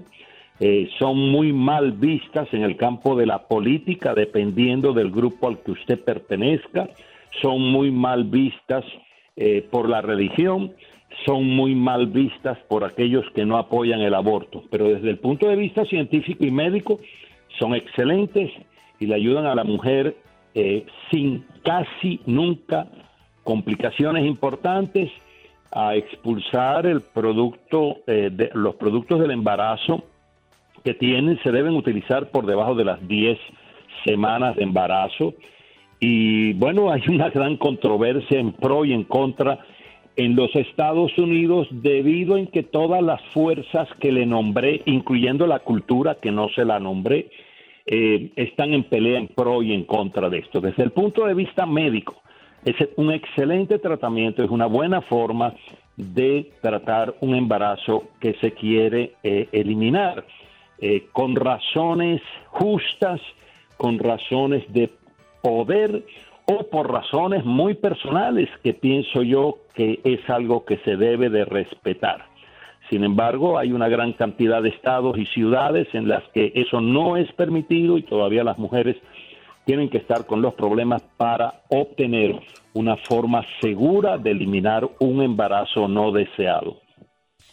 eh, 0.58 0.88
son 0.98 1.18
muy 1.30 1.52
mal 1.52 1.92
vistas 1.92 2.48
en 2.52 2.62
el 2.62 2.76
campo 2.76 3.14
de 3.14 3.26
la 3.26 3.46
política, 3.46 4.14
dependiendo 4.14 4.94
del 4.94 5.10
grupo 5.10 5.48
al 5.48 5.58
que 5.58 5.72
usted 5.72 6.02
pertenezca, 6.02 6.88
son 7.42 7.60
muy 7.60 7.90
mal 7.90 8.24
vistas 8.24 8.84
eh, 9.36 9.66
por 9.70 9.86
la 9.88 10.00
religión, 10.00 10.72
son 11.26 11.44
muy 11.44 11.74
mal 11.74 12.06
vistas 12.06 12.56
por 12.68 12.84
aquellos 12.84 13.24
que 13.34 13.44
no 13.44 13.58
apoyan 13.58 14.00
el 14.00 14.14
aborto, 14.14 14.64
pero 14.70 14.88
desde 14.88 15.10
el 15.10 15.18
punto 15.18 15.46
de 15.46 15.56
vista 15.56 15.84
científico 15.84 16.44
y 16.44 16.50
médico 16.50 17.00
son 17.58 17.74
excelentes 17.74 18.50
y 18.98 19.06
le 19.06 19.14
ayudan 19.14 19.44
a 19.44 19.54
la 19.54 19.64
mujer 19.64 20.16
eh, 20.54 20.86
sin 21.10 21.44
casi 21.64 22.20
nunca 22.24 22.86
complicaciones 23.44 24.24
importantes 24.24 25.10
a 25.72 25.94
expulsar 25.94 26.86
el 26.86 27.00
producto, 27.00 27.98
de, 28.06 28.50
los 28.54 28.76
productos 28.76 29.20
del 29.20 29.30
embarazo 29.30 30.04
que 30.84 30.94
tienen 30.94 31.38
se 31.42 31.50
deben 31.50 31.74
utilizar 31.74 32.30
por 32.30 32.46
debajo 32.46 32.74
de 32.74 32.84
las 32.84 33.06
10 33.08 33.38
semanas 34.04 34.56
de 34.56 34.62
embarazo. 34.62 35.34
Y 36.00 36.52
bueno, 36.54 36.90
hay 36.90 37.02
una 37.08 37.30
gran 37.30 37.56
controversia 37.56 38.38
en 38.38 38.52
pro 38.52 38.84
y 38.84 38.92
en 38.92 39.04
contra 39.04 39.58
en 40.16 40.34
los 40.34 40.54
Estados 40.56 41.16
Unidos 41.18 41.68
debido 41.70 42.38
en 42.38 42.46
que 42.46 42.62
todas 42.62 43.02
las 43.02 43.20
fuerzas 43.34 43.88
que 44.00 44.12
le 44.12 44.24
nombré, 44.24 44.82
incluyendo 44.86 45.46
la 45.46 45.58
cultura 45.58 46.16
que 46.22 46.32
no 46.32 46.48
se 46.50 46.64
la 46.64 46.80
nombré, 46.80 47.28
eh, 47.84 48.30
están 48.36 48.72
en 48.72 48.84
pelea 48.84 49.18
en 49.18 49.28
pro 49.28 49.62
y 49.62 49.72
en 49.72 49.84
contra 49.84 50.30
de 50.30 50.38
esto. 50.38 50.60
Desde 50.60 50.82
el 50.82 50.90
punto 50.90 51.26
de 51.26 51.34
vista 51.34 51.66
médico, 51.66 52.22
es 52.66 52.88
un 52.96 53.12
excelente 53.12 53.78
tratamiento, 53.78 54.42
es 54.42 54.50
una 54.50 54.66
buena 54.66 55.00
forma 55.00 55.54
de 55.96 56.50
tratar 56.60 57.14
un 57.20 57.34
embarazo 57.34 58.08
que 58.20 58.34
se 58.34 58.52
quiere 58.52 59.14
eh, 59.22 59.48
eliminar. 59.52 60.24
Eh, 60.78 61.06
con 61.12 61.34
razones 61.36 62.20
justas, 62.48 63.18
con 63.78 63.98
razones 63.98 64.62
de 64.74 64.90
poder 65.40 66.04
o 66.44 66.64
por 66.64 66.92
razones 66.92 67.46
muy 67.46 67.74
personales 67.74 68.50
que 68.62 68.74
pienso 68.74 69.22
yo 69.22 69.58
que 69.74 70.00
es 70.04 70.28
algo 70.28 70.66
que 70.66 70.76
se 70.78 70.96
debe 70.96 71.30
de 71.30 71.46
respetar. 71.46 72.26
Sin 72.90 73.04
embargo, 73.04 73.58
hay 73.58 73.72
una 73.72 73.88
gran 73.88 74.12
cantidad 74.12 74.62
de 74.62 74.68
estados 74.68 75.16
y 75.16 75.24
ciudades 75.26 75.88
en 75.94 76.08
las 76.08 76.22
que 76.34 76.52
eso 76.54 76.82
no 76.82 77.16
es 77.16 77.32
permitido 77.32 77.96
y 77.96 78.02
todavía 78.02 78.44
las 78.44 78.58
mujeres 78.58 78.96
tienen 79.66 79.90
que 79.90 79.98
estar 79.98 80.26
con 80.26 80.40
los 80.40 80.54
problemas 80.54 81.02
para 81.16 81.62
obtener 81.68 82.40
una 82.72 82.96
forma 82.96 83.44
segura 83.60 84.16
de 84.16 84.30
eliminar 84.30 84.88
un 85.00 85.22
embarazo 85.22 85.88
no 85.88 86.12
deseado. 86.12 86.85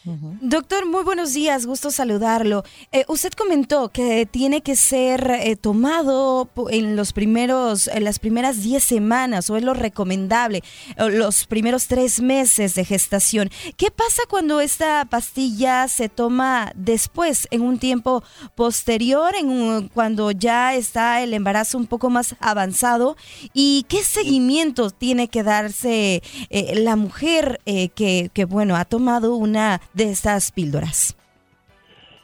Doctor, 0.05 0.85
muy 0.85 1.03
buenos 1.03 1.33
días, 1.33 1.65
gusto 1.65 1.89
saludarlo. 1.89 2.65
Eh, 2.91 3.05
usted 3.07 3.31
comentó 3.31 3.87
que 3.87 4.25
tiene 4.25 4.59
que 4.59 4.75
ser 4.75 5.31
eh, 5.31 5.55
tomado 5.55 6.49
en 6.69 6.97
los 6.97 7.13
primeros, 7.13 7.87
en 7.87 8.03
las 8.03 8.19
primeras 8.19 8.61
10 8.61 8.83
semanas, 8.83 9.49
o 9.49 9.55
es 9.55 9.63
lo 9.63 9.73
recomendable, 9.73 10.61
los 10.97 11.45
primeros 11.45 11.87
tres 11.87 12.19
meses 12.19 12.75
de 12.75 12.83
gestación. 12.83 13.49
¿Qué 13.77 13.91
pasa 13.91 14.23
cuando 14.29 14.59
esta 14.59 15.05
pastilla 15.05 15.87
se 15.87 16.09
toma 16.09 16.73
después, 16.75 17.47
en 17.49 17.61
un 17.61 17.79
tiempo 17.79 18.23
posterior, 18.55 19.33
en 19.35 19.87
cuando 19.87 20.31
ya 20.31 20.75
está 20.75 21.21
el 21.21 21.33
embarazo 21.33 21.77
un 21.77 21.87
poco 21.87 22.09
más 22.09 22.35
avanzado? 22.41 23.15
¿Y 23.53 23.85
qué 23.87 24.03
seguimiento 24.03 24.89
tiene 24.89 25.29
que 25.29 25.43
darse 25.43 26.21
eh, 26.49 26.75
la 26.75 26.97
mujer 26.97 27.61
que, 27.63 28.29
que, 28.33 28.45
bueno, 28.45 28.75
ha 28.75 28.83
tomado 28.83 29.35
una 29.35 29.79
de 29.93 30.09
estas 30.09 30.51
píldoras? 30.51 31.17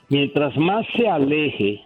Mientras 0.10 0.58
más 0.58 0.86
se 0.96 1.08
aleje 1.08 1.82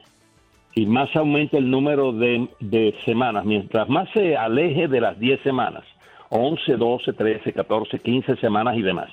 y 0.76 0.86
más 0.86 1.14
aumente 1.16 1.58
el 1.58 1.70
número 1.70 2.12
de, 2.12 2.96
semanas, 3.06 3.46
mientras 3.46 3.88
más 3.90 4.10
se 4.14 4.36
aleje 4.36 4.88
de 4.88 5.02
las 5.02 5.20
10 5.20 5.42
semanas, 5.42 5.84
11, 6.30 6.78
12, 6.78 7.14
13, 7.14 7.54
14, 7.54 8.00
15 8.00 8.36
semanas 8.38 8.78
y 8.78 8.82
demás, 8.82 9.10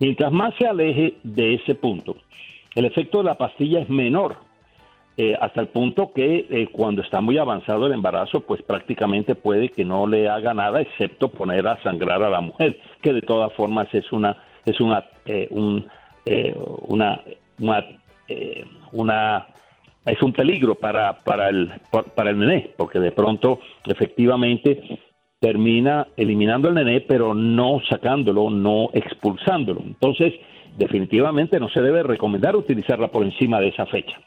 mientras 0.00 0.32
más 0.32 0.54
se 0.58 0.66
aleje 0.66 1.14
de 1.22 1.54
ese 1.54 1.74
punto, 1.74 2.16
el 2.74 2.86
efecto 2.86 3.18
de 3.18 3.24
la 3.24 3.38
pastilla 3.38 3.80
es 3.80 3.88
menor. 3.88 4.36
Eh, 5.16 5.36
hasta 5.40 5.60
el 5.60 5.68
punto 5.68 6.12
que 6.12 6.44
eh, 6.50 6.68
cuando 6.72 7.00
está 7.00 7.20
muy 7.20 7.38
avanzado 7.38 7.86
el 7.86 7.92
embarazo, 7.92 8.40
pues 8.40 8.62
prácticamente 8.62 9.36
puede 9.36 9.68
que 9.68 9.84
no 9.84 10.08
le 10.08 10.28
haga 10.28 10.54
nada 10.54 10.80
excepto 10.80 11.28
poner 11.28 11.68
a 11.68 11.80
sangrar 11.84 12.20
a 12.24 12.30
la 12.30 12.40
mujer, 12.40 12.80
que 13.00 13.12
de 13.12 13.22
todas 13.22 13.52
formas 13.52 13.86
es 13.94 14.10
una 14.10 14.36
es 14.64 14.80
una, 14.80 15.04
eh, 15.26 15.46
un 15.50 15.86
eh, 16.26 16.54
una, 16.88 17.20
eh, 18.28 18.64
una, 18.92 19.46
es 20.06 20.22
un 20.22 20.32
peligro 20.32 20.74
para, 20.74 21.22
para, 21.22 21.50
el, 21.50 21.70
para 22.14 22.30
el 22.30 22.38
nené, 22.38 22.70
porque 22.76 22.98
de 22.98 23.12
pronto 23.12 23.60
efectivamente 23.86 24.98
termina 25.38 26.06
eliminando 26.16 26.68
al 26.68 26.74
nené, 26.74 27.02
pero 27.02 27.34
no 27.34 27.80
sacándolo, 27.88 28.48
no 28.48 28.88
expulsándolo. 28.94 29.82
Entonces, 29.84 30.32
definitivamente 30.78 31.60
no 31.60 31.68
se 31.68 31.82
debe 31.82 32.02
recomendar 32.02 32.56
utilizarla 32.56 33.08
por 33.08 33.22
encima 33.24 33.60
de 33.60 33.68
esa 33.68 33.84
fecha. 33.86 34.18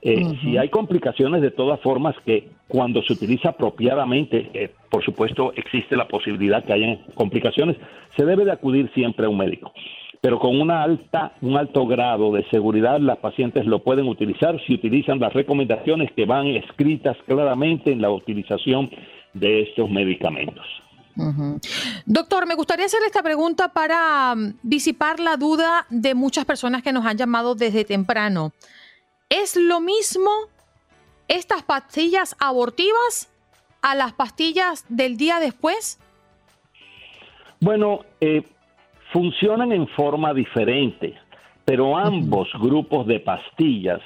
Eh, 0.00 0.24
si 0.42 0.56
hay 0.56 0.68
complicaciones, 0.68 1.42
de 1.42 1.50
todas 1.50 1.80
formas, 1.80 2.14
que 2.24 2.48
cuando 2.68 3.02
se 3.02 3.12
utiliza 3.12 3.50
apropiadamente, 3.50 4.72
por 4.90 5.04
supuesto 5.04 5.52
existe 5.56 5.96
la 5.96 6.06
posibilidad 6.06 6.64
que 6.64 6.72
haya 6.72 6.98
complicaciones, 7.14 7.76
se 8.16 8.24
debe 8.24 8.44
de 8.44 8.52
acudir 8.52 8.90
siempre 8.94 9.26
a 9.26 9.28
un 9.28 9.38
médico 9.38 9.72
pero 10.20 10.38
con 10.38 10.60
una 10.60 10.82
alta, 10.82 11.32
un 11.42 11.56
alto 11.56 11.86
grado 11.86 12.32
de 12.32 12.44
seguridad 12.50 12.98
las 13.00 13.18
pacientes 13.18 13.66
lo 13.66 13.82
pueden 13.82 14.08
utilizar 14.08 14.60
si 14.66 14.74
utilizan 14.74 15.20
las 15.20 15.32
recomendaciones 15.32 16.10
que 16.12 16.24
van 16.24 16.48
escritas 16.48 17.16
claramente 17.26 17.92
en 17.92 18.02
la 18.02 18.10
utilización 18.10 18.90
de 19.34 19.62
estos 19.62 19.90
medicamentos. 19.90 20.64
Doctor, 22.06 22.46
me 22.46 22.54
gustaría 22.54 22.86
hacer 22.86 23.00
esta 23.04 23.24
pregunta 23.24 23.72
para 23.72 24.34
um, 24.36 24.52
disipar 24.62 25.18
la 25.18 25.36
duda 25.36 25.86
de 25.90 26.14
muchas 26.14 26.44
personas 26.44 26.82
que 26.82 26.92
nos 26.92 27.04
han 27.06 27.16
llamado 27.16 27.56
desde 27.56 27.84
temprano. 27.84 28.52
¿Es 29.28 29.56
lo 29.56 29.80
mismo 29.80 30.30
estas 31.26 31.62
pastillas 31.64 32.36
abortivas 32.38 33.28
a 33.82 33.96
las 33.96 34.12
pastillas 34.12 34.84
del 34.88 35.16
día 35.16 35.40
después? 35.40 35.98
Bueno, 37.60 38.04
eh, 38.20 38.44
funcionan 39.12 39.72
en 39.72 39.86
forma 39.88 40.34
diferente, 40.34 41.14
pero 41.64 41.96
ambos 41.96 42.48
grupos 42.60 43.06
de 43.06 43.20
pastillas 43.20 44.00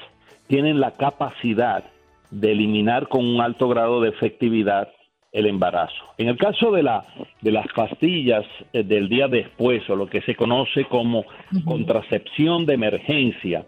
tienen 0.47 0.81
la 0.81 0.93
capacidad 0.93 1.85
de 2.31 2.53
eliminar 2.53 3.09
con 3.09 3.27
un 3.27 3.41
alto 3.41 3.69
grado 3.69 4.01
de 4.01 4.09
efectividad 4.09 4.89
el 5.33 5.47
embarazo. 5.47 6.05
En 6.19 6.29
el 6.29 6.37
caso 6.37 6.71
de, 6.71 6.83
la, 6.83 7.05
de 7.41 7.53
las 7.53 7.67
pastillas 7.75 8.45
eh, 8.73 8.83
del 8.83 9.09
día 9.09 9.29
después, 9.29 9.89
o 9.89 9.97
lo 9.97 10.07
que 10.07 10.21
se 10.23 10.35
conoce 10.35 10.85
como 10.85 11.25
contracepción 11.65 12.67
de 12.67 12.75
emergencia, 12.75 13.65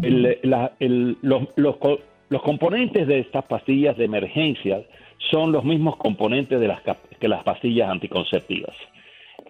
los, 0.00 1.48
los, 1.56 2.42
componentes 2.42 3.06
de 3.06 3.20
estas 3.20 3.44
pastillas 3.44 3.96
de 3.96 4.04
emergencia 4.04 4.82
son 5.30 5.52
los 5.52 5.64
mismos 5.64 5.96
componentes 5.96 6.60
de 6.60 6.68
las, 6.68 6.80
que 7.18 7.28
las 7.28 7.42
pastillas 7.42 7.90
anticonceptivas. 7.90 8.74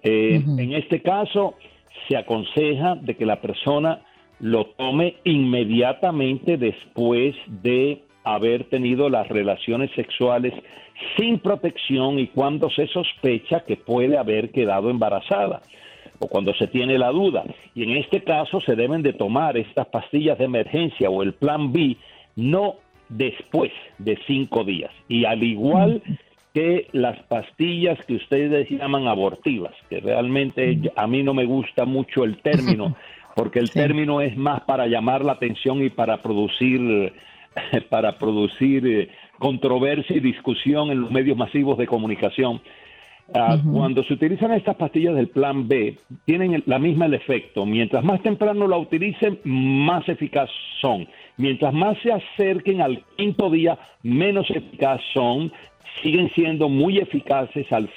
Eh, 0.05 0.42
en 0.46 0.72
este 0.74 1.00
caso, 1.00 1.55
se 2.09 2.16
aconseja 2.16 2.94
de 2.96 3.16
que 3.16 3.26
la 3.26 3.40
persona 3.40 4.00
lo 4.40 4.66
tome 4.66 5.16
inmediatamente 5.24 6.59
después 6.59 7.34
de 7.46 8.02
haber 8.24 8.64
tenido 8.64 9.09
las 9.09 9.28
relaciones 9.28 9.90
sexuales 9.92 10.52
sin 11.16 11.38
protección 11.38 12.18
y 12.18 12.28
cuando 12.28 12.70
se 12.70 12.86
sospecha 12.88 13.61
que 13.61 13.76
puede 13.76 14.18
haber 14.18 14.50
quedado 14.50 14.90
embarazada 14.90 15.62
o 16.18 16.28
cuando 16.28 16.55
se 16.55 16.66
tiene 16.66 16.98
la 16.98 17.11
duda. 17.11 17.44
Y 17.74 17.82
en 17.82 17.96
este 17.96 18.22
caso 18.22 18.61
se 18.61 18.76
deben 18.76 19.02
de 19.02 19.12
tomar 19.12 19.57
estas 19.57 19.86
pastillas 19.88 20.38
de 20.38 20.44
emergencia 20.44 21.11
o 21.11 21.22
el 21.22 21.34
plan 21.34 21.72
B 21.72 21.96
no 22.36 22.76
después 23.09 23.72
de 23.98 24.18
cinco 24.26 24.64
días. 24.64 24.90
Y 25.09 25.24
al 25.24 25.42
igual 25.42 26.02
que 26.55 26.86
las 26.92 27.20
pastillas 27.24 27.98
que 28.07 28.14
ustedes 28.14 28.70
llaman 28.70 29.09
abortivas, 29.09 29.74
que 29.90 29.98
realmente 29.98 30.80
a 30.94 31.07
mí 31.09 31.24
no 31.24 31.34
me 31.34 31.44
gusta 31.44 31.84
mucho 31.84 32.22
el 32.22 32.38
término, 32.38 32.96
porque 33.34 33.59
el 33.59 33.72
término 33.72 34.20
es 34.20 34.36
más 34.36 34.61
para 34.62 34.86
llamar 34.86 35.24
la 35.24 35.32
atención 35.32 35.82
y 35.82 35.90
para 35.90 36.22
producir, 36.22 37.12
para 37.90 38.16
producir 38.18 38.86
eh, 38.86 39.09
controversia 39.40 40.16
y 40.16 40.20
discusión 40.20 40.92
en 40.92 41.00
los 41.00 41.11
medios 41.11 41.36
masivos 41.36 41.76
de 41.76 41.88
comunicación. 41.88 42.62
Ah, 43.32 43.57
cuando 43.72 44.05
se 44.05 44.12
utilizan 44.12 44.52
estas 44.52 44.76
pastillas 44.76 45.14
del 45.14 45.28
plan 45.28 45.66
B, 45.66 45.98
tienen 46.26 46.62
la 46.66 46.78
misma 46.78 47.07
el 47.07 47.14
efecto. 47.14 47.64
Mientras 47.64 48.05
más 48.05 48.22
temprano 48.22 48.68
la 48.68 48.76
utilicen, 48.76 49.40
más 49.44 50.07
eficaz 50.09 50.50
son. 50.80 51.09
Mientras 51.37 51.74
más 51.74 51.99
se 52.03 52.12
acerquen 52.12 52.80
al 52.80 53.03
quinto 53.16 53.51
día, 53.51 53.78
menos 54.03 54.49
eficaz 54.51 55.01
son. 55.12 55.53
Siguen 56.03 56.30
siendo 56.35 56.68
muy 56.68 56.99
eficaces 56.99 57.66
al, 57.72 57.89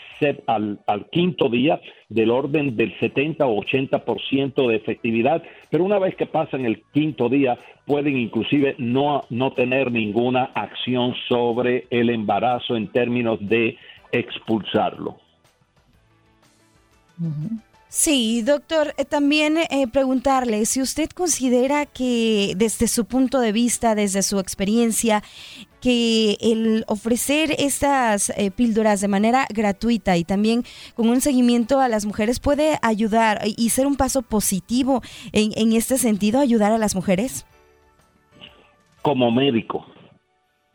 quinto 1.12 1.50
día, 1.50 1.80
del 2.10 2.30
orden 2.30 2.76
del 2.76 2.98
70 3.00 3.46
o 3.48 3.62
80% 3.64 4.68
de 4.68 4.76
efectividad, 4.76 5.42
pero 5.72 5.84
una 5.84 5.98
vez 5.98 6.16
que 6.16 6.28
pasan 6.28 6.66
el 6.66 6.84
quinto 6.94 7.28
día, 7.28 7.58
pueden 7.86 8.18
inclusive 8.18 8.76
no, 8.78 9.24
no 9.30 9.52
tener 9.54 9.92
ninguna 9.92 10.52
acción 10.54 11.16
sobre 11.28 11.88
el 11.90 12.10
embarazo 12.12 12.76
en 12.76 12.88
términos 12.88 13.40
de 13.42 13.78
expulsarlo. 14.12 15.18
Sí, 17.90 18.42
doctor, 18.42 18.94
eh, 18.98 19.06
también 19.06 19.58
eh, 19.58 19.88
preguntarle 19.88 20.66
si 20.66 20.82
usted 20.82 21.10
considera 21.10 21.86
que 21.86 22.54
desde 22.58 22.88
su 22.88 23.06
punto 23.06 23.40
de 23.40 23.54
vista, 23.54 23.96
desde 23.96 24.24
su 24.24 24.40
experiencia, 24.40 25.24
que 25.80 26.38
el 26.42 26.84
ofrecer 26.88 27.56
estas 27.58 28.30
eh, 28.32 28.52
píldoras 28.52 29.00
de 29.00 29.08
manera 29.08 29.46
gratuita 29.50 30.18
y 30.18 30.26
también 30.26 30.64
con 30.96 31.08
un 31.08 31.22
seguimiento 31.22 31.80
a 31.80 31.88
las 31.88 32.06
mujeres 32.06 32.42
puede 32.42 32.78
ayudar 32.82 33.40
y 33.46 33.70
ser 33.70 33.88
un 33.88 33.96
paso 33.96 34.22
positivo 34.22 35.02
en, 35.32 35.52
en 35.56 35.72
este 35.72 35.98
sentido, 35.98 36.42
ayudar 36.42 36.74
a 36.74 36.78
las 36.78 36.94
mujeres? 36.94 37.46
Como 39.02 39.32
médico, 39.32 39.86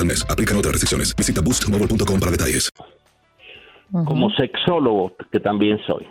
al 0.00 0.06
mes. 0.06 0.24
Aplican 0.28 0.56
otras 0.56 0.72
restricciones. 0.72 1.14
Visita 1.16 1.40
boostmobile.com 1.40 2.20
para 2.20 2.32
detalles. 2.32 2.70
Como 4.06 4.30
sexólogo, 4.30 5.12
que 5.30 5.38
también 5.38 5.78
soy. 5.86 6.06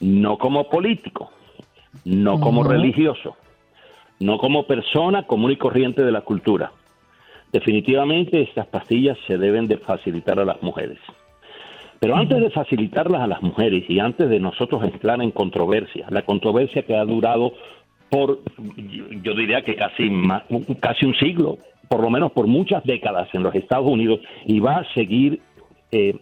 No 0.00 0.36
como 0.36 0.68
político. 0.68 1.30
No 2.04 2.38
como 2.38 2.64
religioso. 2.64 3.36
No 4.20 4.38
como 4.38 4.66
persona 4.66 5.26
común 5.26 5.52
y 5.52 5.56
corriente 5.56 6.02
de 6.04 6.12
la 6.12 6.20
cultura. 6.20 6.72
Definitivamente 7.52 8.42
estas 8.42 8.66
pastillas 8.66 9.18
se 9.26 9.36
deben 9.36 9.68
de 9.68 9.78
facilitar 9.78 10.38
a 10.38 10.44
las 10.44 10.62
mujeres. 10.62 10.98
Pero 12.00 12.16
antes 12.16 12.40
de 12.40 12.50
facilitarlas 12.50 13.22
a 13.22 13.26
las 13.26 13.42
mujeres 13.42 13.84
y 13.88 14.00
antes 14.00 14.28
de 14.28 14.40
nosotros 14.40 14.82
entrar 14.82 15.22
en 15.22 15.30
controversia, 15.30 16.06
la 16.10 16.22
controversia 16.22 16.82
que 16.82 16.96
ha 16.96 17.04
durado 17.04 17.52
por, 18.10 18.40
yo 19.22 19.34
diría 19.34 19.62
que 19.62 19.76
casi, 19.76 20.10
casi 20.80 21.06
un 21.06 21.14
siglo, 21.14 21.58
por 21.92 22.00
lo 22.00 22.08
menos 22.08 22.32
por 22.32 22.46
muchas 22.46 22.82
décadas 22.84 23.28
en 23.34 23.42
los 23.42 23.54
Estados 23.54 23.86
Unidos 23.86 24.20
y 24.46 24.60
va 24.60 24.76
a 24.76 24.94
seguir 24.94 25.42
eh, 25.90 26.16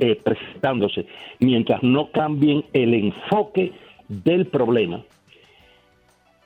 eh, 0.00 0.20
presentándose 0.22 1.06
mientras 1.38 1.82
no 1.82 2.10
cambien 2.10 2.66
el 2.74 2.92
enfoque 2.92 3.72
del 4.06 4.48
problema, 4.48 5.02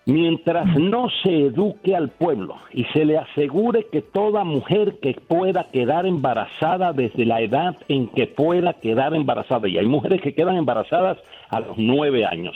mientras 0.07 0.79
no 0.79 1.09
se 1.25 1.47
eduque 1.47 1.97
al 1.97 2.11
pueblo 2.11 2.55
y 2.73 2.85
se 2.93 3.05
le 3.05 3.19
asegure 3.19 3.89
que 3.91 4.01
toda 4.01 4.45
mujer 4.45 5.01
que 5.03 5.15
pueda 5.15 5.65
quedar 5.73 6.07
embarazada 6.07 6.93
desde 6.93 7.27
la 7.27 7.41
edad 7.41 7.77
en 7.89 8.07
que 8.11 8.29
pueda 8.29 8.75
quedar 8.75 9.13
embarazada, 9.13 9.67
y 9.67 9.77
hay 9.77 9.87
mujeres 9.87 10.21
que 10.21 10.37
quedan 10.37 10.55
embarazadas 10.55 11.19
a 11.51 11.59
los 11.59 11.77
nueve 11.79 12.25
años, 12.25 12.55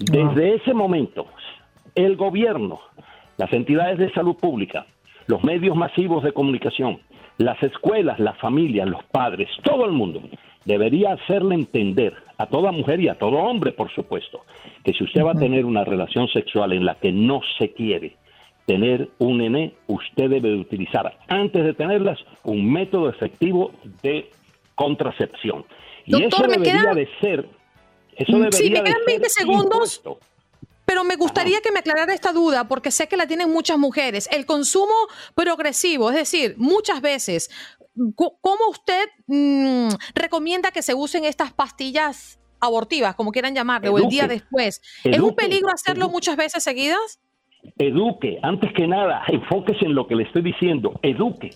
desde 0.00 0.56
ese 0.56 0.74
momento 0.74 1.26
el 1.94 2.16
gobierno, 2.16 2.80
las 3.36 3.52
entidades 3.52 3.98
de 3.98 4.12
salud 4.12 4.34
pública, 4.34 4.84
los 5.26 5.42
medios 5.44 5.76
masivos 5.76 6.22
de 6.24 6.32
comunicación, 6.32 7.00
las 7.38 7.62
escuelas, 7.62 8.18
las 8.18 8.38
familias, 8.38 8.88
los 8.88 9.02
padres, 9.04 9.48
todo 9.62 9.84
el 9.84 9.92
mundo 9.92 10.22
debería 10.64 11.12
hacerle 11.12 11.54
entender 11.54 12.14
a 12.38 12.46
toda 12.46 12.72
mujer 12.72 13.00
y 13.00 13.08
a 13.08 13.14
todo 13.14 13.36
hombre, 13.36 13.72
por 13.72 13.92
supuesto, 13.92 14.44
que 14.84 14.92
si 14.92 15.04
usted 15.04 15.24
va 15.24 15.32
a 15.32 15.38
tener 15.38 15.64
una 15.64 15.84
relación 15.84 16.28
sexual 16.28 16.72
en 16.72 16.84
la 16.84 16.96
que 16.96 17.12
no 17.12 17.40
se 17.58 17.72
quiere 17.72 18.16
tener 18.66 19.08
un 19.18 19.38
nené, 19.38 19.74
usted 19.88 20.30
debe 20.30 20.54
utilizar 20.54 21.18
antes 21.28 21.64
de 21.64 21.74
tenerlas 21.74 22.18
un 22.44 22.70
método 22.72 23.08
efectivo 23.08 23.72
de 24.02 24.30
contracepción. 24.76 25.64
Y 26.06 26.22
eso 26.22 26.42
debería 26.46 26.94
de 26.94 27.08
ser 27.20 27.48
eso 28.16 28.32
debería 28.32 28.52
sí, 28.52 28.70
me 28.70 28.82
quedan 28.82 29.00
20 29.06 29.28
segundos 29.28 30.02
pero 30.84 31.04
me 31.04 31.16
gustaría 31.16 31.60
que 31.60 31.72
me 31.72 31.80
aclarara 31.80 32.12
esta 32.14 32.32
duda 32.32 32.68
porque 32.68 32.90
sé 32.90 33.08
que 33.08 33.16
la 33.16 33.26
tienen 33.26 33.50
muchas 33.50 33.78
mujeres. 33.78 34.28
El 34.32 34.46
consumo 34.46 34.94
progresivo, 35.34 36.10
es 36.10 36.16
decir, 36.16 36.54
muchas 36.58 37.00
veces, 37.00 37.50
¿cómo 38.14 38.68
usted 38.70 39.08
mm, 39.26 39.88
recomienda 40.14 40.70
que 40.70 40.82
se 40.82 40.94
usen 40.94 41.24
estas 41.24 41.52
pastillas 41.52 42.40
abortivas, 42.60 43.14
como 43.14 43.32
quieran 43.32 43.54
llamarle, 43.54 43.88
o 43.88 43.98
el 43.98 44.08
día 44.08 44.26
después? 44.26 44.80
¿Es 45.04 45.18
un 45.18 45.34
peligro 45.34 45.70
hacerlo 45.70 46.08
muchas 46.08 46.36
veces 46.36 46.62
seguidas? 46.62 47.20
Eduque, 47.78 48.38
antes 48.42 48.72
que 48.74 48.86
nada, 48.86 49.22
enfóquese 49.28 49.84
en 49.84 49.94
lo 49.94 50.06
que 50.06 50.16
le 50.16 50.24
estoy 50.24 50.42
diciendo, 50.42 50.98
eduque. 51.02 51.50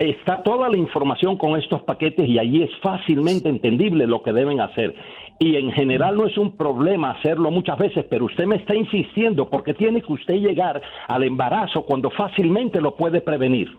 Está 0.00 0.42
toda 0.42 0.68
la 0.68 0.76
información 0.76 1.36
con 1.36 1.58
estos 1.58 1.82
paquetes 1.82 2.28
y 2.28 2.38
allí 2.38 2.64
es 2.64 2.70
fácilmente 2.82 3.48
entendible 3.48 4.06
lo 4.06 4.22
que 4.22 4.32
deben 4.32 4.60
hacer 4.60 4.94
y 5.38 5.56
en 5.56 5.72
general 5.72 6.16
no 6.16 6.26
es 6.26 6.36
un 6.38 6.56
problema 6.56 7.10
hacerlo 7.12 7.50
muchas 7.50 7.78
veces, 7.78 8.04
pero 8.08 8.26
usted 8.26 8.46
me 8.46 8.56
está 8.56 8.74
insistiendo 8.74 9.48
porque 9.48 9.74
tiene 9.74 10.00
que 10.00 10.12
usted 10.12 10.34
llegar 10.34 10.80
al 11.08 11.22
embarazo 11.24 11.82
cuando 11.82 12.10
fácilmente 12.10 12.80
lo 12.80 12.94
puede 12.96 13.20
prevenir. 13.20 13.76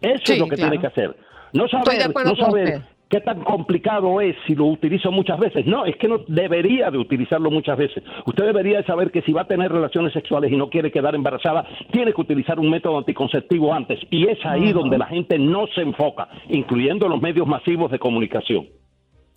Eso 0.00 0.32
es 0.32 0.38
lo 0.38 0.48
que 0.48 0.56
tiene 0.56 0.78
que 0.78 0.86
hacer. 0.86 1.16
No 1.52 1.68
saber, 1.68 2.12
no 2.24 2.36
saber 2.36 2.82
qué 3.10 3.20
tan 3.20 3.40
complicado 3.40 4.20
es 4.20 4.36
si 4.46 4.54
lo 4.54 4.66
utilizo 4.66 5.10
muchas 5.10 5.38
veces. 5.38 5.66
No, 5.66 5.84
es 5.84 5.96
que 5.96 6.08
no 6.08 6.20
debería 6.28 6.90
de 6.90 6.98
utilizarlo 6.98 7.50
muchas 7.50 7.76
veces. 7.76 8.02
Usted 8.24 8.46
debería 8.46 8.78
de 8.78 8.84
saber 8.84 9.10
que 9.10 9.20
si 9.22 9.32
va 9.32 9.42
a 9.42 9.48
tener 9.48 9.70
relaciones 9.70 10.12
sexuales 10.12 10.50
y 10.52 10.56
no 10.56 10.70
quiere 10.70 10.92
quedar 10.92 11.14
embarazada, 11.14 11.66
tiene 11.90 12.12
que 12.12 12.20
utilizar 12.20 12.58
un 12.58 12.70
método 12.70 12.98
anticonceptivo 12.98 13.74
antes. 13.74 13.98
Y 14.10 14.28
es 14.28 14.38
ahí 14.46 14.72
donde 14.72 14.96
la 14.96 15.06
gente 15.06 15.38
no 15.38 15.66
se 15.74 15.82
enfoca, 15.82 16.28
incluyendo 16.48 17.08
los 17.08 17.20
medios 17.20 17.46
masivos 17.46 17.90
de 17.90 17.98
comunicación. 17.98 18.68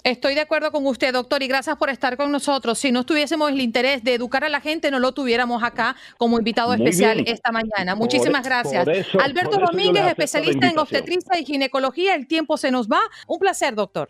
Estoy 0.04 0.36
de 0.36 0.42
acuerdo 0.42 0.70
con 0.72 0.86
usted, 0.86 1.14
doctor, 1.14 1.42
y 1.44 1.48
gracias 1.48 1.78
por 1.78 1.90
estar 1.90 2.18
con 2.18 2.30
nosotros. 2.30 2.78
Si 2.78 2.92
no 2.92 3.06
tuviésemos 3.06 3.50
el 3.50 3.62
interés 3.62 4.04
de 4.04 4.16
educar 4.16 4.44
a 4.44 4.50
la 4.50 4.60
gente, 4.60 4.92
no 4.92 5.00
lo 5.00 5.14
tuviéramos 5.14 5.64
acá 5.64 5.96
como 6.18 6.38
invitado 6.38 6.74
especial 6.74 7.24
esta 7.26 7.54
mañana. 7.54 7.96
Muchísimas 7.96 8.44
gracias. 8.44 8.86
Alberto 9.22 9.60
Domínguez, 9.60 10.06
especialista 10.06 10.68
en 10.68 10.78
obstetricia 10.78 11.40
y 11.40 11.46
ginecología. 11.46 12.16
El 12.16 12.28
tiempo 12.28 12.58
se 12.58 12.70
nos 12.70 12.90
va. 12.90 13.00
Un 13.28 13.40
placer, 13.40 13.76
doctor. 13.76 14.10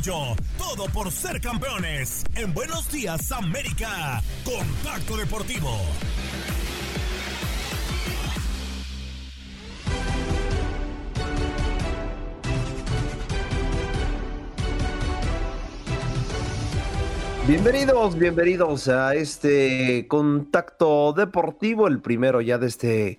Todo 0.00 0.84
por 0.92 1.10
ser 1.10 1.40
campeones. 1.40 2.22
En 2.36 2.54
Buenos 2.54 2.88
Días 2.92 3.32
América. 3.32 4.22
Contacto 4.44 5.16
Deportivo. 5.16 5.76
Bienvenidos, 17.48 18.16
bienvenidos 18.16 18.86
a 18.86 19.16
este 19.16 20.06
contacto 20.06 21.12
deportivo, 21.12 21.88
el 21.88 22.00
primero 22.00 22.40
ya 22.40 22.58
de 22.58 22.66
este 22.68 23.18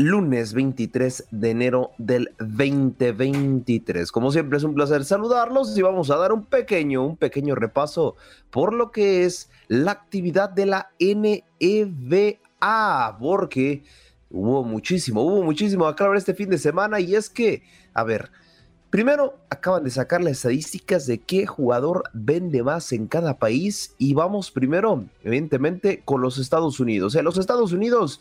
lunes 0.00 0.54
23 0.54 1.26
de 1.30 1.50
enero 1.50 1.90
del 1.98 2.30
2023. 2.38 4.10
Como 4.10 4.32
siempre 4.32 4.56
es 4.56 4.64
un 4.64 4.74
placer 4.74 5.04
saludarlos 5.04 5.76
y 5.76 5.82
vamos 5.82 6.10
a 6.10 6.16
dar 6.16 6.32
un 6.32 6.46
pequeño, 6.46 7.04
un 7.04 7.16
pequeño 7.16 7.54
repaso 7.54 8.16
por 8.50 8.72
lo 8.72 8.90
que 8.90 9.24
es 9.24 9.50
la 9.68 9.92
actividad 9.92 10.48
de 10.50 10.66
la 10.66 10.90
NEBA, 10.98 12.38
porque 13.18 13.82
hubo 14.30 14.64
muchísimo, 14.64 15.22
hubo 15.22 15.42
muchísimo 15.42 15.86
a 15.86 15.90
hablar 15.90 16.16
este 16.16 16.34
fin 16.34 16.48
de 16.48 16.58
semana 16.58 16.98
y 17.00 17.14
es 17.14 17.28
que, 17.28 17.62
a 17.92 18.02
ver, 18.04 18.30
Primero, 18.90 19.38
acaban 19.50 19.84
de 19.84 19.90
sacar 19.90 20.20
las 20.20 20.32
estadísticas 20.32 21.06
de 21.06 21.20
qué 21.20 21.46
jugador 21.46 22.02
vende 22.12 22.64
más 22.64 22.92
en 22.92 23.06
cada 23.06 23.38
país 23.38 23.94
y 23.98 24.14
vamos 24.14 24.50
primero, 24.50 25.04
evidentemente, 25.22 26.02
con 26.04 26.20
los 26.20 26.38
Estados 26.38 26.80
Unidos. 26.80 27.14
En 27.14 27.24
los 27.24 27.38
Estados 27.38 27.70
Unidos, 27.70 28.20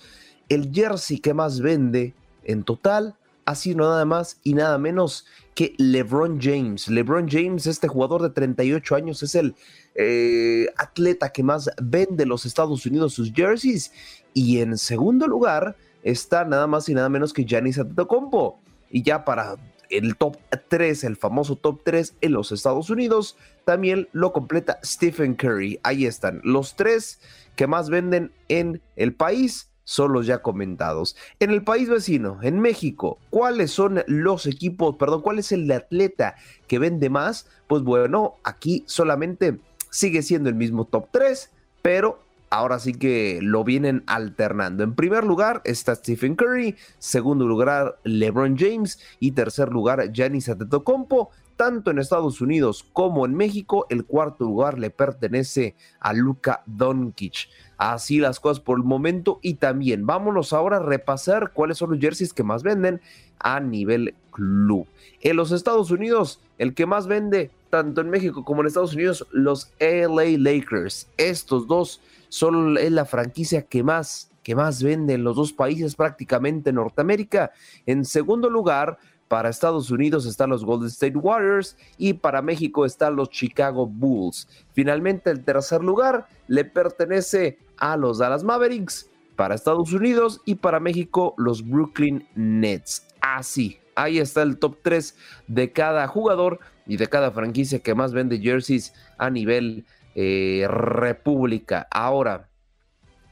el 0.50 0.72
jersey 0.74 1.20
que 1.20 1.34
más 1.34 1.62
vende 1.62 2.14
en 2.44 2.64
total 2.64 3.16
ha 3.46 3.56
sido 3.56 3.80
nada 3.80 4.06
más 4.06 4.40
y 4.44 4.54
nada 4.54 4.78
menos 4.78 5.26
que 5.56 5.74
LeBron 5.78 6.40
James. 6.40 6.88
LeBron 6.88 7.28
James, 7.28 7.66
este 7.66 7.88
jugador 7.88 8.22
de 8.22 8.30
38 8.30 8.96
años, 8.96 9.24
es 9.24 9.34
el 9.34 9.56
eh, 9.96 10.68
atleta 10.78 11.32
que 11.32 11.42
más 11.42 11.70
vende 11.82 12.24
en 12.24 12.30
los 12.30 12.46
Estados 12.46 12.86
Unidos 12.86 13.14
sus 13.14 13.34
jerseys. 13.34 13.92
Y 14.34 14.60
en 14.60 14.78
segundo 14.78 15.28
lugar 15.28 15.76
está 16.04 16.46
nada 16.46 16.68
más 16.68 16.90
y 16.90 16.94
nada 16.94 17.10
menos 17.10 17.34
que 17.34 17.44
Giannis 17.44 17.80
Antetokounmpo. 17.80 18.60
Y 18.92 19.02
ya 19.02 19.26
para 19.26 19.56
el 19.90 20.16
top 20.16 20.38
3, 20.68 21.04
el 21.04 21.16
famoso 21.16 21.56
top 21.56 21.82
3 21.84 22.16
en 22.22 22.34
los 22.34 22.52
Estados 22.52 22.90
Unidos, 22.92 23.36
también 23.66 24.08
lo 24.12 24.32
completa 24.32 24.80
Stephen 24.84 25.34
Curry. 25.34 25.80
Ahí 25.84 26.06
están 26.06 26.42
los 26.44 26.76
tres 26.76 27.20
que 27.56 27.68
más 27.68 27.90
venden 27.90 28.32
en 28.48 28.82
el 28.96 29.14
país 29.14 29.69
son 29.90 30.14
los 30.14 30.28
ya 30.28 30.44
comentados. 30.44 31.16
En 31.40 31.50
el 31.50 31.64
país 31.64 31.90
vecino, 31.90 32.38
en 32.44 32.60
México, 32.60 33.18
¿cuáles 33.32 33.72
son 33.72 34.04
los 34.06 34.46
equipos, 34.46 34.98
perdón, 34.98 35.24
cuál 35.24 35.40
es 35.40 35.52
el 35.52 35.72
atleta 35.72 36.36
que 36.68 36.78
vende 36.78 37.10
más? 37.10 37.48
Pues 37.66 37.82
bueno, 37.82 38.36
aquí 38.44 38.84
solamente 38.86 39.58
sigue 39.90 40.22
siendo 40.22 40.48
el 40.48 40.54
mismo 40.54 40.86
top 40.86 41.08
3, 41.10 41.50
pero 41.82 42.20
ahora 42.50 42.80
sí 42.80 42.94
que 42.94 43.40
lo 43.42 43.64
vienen 43.64 44.04
alternando. 44.08 44.84
En 44.84 44.96
primer 44.96 45.24
lugar 45.24 45.62
está 45.66 45.96
Stephen 45.96 46.36
Curry, 46.36 46.76
segundo 46.98 47.48
lugar 47.48 48.00
LeBron 48.04 48.58
James 48.58 49.00
y 49.20 49.32
tercer 49.32 49.70
lugar 49.70 50.12
Giannis 50.12 50.50
Antetokounmpo 50.50 51.30
tanto 51.60 51.92
en 51.92 52.00
Estados 52.00 52.40
Unidos 52.40 52.86
como 52.94 53.26
en 53.26 53.36
México, 53.36 53.86
el 53.90 54.06
cuarto 54.06 54.46
lugar 54.46 54.80
le 54.80 54.92
pertenece 54.92 55.76
a 56.00 56.14
Luka 56.14 56.64
Doncic. 56.66 57.50
Así 57.78 58.20
las 58.20 58.40
cosas 58.40 58.62
por 58.62 58.78
el 58.78 58.86
momento 58.86 59.40
y 59.42 59.56
también 59.56 60.06
vámonos 60.06 60.54
ahora 60.54 60.78
a 60.78 60.84
repasar 60.84 61.52
cuáles 61.52 61.78
son 61.78 61.90
los 61.90 62.00
jerseys 62.00 62.32
que 62.32 62.44
más 62.44 62.64
venden 62.64 63.02
a 63.40 63.60
nivel 63.60 64.16
club. 64.32 64.88
En 65.20 65.36
los 65.36 65.52
Estados 65.52 65.92
Unidos, 65.92 66.40
el 66.60 66.74
que 66.74 66.86
más 66.86 67.08
vende 67.08 67.52
tanto 67.70 68.00
en 68.00 68.10
México 68.10 68.46
como 68.46 68.62
en 68.62 68.68
Estados 68.68 68.94
Unidos, 68.94 69.28
los 69.34 69.70
LA 69.82 70.38
Lakers. 70.38 71.10
Estos 71.18 71.68
dos 71.68 72.00
son 72.30 72.76
la 72.76 73.06
franquicia 73.06 73.64
que 73.64 73.84
más 73.84 74.30
que 74.44 74.56
más 74.56 74.82
vende 74.82 75.14
en 75.14 75.24
los 75.24 75.36
dos 75.36 75.54
países 75.54 75.96
prácticamente 75.96 76.70
en 76.70 76.78
Norteamérica. 76.78 77.52
En 77.86 78.06
segundo 78.06 78.50
lugar, 78.50 78.98
para 79.28 79.50
Estados 79.50 79.92
Unidos 79.92 80.26
están 80.26 80.50
los 80.50 80.66
Golden 80.66 80.88
State 80.88 81.18
Warriors 81.18 81.78
y 81.98 82.14
para 82.14 82.42
México 82.42 82.86
están 82.86 83.16
los 83.16 83.30
Chicago 83.30 83.86
Bulls. 83.86 84.48
Finalmente 84.74 85.30
el 85.30 85.44
tercer 85.44 85.84
lugar 85.84 86.28
le 86.48 86.66
pertenece 86.66 87.60
a 87.78 87.96
los 87.96 88.18
Dallas 88.18 88.44
Mavericks 88.44 89.10
para 89.36 89.56
Estados 89.56 89.94
Unidos 89.94 90.42
y 90.46 90.56
para 90.56 90.80
México 90.80 91.36
los 91.38 91.66
Brooklyn 91.68 92.28
Nets. 92.36 93.06
Así, 93.22 93.78
ahí 93.96 94.18
está 94.18 94.42
el 94.42 94.58
top 94.58 94.78
3 94.82 95.16
de 95.48 95.72
cada 95.72 96.08
jugador 96.08 96.60
y 96.88 96.98
de 96.98 97.08
cada 97.08 97.32
franquicia 97.32 97.80
que 97.80 97.94
más 97.94 98.14
vende 98.14 98.40
jerseys 98.40 98.94
a 99.20 99.30
nivel 99.30 99.86
eh, 100.22 100.68
república. 100.68 101.88
Ahora, 101.92 102.50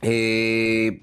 eh, 0.02 1.02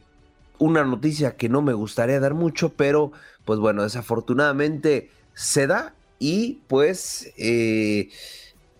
una 0.58 0.82
noticia 0.82 1.36
que 1.36 1.50
no 1.50 1.60
me 1.60 1.74
gustaría 1.74 2.18
dar 2.20 2.32
mucho, 2.32 2.70
pero 2.70 3.12
pues 3.44 3.58
bueno, 3.58 3.82
desafortunadamente 3.82 5.10
se 5.34 5.66
da 5.66 5.94
y 6.18 6.62
pues 6.68 7.34
eh, 7.36 8.08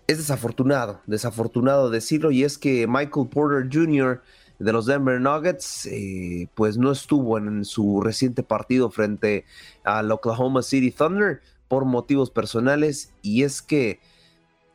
es 0.07 0.17
desafortunado, 0.17 1.01
desafortunado 1.05 1.91
decirlo 1.91 2.31
y 2.31 2.43
es 2.43 2.57
que 2.57 2.87
Michael 2.87 3.27
Porter 3.27 3.69
Jr. 3.71 4.23
de 4.57 4.73
los 4.73 4.87
Denver 4.87 5.21
Nuggets 5.21 5.85
eh, 5.85 6.49
pues 6.55 6.79
no 6.79 6.91
estuvo 6.91 7.37
en 7.37 7.65
su 7.65 8.01
reciente 8.01 8.41
partido 8.41 8.89
frente 8.89 9.45
al 9.83 10.11
Oklahoma 10.11 10.63
City 10.63 10.89
Thunder 10.89 11.41
por 11.67 11.85
motivos 11.85 12.31
personales 12.31 13.13
y 13.21 13.43
es 13.43 13.61
que, 13.61 13.99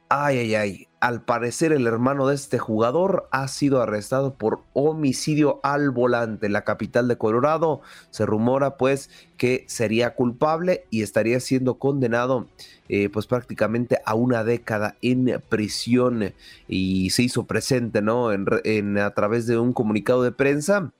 ay, 0.08 0.38
ay, 0.38 0.54
ay, 0.54 0.88
al 1.00 1.22
parecer 1.22 1.72
el 1.72 1.86
hermano 1.86 2.26
de 2.26 2.34
este 2.34 2.58
jugador 2.58 3.26
ha 3.30 3.48
sido 3.48 3.80
arrestado 3.80 4.34
por 4.34 4.60
homicidio 4.74 5.58
al 5.62 5.90
volante 5.90 6.46
en 6.46 6.52
la 6.52 6.64
capital 6.64 7.08
de 7.08 7.16
Colorado. 7.16 7.80
Se 8.10 8.26
rumora 8.26 8.76
pues 8.76 9.08
que 9.38 9.64
sería 9.66 10.14
culpable 10.14 10.84
y 10.90 11.02
estaría 11.02 11.40
siendo 11.40 11.78
condenado 11.78 12.48
eh, 12.90 13.08
pues 13.08 13.26
prácticamente 13.26 14.00
a 14.04 14.14
una 14.14 14.44
década 14.44 14.96
en 15.00 15.42
prisión. 15.48 16.34
Y 16.68 17.08
se 17.10 17.22
hizo 17.22 17.44
presente 17.44 18.02
no 18.02 18.30
en, 18.32 18.98
a 18.98 19.10
través 19.12 19.46
de 19.46 19.58
un 19.58 19.72
comunicado 19.72 20.22
de 20.22 20.32
prensa 20.32 20.92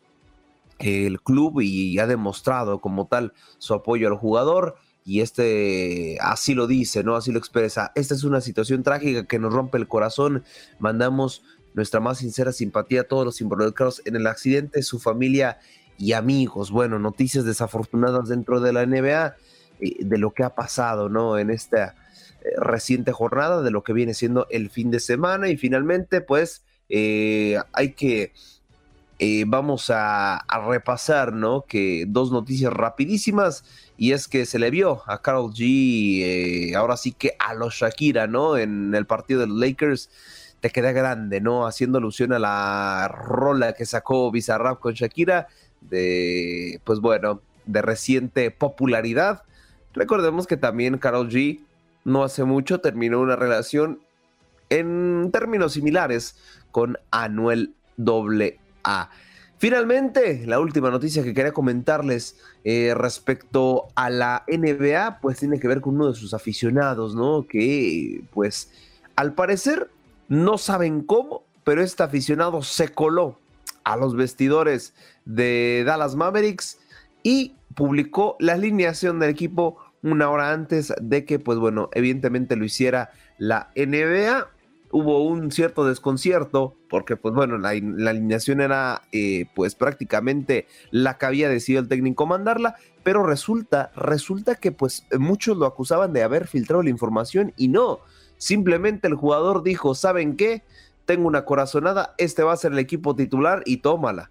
el 0.78 1.20
club 1.20 1.60
y 1.60 1.98
ha 1.98 2.06
demostrado 2.06 2.80
como 2.80 3.06
tal 3.06 3.34
su 3.58 3.74
apoyo 3.74 4.08
al 4.08 4.14
jugador 4.14 4.76
y 5.04 5.20
este 5.20 6.18
así 6.20 6.54
lo 6.54 6.66
dice, 6.66 7.02
¿no? 7.02 7.16
Así 7.16 7.32
lo 7.32 7.38
expresa. 7.38 7.92
Esta 7.94 8.14
es 8.14 8.24
una 8.24 8.40
situación 8.40 8.82
trágica 8.82 9.26
que 9.26 9.38
nos 9.38 9.52
rompe 9.52 9.78
el 9.78 9.88
corazón. 9.88 10.44
Mandamos 10.78 11.42
nuestra 11.74 12.00
más 12.00 12.18
sincera 12.18 12.52
simpatía 12.52 13.02
a 13.02 13.04
todos 13.04 13.24
los 13.24 13.40
involucrados 13.40 14.02
en 14.04 14.16
el 14.16 14.26
accidente, 14.26 14.82
su 14.82 14.98
familia 14.98 15.58
y 15.98 16.12
amigos. 16.12 16.70
Bueno, 16.70 16.98
noticias 16.98 17.44
desafortunadas 17.44 18.28
dentro 18.28 18.60
de 18.60 18.72
la 18.72 18.86
NBA 18.86 19.36
eh, 19.80 19.96
de 20.00 20.18
lo 20.18 20.32
que 20.32 20.44
ha 20.44 20.54
pasado, 20.54 21.08
¿no? 21.08 21.38
En 21.38 21.50
esta 21.50 21.94
eh, 22.42 22.52
reciente 22.56 23.12
jornada, 23.12 23.62
de 23.62 23.70
lo 23.70 23.82
que 23.84 23.92
viene 23.92 24.14
siendo 24.14 24.46
el 24.50 24.70
fin 24.70 24.90
de 24.90 25.00
semana 25.00 25.48
y 25.48 25.56
finalmente, 25.56 26.20
pues, 26.20 26.64
eh, 26.88 27.58
hay 27.72 27.92
que 27.92 28.32
vamos 29.46 29.90
a, 29.94 30.44
repasar, 30.66 31.32
¿no? 31.34 31.64
Que 31.66 32.04
dos 32.08 32.32
noticias 32.32 32.72
rapidísimas 32.72 33.64
y 33.98 34.12
es 34.12 34.28
que 34.28 34.46
se 34.46 34.58
le 34.58 34.70
vio 34.70 35.02
a 35.06 35.20
Carol 35.20 35.52
G, 35.52 36.22
eh, 36.22 36.74
ahora 36.74 36.96
sí 36.96 37.12
que 37.12 37.36
a 37.38 37.52
los 37.54 37.74
Shakira, 37.74 38.26
¿no? 38.26 38.56
En 38.56 38.94
el 38.94 39.06
partido 39.06 39.40
de 39.40 39.46
los 39.46 39.58
Lakers 39.58 40.10
te 40.60 40.70
queda 40.70 40.92
grande, 40.92 41.40
¿no? 41.40 41.66
Haciendo 41.66 41.98
alusión 41.98 42.32
a 42.32 42.38
la 42.38 43.08
rola 43.08 43.74
que 43.74 43.84
sacó 43.84 44.30
Bizarrap 44.30 44.80
con 44.80 44.94
Shakira, 44.94 45.48
de, 45.82 46.80
pues 46.84 47.00
bueno, 47.00 47.42
de 47.66 47.82
reciente 47.82 48.50
popularidad. 48.50 49.42
Recordemos 49.92 50.46
que 50.46 50.56
también 50.56 50.98
Carol 50.98 51.28
G 51.28 51.60
no 52.04 52.24
hace 52.24 52.44
mucho 52.44 52.80
terminó 52.80 53.20
una 53.20 53.36
relación 53.36 54.00
en 54.70 55.30
términos 55.30 55.74
similares 55.74 56.36
con 56.70 56.98
Anuel 57.10 57.74
Finalmente, 59.60 60.46
la 60.46 60.58
última 60.58 60.90
noticia 60.90 61.22
que 61.22 61.34
quería 61.34 61.52
comentarles 61.52 62.38
eh, 62.64 62.94
respecto 62.96 63.88
a 63.94 64.08
la 64.08 64.42
NBA, 64.48 65.20
pues 65.20 65.38
tiene 65.38 65.60
que 65.60 65.68
ver 65.68 65.82
con 65.82 65.96
uno 65.96 66.08
de 66.08 66.14
sus 66.14 66.32
aficionados, 66.32 67.14
¿no? 67.14 67.46
Que, 67.46 68.22
pues, 68.32 68.72
al 69.16 69.34
parecer, 69.34 69.90
no 70.28 70.56
saben 70.56 71.02
cómo, 71.02 71.44
pero 71.62 71.82
este 71.82 72.02
aficionado 72.02 72.62
se 72.62 72.88
coló 72.88 73.38
a 73.84 73.96
los 73.96 74.16
vestidores 74.16 74.94
de 75.26 75.82
Dallas 75.84 76.16
Mavericks 76.16 76.78
y 77.22 77.54
publicó 77.74 78.36
la 78.38 78.54
alineación 78.54 79.18
del 79.18 79.28
equipo 79.28 79.76
una 80.02 80.30
hora 80.30 80.52
antes 80.52 80.94
de 81.02 81.26
que, 81.26 81.38
pues 81.38 81.58
bueno, 81.58 81.90
evidentemente 81.92 82.56
lo 82.56 82.64
hiciera 82.64 83.10
la 83.36 83.70
NBA 83.76 84.48
hubo 84.90 85.24
un 85.24 85.52
cierto 85.52 85.84
desconcierto 85.84 86.74
porque 86.88 87.16
pues 87.16 87.34
bueno, 87.34 87.58
la, 87.58 87.70
alineación 87.70 88.60
era 88.60 89.02
eh, 89.12 89.46
pues 89.54 89.74
prácticamente 89.74 90.66
la 90.90 91.18
que 91.18 91.26
había 91.26 91.48
decidido 91.48 91.82
el 91.82 91.88
técnico 91.88 92.26
mandarla, 92.26 92.76
pero 93.02 93.24
resulta, 93.24 93.92
resulta 93.94 94.56
que 94.56 94.72
pues 94.72 95.06
muchos 95.18 95.56
lo 95.56 95.66
acusaban 95.66 96.12
de 96.12 96.22
haber 96.22 96.46
filtrado 96.46 96.82
la 96.82 96.90
información 96.90 97.52
y 97.56 97.68
no, 97.68 98.00
simplemente 98.36 99.08
el 99.08 99.14
jugador 99.14 99.62
dijo, 99.62 99.94
¿saben 99.94 100.36
qué? 100.36 100.62
Tengo 101.04 101.26
una 101.26 101.44
corazonada, 101.44 102.14
este 102.18 102.42
va 102.42 102.52
a 102.52 102.56
ser 102.56 102.72
el 102.72 102.78
equipo 102.78 103.14
titular 103.14 103.62
y 103.64 103.78
tómala 103.78 104.30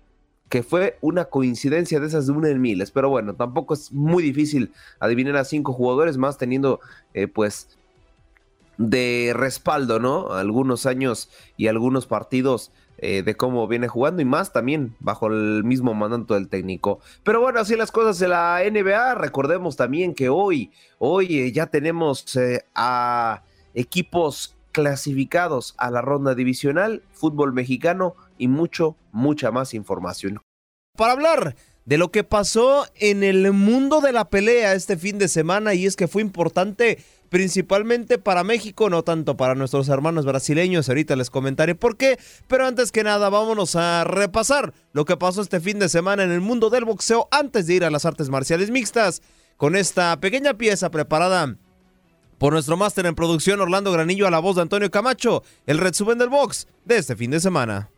que 0.49 0.63
fue 0.63 0.97
una 1.01 1.25
coincidencia 1.25 1.99
de 1.99 2.07
esas 2.07 2.25
de 2.25 2.33
una 2.33 2.49
en 2.49 2.59
miles, 2.59 2.89
pero 2.89 3.07
bueno, 3.07 3.35
tampoco 3.35 3.75
es 3.75 3.91
muy 3.91 4.23
difícil 4.23 4.71
adivinar 4.99 5.37
a 5.37 5.45
cinco 5.45 5.73
jugadores 5.73 6.17
más 6.17 6.39
teniendo 6.39 6.79
eh, 7.13 7.27
pues 7.27 7.77
de 8.79 9.33
respaldo, 9.35 9.99
¿no? 9.99 10.33
Algunos 10.33 10.85
años 10.85 11.29
y 11.57 11.67
algunos 11.67 12.07
partidos 12.07 12.71
eh, 12.97 13.23
de 13.23 13.35
cómo 13.35 13.67
viene 13.67 13.89
jugando 13.89 14.21
y 14.21 14.25
más 14.25 14.53
también 14.53 14.95
bajo 14.99 15.27
el 15.27 15.63
mismo 15.65 15.93
mandato 15.93 16.33
del 16.33 16.47
técnico. 16.47 16.99
Pero 17.23 17.41
bueno, 17.41 17.59
así 17.59 17.75
las 17.75 17.91
cosas 17.91 18.17
de 18.19 18.29
la 18.29 18.61
NBA. 18.63 19.15
Recordemos 19.15 19.75
también 19.75 20.15
que 20.15 20.29
hoy, 20.29 20.71
hoy 20.97 21.39
eh, 21.39 21.51
ya 21.51 21.67
tenemos 21.67 22.35
eh, 22.37 22.63
a 22.73 23.43
equipos 23.73 24.55
clasificados 24.71 25.75
a 25.77 25.91
la 25.91 26.01
ronda 26.01 26.33
divisional, 26.33 27.03
fútbol 27.11 27.51
mexicano 27.51 28.15
y 28.37 28.47
mucho, 28.47 28.95
mucha 29.11 29.51
más 29.51 29.73
información. 29.73 30.39
Para 30.95 31.13
hablar 31.13 31.55
de 31.83 31.97
lo 31.97 32.11
que 32.11 32.23
pasó 32.23 32.85
en 32.95 33.23
el 33.23 33.51
mundo 33.51 33.99
de 33.99 34.13
la 34.13 34.29
pelea 34.29 34.73
este 34.73 34.95
fin 34.95 35.17
de 35.17 35.27
semana 35.27 35.73
y 35.73 35.85
es 35.85 35.95
que 35.95 36.07
fue 36.07 36.21
importante 36.21 36.99
principalmente 37.29 38.17
para 38.17 38.43
México, 38.43 38.89
no 38.89 39.03
tanto 39.03 39.37
para 39.37 39.55
nuestros 39.55 39.87
hermanos 39.89 40.25
brasileños. 40.25 40.89
Ahorita 40.89 41.15
les 41.15 41.29
comentaré 41.29 41.75
por 41.75 41.97
qué. 41.97 42.19
Pero 42.47 42.65
antes 42.65 42.91
que 42.91 43.03
nada, 43.03 43.29
vámonos 43.29 43.75
a 43.75 44.03
repasar 44.03 44.73
lo 44.91 45.05
que 45.05 45.17
pasó 45.17 45.41
este 45.41 45.59
fin 45.59 45.79
de 45.79 45.89
semana 45.89 46.23
en 46.23 46.31
el 46.31 46.41
mundo 46.41 46.69
del 46.69 46.85
boxeo 46.85 47.27
antes 47.31 47.67
de 47.67 47.75
ir 47.75 47.85
a 47.85 47.89
las 47.89 48.05
artes 48.05 48.29
marciales 48.29 48.71
mixtas. 48.71 49.21
Con 49.57 49.75
esta 49.75 50.19
pequeña 50.19 50.53
pieza 50.53 50.89
preparada 50.89 51.57
por 52.37 52.53
nuestro 52.53 52.77
máster 52.77 53.05
en 53.05 53.15
producción 53.15 53.59
Orlando 53.59 53.91
Granillo 53.91 54.25
a 54.25 54.31
la 54.31 54.39
voz 54.39 54.55
de 54.55 54.61
Antonio 54.61 54.89
Camacho, 54.89 55.43
el 55.65 55.77
resumen 55.77 56.17
del 56.17 56.29
box 56.29 56.67
de 56.85 56.97
este 56.97 57.15
fin 57.15 57.31
de 57.31 57.41
semana. 57.41 57.89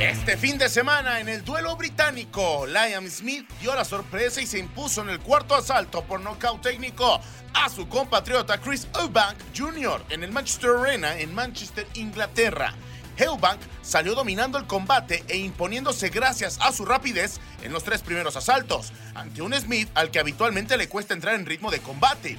Este 0.00 0.36
fin 0.36 0.58
de 0.58 0.68
semana 0.68 1.20
en 1.20 1.28
el 1.28 1.44
duelo 1.44 1.76
británico, 1.76 2.66
Liam 2.66 3.08
Smith 3.08 3.48
dio 3.60 3.72
la 3.76 3.84
sorpresa 3.84 4.40
y 4.40 4.46
se 4.46 4.58
impuso 4.58 5.02
en 5.02 5.08
el 5.08 5.20
cuarto 5.20 5.54
asalto 5.54 6.02
por 6.02 6.20
nocaut 6.20 6.60
técnico 6.60 7.20
a 7.54 7.68
su 7.70 7.88
compatriota 7.88 8.60
Chris 8.60 8.88
Eubank 9.00 9.36
Jr. 9.56 10.04
en 10.10 10.24
el 10.24 10.32
Manchester 10.32 10.70
Arena 10.70 11.16
en 11.16 11.32
Manchester, 11.32 11.86
Inglaterra. 11.94 12.74
Eubank 13.16 13.60
salió 13.82 14.16
dominando 14.16 14.58
el 14.58 14.66
combate 14.66 15.22
e 15.28 15.36
imponiéndose 15.36 16.08
gracias 16.08 16.58
a 16.60 16.72
su 16.72 16.84
rapidez 16.84 17.38
en 17.62 17.72
los 17.72 17.84
tres 17.84 18.02
primeros 18.02 18.34
asaltos, 18.34 18.92
ante 19.14 19.42
un 19.42 19.54
Smith 19.54 19.88
al 19.94 20.10
que 20.10 20.18
habitualmente 20.18 20.76
le 20.76 20.88
cuesta 20.88 21.14
entrar 21.14 21.36
en 21.36 21.46
ritmo 21.46 21.70
de 21.70 21.78
combate. 21.78 22.36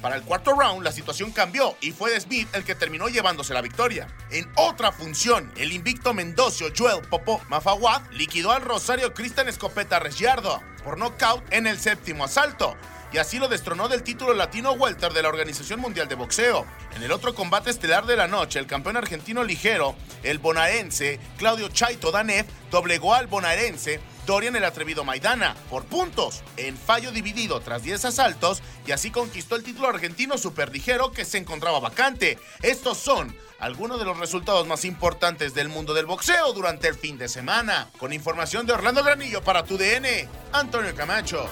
Para 0.00 0.16
el 0.16 0.22
cuarto 0.22 0.52
round, 0.52 0.82
la 0.82 0.92
situación 0.92 1.30
cambió 1.30 1.76
y 1.80 1.92
fue 1.92 2.10
de 2.10 2.20
Smith 2.20 2.48
el 2.54 2.64
que 2.64 2.74
terminó 2.74 3.08
llevándose 3.08 3.52
la 3.52 3.60
victoria. 3.60 4.08
En 4.30 4.50
otra 4.56 4.92
función, 4.92 5.52
el 5.56 5.72
invicto 5.72 6.14
mendocio 6.14 6.68
Joel 6.76 7.06
Popo 7.06 7.42
Mafawad 7.48 8.02
liquidó 8.12 8.52
al 8.52 8.62
Rosario 8.62 9.12
Cristian 9.12 9.48
Escopeta 9.48 9.98
Reggiardo 9.98 10.62
por 10.84 10.96
nocaut 10.96 11.44
en 11.52 11.66
el 11.66 11.78
séptimo 11.78 12.24
asalto, 12.24 12.76
y 13.12 13.18
así 13.18 13.38
lo 13.38 13.48
destronó 13.48 13.88
del 13.88 14.02
título 14.02 14.34
latino 14.34 14.72
welter 14.72 15.12
de 15.12 15.22
la 15.22 15.28
Organización 15.28 15.80
Mundial 15.80 16.08
de 16.08 16.14
Boxeo. 16.14 16.66
En 16.94 17.02
el 17.02 17.12
otro 17.12 17.34
combate 17.34 17.70
estelar 17.70 18.06
de 18.06 18.16
la 18.16 18.28
noche, 18.28 18.58
el 18.58 18.66
campeón 18.66 18.96
argentino 18.96 19.44
ligero, 19.44 19.94
el 20.22 20.38
bonaerense 20.38 21.18
Claudio 21.38 21.68
Chaito 21.68 22.10
Danev, 22.10 22.46
doblegó 22.70 23.14
al 23.14 23.26
bonaerense 23.26 24.00
Dorian 24.26 24.54
el 24.54 24.64
atrevido 24.64 25.02
Maidana 25.02 25.56
por 25.68 25.84
puntos 25.86 26.42
en 26.56 26.76
fallo 26.76 27.10
dividido 27.10 27.60
tras 27.60 27.82
10 27.82 28.04
asaltos 28.04 28.62
y 28.86 28.92
así 28.92 29.10
conquistó 29.10 29.56
el 29.56 29.64
título 29.64 29.88
argentino 29.88 30.38
superligero 30.38 31.10
que 31.10 31.24
se 31.24 31.38
encontraba 31.38 31.80
vacante. 31.80 32.38
Estos 32.62 32.98
son 32.98 33.34
algunos 33.58 33.98
de 33.98 34.04
los 34.04 34.18
resultados 34.18 34.66
más 34.66 34.84
importantes 34.84 35.54
del 35.54 35.68
mundo 35.68 35.94
del 35.94 36.06
boxeo 36.06 36.52
durante 36.52 36.88
el 36.88 36.94
fin 36.94 37.18
de 37.18 37.28
semana. 37.28 37.90
Con 37.98 38.12
información 38.12 38.66
de 38.66 38.72
Orlando 38.72 39.02
Granillo 39.02 39.42
para 39.42 39.64
tu 39.64 39.76
DN, 39.76 40.28
Antonio 40.52 40.94
Camacho. 40.94 41.48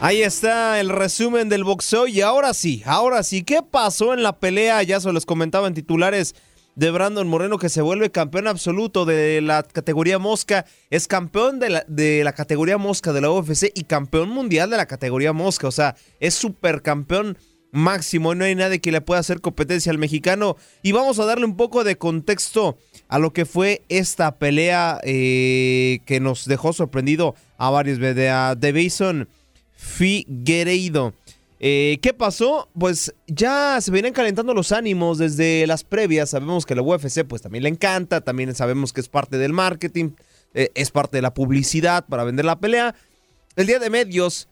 Ahí 0.00 0.22
está 0.22 0.78
el 0.78 0.90
resumen 0.90 1.48
del 1.48 1.64
boxeo 1.64 2.06
y 2.06 2.20
ahora 2.20 2.54
sí, 2.54 2.84
ahora 2.86 3.24
sí, 3.24 3.42
¿qué 3.42 3.64
pasó 3.68 4.14
en 4.14 4.22
la 4.22 4.38
pelea? 4.38 4.80
Ya 4.84 5.00
se 5.00 5.12
los 5.12 5.26
comentaba 5.26 5.66
en 5.66 5.74
titulares 5.74 6.36
de 6.76 6.92
Brandon 6.92 7.26
Moreno 7.26 7.58
que 7.58 7.68
se 7.68 7.82
vuelve 7.82 8.12
campeón 8.12 8.46
absoluto 8.46 9.04
de 9.04 9.40
la 9.40 9.64
categoría 9.64 10.20
mosca, 10.20 10.66
es 10.90 11.08
campeón 11.08 11.58
de 11.58 11.70
la, 11.70 11.84
de 11.88 12.32
categoría 12.36 12.78
mosca 12.78 13.12
de 13.12 13.22
la 13.22 13.32
UFC 13.32 13.72
y 13.74 13.82
campeón 13.84 14.28
mundial 14.28 14.70
de 14.70 14.76
la 14.76 14.86
categoría 14.86 15.32
mosca, 15.32 15.66
o 15.66 15.72
sea, 15.72 15.96
es 16.20 16.34
supercampeón 16.34 17.36
máximo, 17.72 18.36
no 18.36 18.44
hay 18.44 18.54
nadie 18.54 18.80
que 18.80 18.92
le 18.92 19.00
pueda 19.00 19.18
hacer 19.18 19.40
competencia 19.40 19.90
al 19.90 19.98
mexicano 19.98 20.56
y 20.80 20.92
vamos 20.92 21.18
a 21.18 21.24
darle 21.24 21.44
un 21.44 21.56
poco 21.56 21.82
de 21.82 21.98
contexto 21.98 22.78
a 23.08 23.18
lo 23.18 23.32
que 23.32 23.46
fue 23.46 23.82
esta 23.88 24.38
pelea 24.38 25.00
eh, 25.02 25.98
que 26.06 26.20
nos 26.20 26.44
dejó 26.44 26.72
sorprendido 26.72 27.34
a 27.56 27.70
varios 27.70 27.98
de, 27.98 28.14
de 28.14 28.72
Bison 28.72 29.28
Figueiredo. 29.78 31.14
Eh, 31.60 31.98
¿Qué 32.02 32.12
pasó? 32.12 32.68
Pues 32.78 33.14
ya 33.28 33.80
se 33.80 33.92
vienen 33.92 34.12
calentando 34.12 34.52
los 34.52 34.72
ánimos 34.72 35.18
desde 35.18 35.66
las 35.68 35.84
previas. 35.84 36.30
Sabemos 36.30 36.66
que 36.66 36.74
la 36.74 36.82
UFC 36.82 37.24
pues 37.24 37.42
también 37.42 37.62
le 37.62 37.70
encanta, 37.70 38.20
también 38.20 38.54
sabemos 38.56 38.92
que 38.92 39.00
es 39.00 39.08
parte 39.08 39.38
del 39.38 39.52
marketing, 39.52 40.10
eh, 40.52 40.70
es 40.74 40.90
parte 40.90 41.18
de 41.18 41.22
la 41.22 41.32
publicidad 41.32 42.04
para 42.06 42.24
vender 42.24 42.44
la 42.44 42.58
pelea. 42.58 42.96
El 43.54 43.68
día 43.68 43.78
de 43.78 43.88
medios, 43.88 44.48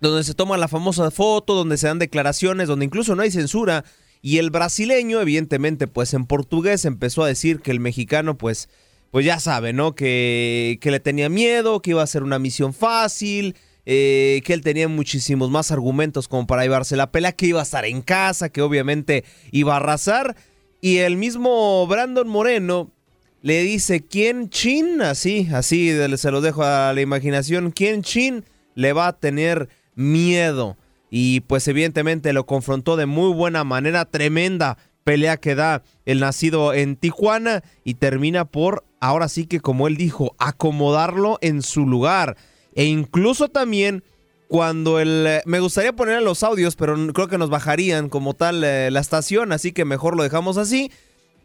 donde 0.00 0.24
se 0.24 0.34
toma 0.34 0.56
la 0.56 0.68
famosa 0.68 1.10
foto, 1.10 1.54
donde 1.54 1.76
se 1.76 1.86
dan 1.86 1.98
declaraciones, 1.98 2.68
donde 2.68 2.86
incluso 2.86 3.14
no 3.14 3.22
hay 3.22 3.30
censura. 3.30 3.84
Y 4.22 4.38
el 4.38 4.50
brasileño, 4.50 5.20
evidentemente, 5.20 5.86
pues 5.86 6.14
en 6.14 6.24
portugués 6.24 6.86
empezó 6.86 7.22
a 7.22 7.28
decir 7.28 7.60
que 7.60 7.70
el 7.70 7.80
mexicano, 7.80 8.36
pues, 8.38 8.70
pues 9.10 9.26
ya 9.26 9.40
sabe, 9.40 9.74
¿no? 9.74 9.94
Que, 9.94 10.78
que 10.80 10.90
le 10.90 11.00
tenía 11.00 11.28
miedo, 11.28 11.80
que 11.80 11.90
iba 11.90 12.02
a 12.02 12.06
ser 12.06 12.22
una 12.22 12.38
misión 12.38 12.72
fácil, 12.74 13.54
eh, 13.90 14.42
que 14.44 14.52
él 14.52 14.60
tenía 14.60 14.86
muchísimos 14.86 15.50
más 15.50 15.72
argumentos 15.72 16.28
como 16.28 16.46
para 16.46 16.60
llevarse 16.60 16.94
la 16.94 17.10
pelea, 17.10 17.32
que 17.32 17.46
iba 17.46 17.60
a 17.60 17.62
estar 17.62 17.86
en 17.86 18.02
casa, 18.02 18.50
que 18.50 18.60
obviamente 18.60 19.24
iba 19.50 19.72
a 19.72 19.76
arrasar. 19.78 20.36
Y 20.82 20.98
el 20.98 21.16
mismo 21.16 21.86
Brandon 21.86 22.28
Moreno 22.28 22.92
le 23.40 23.62
dice, 23.62 24.04
¿quién 24.04 24.50
chin? 24.50 25.00
Así, 25.00 25.48
así 25.54 25.90
se 26.18 26.30
lo 26.30 26.42
dejo 26.42 26.64
a 26.64 26.92
la 26.92 27.00
imaginación, 27.00 27.70
¿quién 27.70 28.02
chin 28.02 28.44
le 28.74 28.92
va 28.92 29.06
a 29.06 29.18
tener 29.18 29.70
miedo? 29.94 30.76
Y 31.08 31.40
pues 31.40 31.66
evidentemente 31.66 32.34
lo 32.34 32.44
confrontó 32.44 32.94
de 32.96 33.06
muy 33.06 33.32
buena 33.32 33.64
manera, 33.64 34.04
tremenda 34.04 34.76
pelea 35.02 35.38
que 35.38 35.54
da 35.54 35.82
el 36.04 36.20
nacido 36.20 36.74
en 36.74 36.96
Tijuana 36.96 37.62
y 37.84 37.94
termina 37.94 38.44
por, 38.44 38.84
ahora 39.00 39.30
sí 39.30 39.46
que 39.46 39.60
como 39.60 39.88
él 39.88 39.96
dijo, 39.96 40.36
acomodarlo 40.36 41.38
en 41.40 41.62
su 41.62 41.86
lugar. 41.86 42.36
E 42.78 42.84
incluso 42.84 43.48
también 43.48 44.04
cuando 44.46 45.00
el... 45.00 45.26
Eh, 45.26 45.42
me 45.46 45.58
gustaría 45.58 45.92
poner 45.94 46.22
los 46.22 46.44
audios, 46.44 46.76
pero 46.76 46.94
creo 47.12 47.26
que 47.26 47.36
nos 47.36 47.50
bajarían 47.50 48.08
como 48.08 48.34
tal 48.34 48.62
eh, 48.62 48.92
la 48.92 49.00
estación, 49.00 49.50
así 49.50 49.72
que 49.72 49.84
mejor 49.84 50.16
lo 50.16 50.22
dejamos 50.22 50.58
así. 50.58 50.92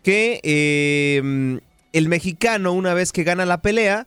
Que 0.03 0.39
em, 0.43 1.59
el 1.91 2.07
mexicano, 2.07 2.71
una 2.71 2.93
vez 2.93 3.11
que 3.11 3.23
gana 3.23 3.47
la 3.47 3.63
pelea, 3.63 4.05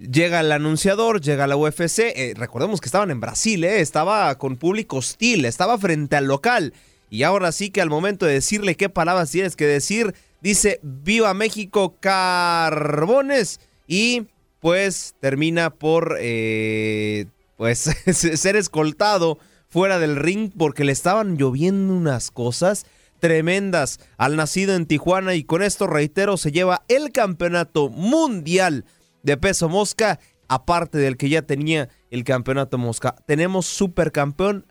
llega 0.00 0.40
el 0.40 0.50
anunciador, 0.50 1.20
llega 1.20 1.46
la 1.46 1.56
UFC. 1.56 2.00
Eh, 2.00 2.34
recordemos 2.36 2.80
que 2.80 2.86
estaban 2.86 3.12
en 3.12 3.20
Brasil, 3.20 3.62
estaba 3.62 4.36
con 4.36 4.56
público 4.56 4.96
hostil, 4.96 5.44
estaba 5.44 5.78
frente 5.78 6.16
al 6.16 6.24
local. 6.24 6.74
Y 7.08 7.22
ahora 7.22 7.52
sí 7.52 7.70
que 7.70 7.82
al 7.82 7.88
momento 7.88 8.26
de 8.26 8.32
decirle 8.32 8.74
qué 8.74 8.88
palabras 8.88 9.30
tienes 9.30 9.54
que 9.54 9.66
decir, 9.66 10.12
dice, 10.40 10.80
viva 10.82 11.34
México, 11.34 11.94
Carbones. 12.00 13.60
Y 13.86 14.26
pues 14.64 15.14
termina 15.20 15.68
por 15.68 16.16
eh, 16.18 17.26
pues 17.58 17.80
ser 18.14 18.56
escoltado 18.56 19.36
fuera 19.68 19.98
del 19.98 20.16
ring 20.16 20.50
porque 20.56 20.84
le 20.84 20.92
estaban 20.92 21.36
lloviendo 21.36 21.92
unas 21.92 22.30
cosas 22.30 22.86
tremendas 23.20 24.00
al 24.16 24.36
nacido 24.36 24.74
en 24.74 24.86
Tijuana 24.86 25.34
y 25.34 25.44
con 25.44 25.62
esto 25.62 25.86
reitero 25.86 26.38
se 26.38 26.50
lleva 26.50 26.82
el 26.88 27.12
campeonato 27.12 27.90
mundial 27.90 28.86
de 29.22 29.36
peso 29.36 29.68
mosca 29.68 30.18
aparte 30.48 30.96
del 30.96 31.18
que 31.18 31.28
ya 31.28 31.42
tenía 31.42 31.90
el 32.10 32.24
campeonato 32.24 32.78
mosca. 32.78 33.16
Tenemos 33.26 33.66
supercampeón. 33.66 34.64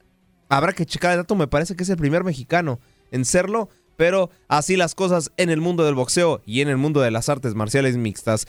Habrá 0.49 0.73
que 0.73 0.87
checar 0.87 1.11
el 1.11 1.17
dato, 1.17 1.35
me 1.35 1.47
parece 1.47 1.75
que 1.75 1.83
es 1.83 1.89
el 1.89 1.97
primer 1.97 2.23
mexicano 2.23 2.79
en 3.11 3.25
serlo, 3.25 3.69
pero 3.95 4.31
así 4.47 4.75
las 4.75 4.95
cosas 4.95 5.31
en 5.37 5.51
el 5.51 5.61
mundo 5.61 5.85
del 5.85 5.93
boxeo 5.93 6.41
y 6.47 6.61
en 6.61 6.69
el 6.69 6.77
mundo 6.77 6.99
de 6.99 7.11
las 7.11 7.29
artes 7.29 7.53
marciales 7.53 7.95
mixtas 7.95 8.47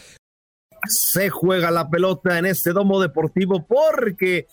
se 0.86 1.30
juega 1.30 1.70
la 1.70 1.88
pelota 1.88 2.38
en 2.38 2.46
este 2.46 2.72
domo 2.72 3.00
deportivo 3.00 3.66
porque 3.66 4.46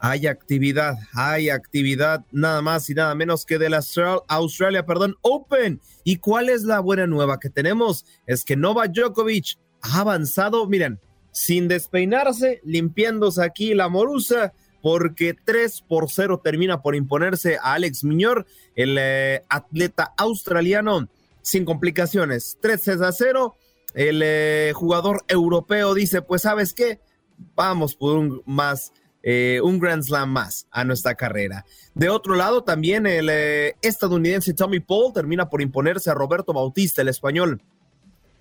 hay 0.00 0.26
actividad, 0.26 0.96
hay 1.12 1.50
actividad 1.50 2.24
nada 2.30 2.62
más 2.62 2.88
y 2.88 2.94
nada 2.94 3.14
menos 3.14 3.44
que 3.44 3.58
de 3.58 3.70
la 3.70 3.80
Australia, 4.28 4.86
perdón, 4.86 5.16
Open. 5.22 5.80
¿Y 6.04 6.16
cuál 6.16 6.48
es 6.48 6.62
la 6.62 6.80
buena 6.80 7.06
nueva 7.06 7.40
que 7.40 7.50
tenemos? 7.50 8.04
Es 8.26 8.44
que 8.44 8.56
Novak 8.56 8.92
Djokovic 8.92 9.58
ha 9.80 10.00
avanzado, 10.00 10.66
miren, 10.66 11.00
sin 11.32 11.68
despeinarse, 11.68 12.60
limpiándose 12.64 13.42
aquí 13.44 13.74
la 13.74 13.88
morusa, 13.88 14.52
porque 14.82 15.34
3 15.44 15.82
por 15.88 16.10
0 16.10 16.40
termina 16.42 16.80
por 16.80 16.94
imponerse 16.94 17.56
a 17.56 17.74
Alex 17.74 18.04
Miñor, 18.04 18.46
el 18.76 18.96
eh, 18.98 19.44
atleta 19.48 20.14
australiano, 20.16 21.08
sin 21.42 21.64
complicaciones. 21.64 22.56
3 22.60 22.88
a 22.88 23.12
0 23.12 23.56
el 23.94 24.20
eh, 24.22 24.72
jugador 24.74 25.24
europeo 25.28 25.94
dice, 25.94 26.22
pues 26.22 26.42
sabes 26.42 26.74
qué, 26.74 27.00
vamos 27.54 27.94
por 27.94 28.16
un 28.16 28.42
más, 28.46 28.92
eh, 29.22 29.60
un 29.62 29.78
Grand 29.78 30.02
Slam 30.02 30.30
más 30.30 30.66
a 30.70 30.84
nuestra 30.84 31.14
carrera. 31.14 31.64
De 31.94 32.08
otro 32.08 32.34
lado, 32.34 32.64
también 32.64 33.06
el 33.06 33.28
eh, 33.30 33.76
estadounidense 33.82 34.54
Tommy 34.54 34.80
Paul 34.80 35.12
termina 35.12 35.48
por 35.48 35.62
imponerse 35.62 36.10
a 36.10 36.14
Roberto 36.14 36.52
Bautista, 36.52 37.02
el 37.02 37.08
español. 37.08 37.62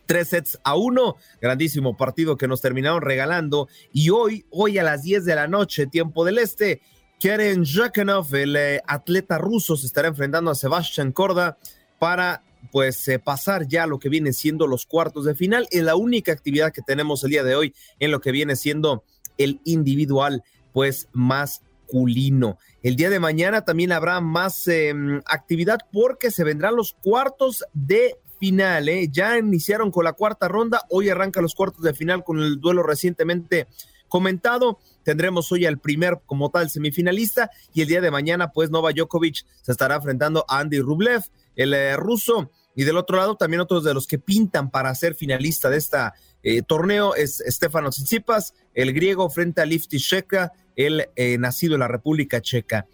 Tres 0.05 0.29
sets 0.29 0.59
a 0.63 0.75
uno, 0.75 1.17
grandísimo 1.41 1.97
partido 1.97 2.37
que 2.37 2.47
nos 2.47 2.61
terminaron 2.61 3.01
regalando. 3.01 3.67
Y 3.91 4.09
hoy, 4.09 4.45
hoy 4.51 4.77
a 4.77 4.83
las 4.83 5.03
10 5.03 5.25
de 5.25 5.35
la 5.35 5.47
noche, 5.47 5.87
tiempo 5.87 6.23
del 6.23 6.37
este, 6.37 6.81
Karen 7.21 7.65
Jakanov, 7.65 8.33
el 8.35 8.81
atleta 8.87 9.37
ruso, 9.37 9.75
se 9.75 9.85
estará 9.85 10.07
enfrentando 10.07 10.49
a 10.49 10.55
Sebastian 10.55 11.11
Korda 11.11 11.57
para 11.99 12.43
pues 12.71 13.09
pasar 13.23 13.67
ya 13.67 13.87
lo 13.87 13.99
que 13.99 14.09
viene 14.09 14.33
siendo 14.33 14.67
los 14.67 14.85
cuartos 14.85 15.25
de 15.25 15.35
final. 15.35 15.67
Es 15.71 15.83
la 15.83 15.95
única 15.95 16.31
actividad 16.31 16.73
que 16.73 16.81
tenemos 16.81 17.23
el 17.23 17.31
día 17.31 17.43
de 17.43 17.55
hoy 17.55 17.73
en 17.99 18.11
lo 18.11 18.21
que 18.21 18.31
viene 18.31 18.55
siendo 18.55 19.03
el 19.37 19.61
individual 19.63 20.43
pues 20.73 21.07
masculino. 21.11 22.57
El 22.83 22.95
día 22.95 23.09
de 23.09 23.19
mañana 23.19 23.65
también 23.65 23.91
habrá 23.91 24.21
más 24.21 24.67
em, 24.67 25.21
actividad 25.25 25.79
porque 25.91 26.31
se 26.31 26.43
vendrán 26.43 26.75
los 26.75 26.93
cuartos 26.93 27.63
de 27.73 28.15
final. 28.39 28.87
¿eh? 28.89 29.09
Ya 29.11 29.37
iniciaron 29.37 29.91
con 29.91 30.03
la 30.03 30.13
cuarta 30.13 30.47
ronda, 30.47 30.83
hoy 30.89 31.09
arranca 31.09 31.41
los 31.41 31.55
cuartos 31.55 31.83
de 31.83 31.93
final 31.93 32.23
con 32.23 32.39
el 32.39 32.59
duelo 32.59 32.83
recientemente 32.83 33.67
comentado. 34.07 34.79
Tendremos 35.03 35.51
hoy 35.51 35.65
al 35.65 35.79
primer 35.79 36.19
como 36.25 36.49
tal 36.49 36.69
semifinalista 36.69 37.49
y 37.73 37.81
el 37.81 37.87
día 37.87 38.01
de 38.01 38.11
mañana 38.11 38.51
pues 38.51 38.69
Nova 38.69 38.91
Djokovic 38.91 39.45
se 39.61 39.71
estará 39.71 39.95
enfrentando 39.95 40.45
a 40.47 40.59
Andy 40.59 40.79
Rublev, 40.79 41.23
el 41.57 41.73
eh, 41.73 41.97
ruso. 41.97 42.49
Y 42.75 42.83
del 42.83 42.95
otro 42.95 43.17
lado 43.17 43.35
también 43.35 43.59
otros 43.59 43.83
de 43.83 43.93
los 43.93 44.07
que 44.07 44.19
pintan 44.19 44.69
para 44.69 44.93
ser 44.95 45.15
finalista 45.15 45.69
de 45.69 45.77
esta 45.77 46.13
eh, 46.43 46.61
torneo 46.61 47.15
es 47.15 47.43
Stefano 47.45 47.89
Tsitsipas, 47.89 48.53
el 48.73 48.93
griego 48.93 49.29
frente 49.29 49.61
a 49.61 49.65
Lifty 49.65 49.97
Sheka, 49.97 50.53
el 50.75 51.09
eh, 51.15 51.37
nacido 51.39 51.73
en 51.73 51.81
la 51.81 51.87
República 51.87 52.39
Checa. 52.39 52.87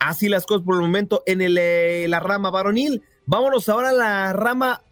Así 0.00 0.28
las 0.28 0.44
cosas 0.44 0.64
por 0.64 0.74
el 0.74 0.80
momento 0.80 1.22
en 1.26 1.40
el, 1.40 2.10
la 2.10 2.18
rama 2.18 2.50
varonil. 2.50 3.02
Vámonos 3.24 3.68
ahora 3.68 3.90
a 3.90 3.92
la 3.92 4.32
rama 4.32 4.82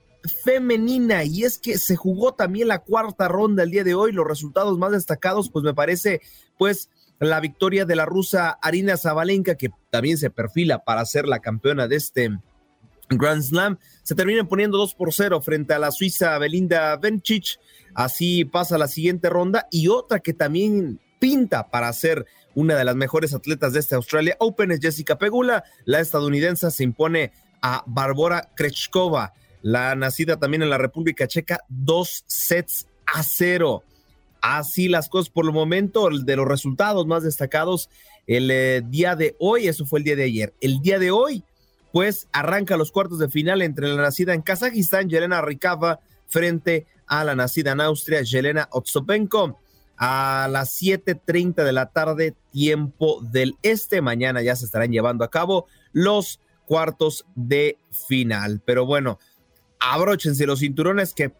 femenina 0.45 1.25
y 1.25 1.43
es 1.43 1.59
que 1.59 1.79
se 1.79 1.97
jugó 1.97 2.35
también 2.35 2.69
la 2.69 2.79
cuarta 2.79 3.27
ronda 3.27 3.65
el 3.65 3.73
día 3.73 3.83
de 3.83 3.95
hoy. 3.95 4.13
Los 4.13 4.29
resultados 4.29 4.79
más 4.79 4.93
destacados, 4.93 5.51
pues 5.51 5.65
me 5.65 5.75
parece, 5.75 6.21
pues 6.57 6.91
la 7.19 7.41
victoria 7.41 7.85
de 7.85 7.97
la 7.97 8.07
rusa 8.07 8.59
Arina 8.63 8.97
Zabalenka, 8.97 9.57
que 9.57 9.71
también 9.91 10.17
se 10.17 10.31
perfila 10.31 10.85
para 10.85 11.05
ser 11.05 11.27
la 11.27 11.41
campeona 11.41 11.89
de 11.89 11.97
este 11.97 12.31
Grand 13.11 13.43
Slam. 13.43 13.79
Se 14.03 14.15
terminan 14.15 14.49
poniendo 14.49 14.79
2 14.79 14.95
por 14.95 15.13
0 15.13 15.41
frente 15.41 15.75
a 15.75 15.79
la 15.79 15.91
suiza 15.91 16.39
Belinda 16.39 16.97
Bencic. 16.97 17.59
Así 17.95 18.45
pasa 18.45 18.79
la 18.79 18.89
siguiente 18.89 19.29
ronda 19.29 19.67
y 19.71 19.89
otra 19.89 20.21
que 20.21 20.33
también 20.33 21.01
pinta 21.19 21.71
para 21.71 21.93
ser 21.93 22.27
una 22.55 22.77
de 22.77 22.85
las 22.85 22.97
mejores 22.97 23.35
atletas 23.35 23.73
de 23.73 23.81
este 23.81 23.95
Australia 23.95 24.37
Open 24.39 24.71
es 24.71 24.81
Jessica 24.81 25.19
Pegula. 25.19 25.65
La 25.85 26.01
estadounidense 26.01 26.71
se 26.71 26.85
impone 26.85 27.33
a 27.63 27.85
Barbora 27.87 28.51
Krechkova, 28.55 29.35
la 29.63 29.95
nacida 29.95 30.39
también 30.39 30.63
en 30.63 30.71
la 30.71 30.79
República 30.79 31.27
Checa, 31.27 31.61
dos 31.69 32.25
sets 32.27 32.87
a 33.07 33.23
cero. 33.23 33.83
Así 34.41 34.89
las 34.89 35.09
cosas 35.09 35.29
por 35.29 35.45
el 35.45 35.53
momento, 35.53 36.09
de 36.09 36.37
los 36.37 36.49
resultados 36.49 37.07
más 37.07 37.23
destacados 37.23 37.91
el 38.27 38.51
eh, 38.51 38.83
día 38.87 39.17
de 39.17 39.35
hoy, 39.39 39.67
eso 39.67 39.85
fue 39.85 39.99
el 39.99 40.05
día 40.05 40.17
de 40.17 40.25
ayer. 40.25 40.55
El 40.61 40.81
día 40.81 40.99
de 40.99 41.11
hoy, 41.11 41.45
pues 41.93 42.29
arranca 42.33 42.77
los 42.77 42.93
cuartos 42.93 43.19
de 43.19 43.29
final 43.29 43.63
entre 43.63 43.89
la 43.89 44.03
nacida 44.03 44.35
en 44.35 44.43
Kazajistán, 44.43 45.09
Yelena 45.09 45.41
Rikava, 45.41 46.01
frente 46.29 46.87
a 47.07 47.25
la 47.25 47.35
nacida 47.35 47.73
en 47.73 47.81
Austria, 47.81 48.23
Yelena 48.23 48.69
Otsopenko 48.71 49.59
a 50.01 50.49
las 50.51 50.81
7.30 50.81 51.63
de 51.63 51.73
la 51.73 51.87
tarde, 51.87 52.35
tiempo 52.51 53.21
del 53.21 53.57
este. 53.63 54.01
Mañana 54.01 54.41
ya 54.41 54.57
se 54.57 54.65
estarán 54.65 54.91
llevando 54.91 55.25
a 55.25 55.31
cabo 55.31 55.67
los 55.93 56.41
cuartos 56.65 57.27
de 57.35 57.77
final. 57.91 58.63
Pero 58.65 58.87
bueno, 58.87 59.19
abróchense 59.79 60.47
los 60.47 60.61
cinturones 60.61 61.13
que 61.13 61.35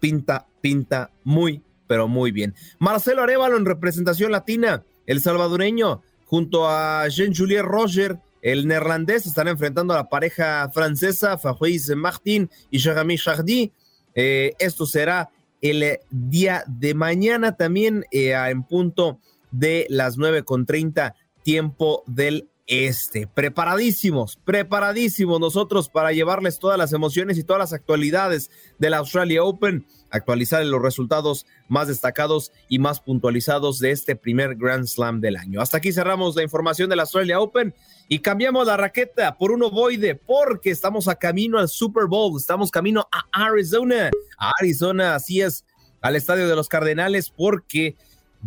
pinta, 0.00 0.48
pinta 0.60 1.10
muy, 1.24 1.62
pero 1.86 2.08
muy 2.08 2.30
bien. 2.30 2.54
Marcelo 2.78 3.22
Arevalo 3.22 3.56
en 3.56 3.64
representación 3.64 4.32
latina, 4.32 4.84
el 5.06 5.22
salvadoreño, 5.22 6.02
junto 6.26 6.68
a 6.68 7.08
Jean-Julien 7.08 7.64
Roger, 7.64 8.18
el 8.42 8.66
neerlandés, 8.66 9.26
están 9.26 9.48
enfrentando 9.48 9.94
a 9.94 9.98
la 9.98 10.08
pareja 10.08 10.68
francesa, 10.70 11.38
Fabrice 11.38 11.96
Martin 11.96 12.50
y 12.70 12.78
Jeremy 12.78 13.18
Chardy. 13.18 13.72
Eh, 14.14 14.52
esto 14.58 14.86
será 14.86 15.30
el 15.60 15.98
día 16.10 16.64
de 16.66 16.94
mañana 16.94 17.56
también 17.56 18.04
eh, 18.10 18.32
en 18.32 18.62
punto 18.62 19.18
de 19.50 19.86
las 19.88 20.16
nueve 20.16 20.42
con 20.42 20.66
treinta 20.66 21.14
tiempo 21.42 22.02
del 22.06 22.48
este. 22.66 23.28
Preparadísimos, 23.28 24.38
preparadísimos 24.44 25.38
nosotros 25.38 25.88
para 25.88 26.12
llevarles 26.12 26.58
todas 26.58 26.76
las 26.76 26.92
emociones 26.92 27.38
y 27.38 27.44
todas 27.44 27.60
las 27.60 27.72
actualidades 27.72 28.50
de 28.78 28.90
la 28.90 28.98
Australia 28.98 29.44
Open, 29.44 29.86
actualizar 30.10 30.64
los 30.66 30.82
resultados 30.82 31.46
más 31.68 31.86
destacados 31.86 32.52
y 32.68 32.80
más 32.80 33.00
puntualizados 33.00 33.78
de 33.78 33.92
este 33.92 34.16
primer 34.16 34.56
Grand 34.56 34.86
Slam 34.86 35.20
del 35.20 35.36
año. 35.36 35.60
Hasta 35.60 35.76
aquí 35.76 35.92
cerramos 35.92 36.34
la 36.34 36.42
información 36.42 36.90
de 36.90 36.96
la 36.96 37.02
Australia 37.02 37.40
Open 37.40 37.72
y 38.08 38.20
cambiamos 38.20 38.66
la 38.66 38.76
raqueta 38.76 39.36
por 39.36 39.50
un 39.50 39.62
ovoide 39.62 40.14
porque 40.14 40.70
estamos 40.70 41.08
a 41.08 41.16
camino 41.16 41.58
al 41.58 41.68
Super 41.68 42.06
Bowl, 42.06 42.38
estamos 42.38 42.70
camino 42.70 43.08
a 43.10 43.46
Arizona, 43.46 44.10
a 44.38 44.52
Arizona, 44.60 45.14
así 45.14 45.40
es, 45.40 45.64
al 46.00 46.16
estadio 46.16 46.48
de 46.48 46.56
los 46.56 46.68
Cardenales 46.68 47.30
porque 47.30 47.96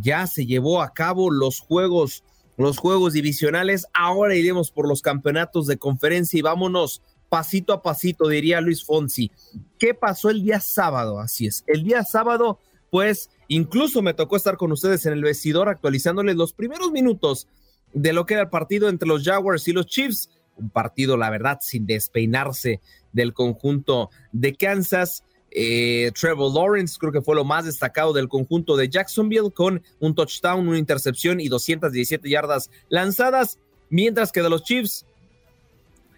ya 0.02 0.28
se 0.28 0.46
llevó 0.46 0.82
a 0.82 0.94
cabo 0.94 1.30
los 1.30 1.60
juegos 1.60 2.24
los 2.60 2.78
juegos 2.78 3.14
divisionales. 3.14 3.88
Ahora 3.94 4.36
iremos 4.36 4.70
por 4.70 4.86
los 4.86 5.02
campeonatos 5.02 5.66
de 5.66 5.78
conferencia 5.78 6.38
y 6.38 6.42
vámonos 6.42 7.02
pasito 7.30 7.72
a 7.72 7.82
pasito, 7.82 8.28
diría 8.28 8.60
Luis 8.60 8.84
Fonsi. 8.84 9.32
¿Qué 9.78 9.94
pasó 9.94 10.30
el 10.30 10.44
día 10.44 10.60
sábado? 10.60 11.20
Así 11.20 11.48
es, 11.48 11.64
el 11.68 11.84
día 11.84 12.04
sábado, 12.04 12.60
pues 12.90 13.30
incluso 13.48 14.02
me 14.02 14.14
tocó 14.14 14.36
estar 14.36 14.58
con 14.58 14.74
ustedes 14.74 15.06
en 15.06 15.14
el 15.14 15.24
vestidor 15.24 15.70
actualizándoles 15.70 16.36
los 16.36 16.52
primeros 16.52 16.92
minutos 16.92 17.48
de 17.94 18.14
lo 18.14 18.26
que 18.26 18.36
era 18.36 18.44
el 18.44 18.50
partido 18.50 18.90
entre 18.90 19.08
los 19.08 19.24
Jaguars 19.24 19.68
y 19.68 19.74
los 19.74 19.86
Chiefs. 19.86 20.30
Un 20.56 20.70
partido, 20.70 21.16
la 21.18 21.30
verdad, 21.30 21.60
sin 21.62 21.86
despeinarse 21.86 22.82
del 23.14 23.34
conjunto 23.34 24.10
de 24.32 24.56
Kansas. 24.56 25.24
Eh, 25.52 26.12
Trevor 26.20 26.54
Lawrence 26.54 26.98
creo 27.00 27.12
que 27.12 27.22
fue 27.22 27.36
lo 27.36 27.44
más 27.44 27.66
destacado 27.66 28.14
del 28.14 28.28
conjunto 28.28 28.78
de 28.78 28.88
Jacksonville 28.88 29.52
con 29.52 29.82
un 30.00 30.14
touchdown, 30.14 30.68
una 30.68 30.78
intercepción 30.78 31.40
y 31.40 31.48
217 31.48 32.30
yardas 32.30 32.70
lanzadas, 32.90 33.58
mientras 33.90 34.32
que 34.32 34.44
de 34.44 34.50
los 34.50 34.64
Chiefs 34.64 35.08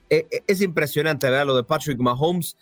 eh, 0.10 0.28
eh, 0.30 0.42
es 0.48 0.62
impresionante 0.62 1.30
ver 1.30 1.46
lo 1.46 1.56
de 1.56 1.64
Patrick 1.64 2.00
Mahomes 2.00 2.58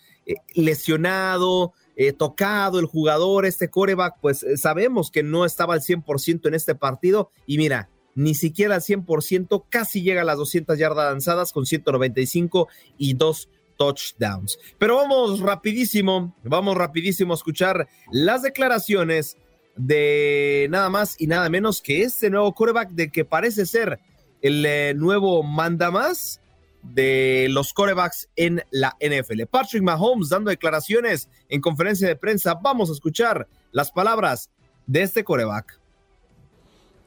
lesionado, 0.54 1.72
tocado 2.16 2.78
el 2.78 2.86
jugador, 2.86 3.44
este 3.44 3.68
coreback, 3.68 4.20
pues 4.20 4.46
sabemos 4.56 5.10
que 5.10 5.24
no 5.24 5.44
estaba 5.44 5.74
al 5.74 5.80
100% 5.80 6.46
en 6.46 6.54
este 6.54 6.76
partido 6.76 7.30
y 7.46 7.58
mira, 7.58 7.90
ni 8.14 8.34
siquiera 8.34 8.76
al 8.76 8.80
100%, 8.80 9.64
casi 9.68 10.02
llega 10.02 10.22
a 10.22 10.24
las 10.24 10.36
200 10.36 10.78
yardas 10.78 11.12
lanzadas 11.12 11.52
con 11.52 11.66
195 11.66 12.68
y 12.98 13.14
dos 13.14 13.48
touchdowns. 13.76 14.58
Pero 14.78 14.96
vamos 14.96 15.40
rapidísimo, 15.40 16.36
vamos 16.44 16.76
rapidísimo 16.76 17.32
a 17.32 17.36
escuchar 17.36 17.88
las 18.10 18.42
declaraciones 18.42 19.36
de 19.76 20.66
nada 20.70 20.90
más 20.90 21.16
y 21.18 21.26
nada 21.26 21.48
menos 21.48 21.80
que 21.80 22.02
este 22.02 22.28
nuevo 22.28 22.52
quarterback 22.54 22.90
de 22.90 23.10
que 23.10 23.24
parece 23.24 23.64
ser 23.64 23.98
el 24.42 24.64
eh, 24.66 24.92
nuevo 24.94 25.42
manda 25.42 25.90
más 25.90 26.40
de 26.82 27.46
los 27.50 27.72
quarterbacks 27.72 28.28
en 28.36 28.62
la 28.70 28.96
NFL. 29.00 29.44
Patrick 29.50 29.82
Mahomes 29.82 30.28
dando 30.28 30.50
declaraciones 30.50 31.28
en 31.48 31.60
conferencia 31.60 32.08
de 32.08 32.16
prensa. 32.16 32.54
Vamos 32.54 32.90
a 32.90 32.92
escuchar 32.92 33.48
las 33.72 33.90
palabras 33.90 34.50
de 34.86 35.02
este 35.02 35.24
quarterback. 35.24 35.79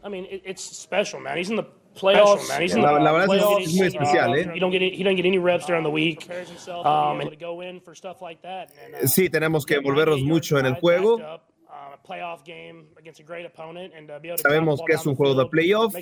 I 0.03 0.09
mean, 0.09 0.27
it's 0.29 0.61
special, 0.63 1.19
man. 1.19 1.37
He's 1.37 1.49
in 1.49 1.55
the 1.55 1.65
playoffs, 1.95 2.47
man. 2.49 2.61
He's 2.61 2.73
in 2.75 2.81
la, 2.81 2.93
the 2.93 2.99
la 2.99 3.11
verdad 3.13 3.27
playoffs. 3.29 3.65
es 3.67 3.73
muy 3.75 3.87
especial, 3.87 4.35
¿eh? 4.35 4.51
You 4.53 4.59
don't 4.59 4.71
get 4.71 4.81
he 4.81 5.03
doesn't 5.03 5.15
get 5.15 5.25
any 5.25 5.37
reps 5.37 5.65
during 5.65 5.83
the 5.83 5.91
week. 5.91 6.27
Um, 6.83 7.21
and 7.21 7.29
to 7.29 7.35
go 7.35 7.61
in 7.61 7.79
for 7.79 7.95
stuff 7.95 8.21
like 8.21 8.41
that. 8.41 8.71
And, 8.83 8.95
uh, 8.95 9.07
Sí, 9.07 9.29
tenemos 9.29 9.65
que 9.65 9.75
envolvernos 9.75 10.21
mucho 10.23 10.57
en 10.59 10.65
el 10.65 10.75
juego. 10.75 11.19
Uh, 11.73 11.93
a 11.93 11.97
uh, 14.33 14.37
Sabemos 14.37 14.81
que 14.85 14.93
es 14.93 15.05
un 15.05 15.15
juego 15.15 15.35
de 15.35 15.49
playoff. 15.49 15.95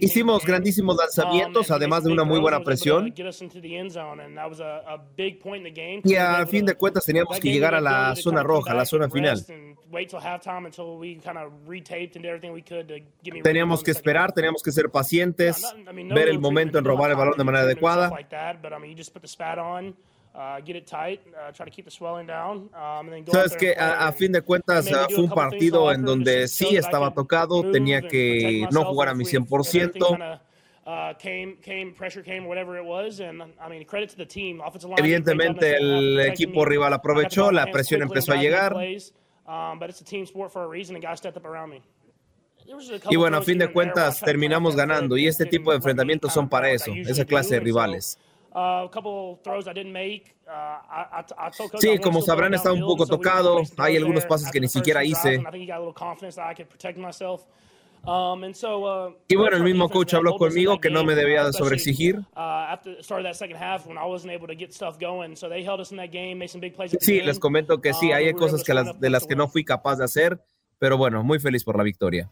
Hicimos 0.00 0.44
grandísimos 0.44 0.96
lanzamientos, 0.96 1.70
Um, 1.70 1.72
he 1.72 1.76
además 1.76 2.04
de 2.04 2.12
una 2.12 2.24
muy 2.24 2.40
buena 2.40 2.58
to 2.58 2.64
presión. 2.64 3.04
A, 3.04 3.08
a. 3.08 5.00
Y 6.04 6.14
al 6.14 6.48
fin 6.48 6.64
de 6.66 6.74
cuentas 6.74 7.04
teníamos 7.04 7.38
que 7.38 7.50
llegar 7.50 7.74
a 7.74 7.80
la 7.80 8.14
zona 8.16 8.42
roja, 8.42 8.72
a 8.72 8.74
la 8.74 8.84
zona 8.84 9.08
final. 9.08 9.44
Teníamos 13.42 13.82
que 13.82 13.90
esperar, 13.90 14.32
teníamos 14.32 14.62
que 14.62 14.72
ser 14.72 14.90
pacientes, 14.90 15.74
ver 15.92 16.28
el 16.28 16.38
momento 16.38 16.78
en 16.78 16.84
robar 16.84 17.10
el 17.10 17.16
balón 17.16 17.36
de 17.36 17.44
manera 17.44 17.66
treatment 20.32 20.76
and 20.76 20.86
stuff 20.86 21.00
adecuada. 21.00 21.12
like 21.12 21.22
that, 21.22 21.56
but 21.56 21.60
I 21.60 21.64
mean, 21.64 21.74
you 21.74 21.74
just 21.74 21.76
put 21.76 21.84
the 21.84 21.90
spat 21.90 22.30
on. 22.30 22.70
Sabes 23.26 23.56
que 23.56 23.74
a, 23.76 24.08
a, 24.08 24.12
fin 24.12 24.32
de 24.32 24.42
cuentas 24.42 24.86
uh, 24.86 25.06
fue 25.14 25.24
un 25.24 25.30
partido 25.30 25.92
en 25.92 26.04
donde 26.04 26.48
sí 26.48 26.76
estaba 26.76 27.12
tocado, 27.12 27.70
tenía 27.70 28.02
que 28.02 28.66
no 28.70 28.84
jugar 28.84 29.08
a 29.08 29.14
mi 29.14 29.24
100%. 29.24 30.40
Evidentemente 34.96 35.76
el 35.76 36.20
equipo 36.20 36.64
rival 36.64 36.92
aprovechó, 36.92 37.52
la 37.52 37.66
presión 37.66 38.02
empezó 38.02 38.32
a 38.32 38.36
llegar. 38.36 38.74
Y 43.10 43.16
bueno, 43.16 43.36
a 43.36 43.42
fin 43.42 43.58
de 43.58 43.72
cuentas 43.72 44.20
terminamos 44.20 44.76
ganando 44.76 45.16
y 45.16 45.26
este 45.26 45.46
tipo 45.46 45.70
de 45.70 45.76
enfrentamientos 45.76 46.32
son 46.32 46.48
para 46.48 46.70
eso, 46.70 46.92
esa 46.94 47.24
clase 47.24 47.54
de 47.54 47.60
rivales. 47.60 48.18
Sí, 51.78 51.98
como 51.98 52.22
sabrán, 52.22 52.54
estaba 52.54 52.74
un 52.74 52.80
poco 52.80 53.06
tocado. 53.06 53.62
Hay 53.76 53.96
algunos 53.96 54.24
pases 54.26 54.50
que 54.50 54.60
ni 54.60 54.68
siquiera 54.68 55.04
hice. 55.04 55.42
Um, 58.02 58.42
uh, 58.42 59.14
y 59.28 59.36
bueno, 59.36 59.58
el 59.58 59.62
mismo 59.62 59.90
coach 59.90 60.14
habló 60.14 60.36
conmigo 60.36 60.80
que 60.80 60.88
no 60.88 61.04
me 61.04 61.14
debía 61.14 61.44
de 61.44 61.52
sobreexigir. 61.52 62.18
Sí, 66.98 67.20
les 67.20 67.38
comento 67.38 67.80
que 67.80 67.92
sí, 67.92 68.10
hay 68.10 68.32
cosas 68.32 68.64
que 68.64 68.72
las, 68.72 68.98
de 68.98 69.10
las 69.10 69.26
que 69.26 69.36
no 69.36 69.48
fui 69.48 69.64
capaz 69.64 69.96
de 69.96 70.04
hacer, 70.04 70.40
pero 70.78 70.96
bueno, 70.96 71.22
muy 71.22 71.38
feliz 71.40 71.62
por 71.62 71.76
la 71.76 71.84
victoria. 71.84 72.30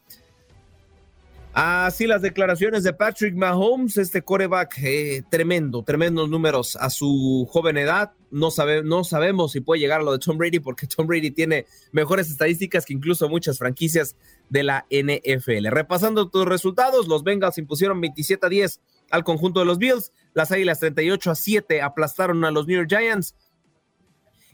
Así 1.53 2.07
las 2.07 2.23
declaraciones 2.23 2.85
de 2.85 2.93
Patrick 2.93 3.35
Mahomes, 3.35 3.97
este 3.97 4.23
coreback 4.23 4.79
eh, 4.83 5.23
tremendo, 5.29 5.83
tremendos 5.83 6.29
números 6.29 6.77
a 6.77 6.91
su 6.91 7.49
joven 7.51 7.79
edad. 7.79 8.13
No, 8.31 8.51
sabe, 8.51 8.85
no 8.85 9.03
sabemos 9.03 9.53
si 9.53 9.61
puede 9.61 9.81
llegar 9.81 10.01
a 10.01 10.05
lo 10.05 10.13
de 10.13 10.19
Tom 10.19 10.37
Brady 10.37 10.61
porque 10.61 10.87
Tom 10.87 11.07
Brady 11.07 11.31
tiene 11.31 11.67
mejores 11.91 12.31
estadísticas 12.31 12.85
que 12.85 12.93
incluso 12.93 13.29
muchas 13.29 13.59
franquicias 13.59 14.15
de 14.51 14.63
la 14.63 14.87
NFL. 14.91 15.69
Repasando 15.71 16.29
tus 16.29 16.45
resultados, 16.45 17.09
los 17.09 17.25
Bengals 17.25 17.59
impusieron 17.59 18.01
27 18.01 18.47
a 18.47 18.49
10 18.49 18.81
al 19.11 19.25
conjunto 19.25 19.61
de 19.61 19.67
los 19.67 19.79
Bills, 19.79 20.13
las 20.35 20.53
Águilas 20.53 20.81
38 20.81 21.31
a 21.31 21.35
7 21.35 21.83
aplastaron 21.83 22.45
a 22.45 22.51
los 22.51 22.67
New 22.67 22.77
York 22.77 22.91
Giants 22.91 23.35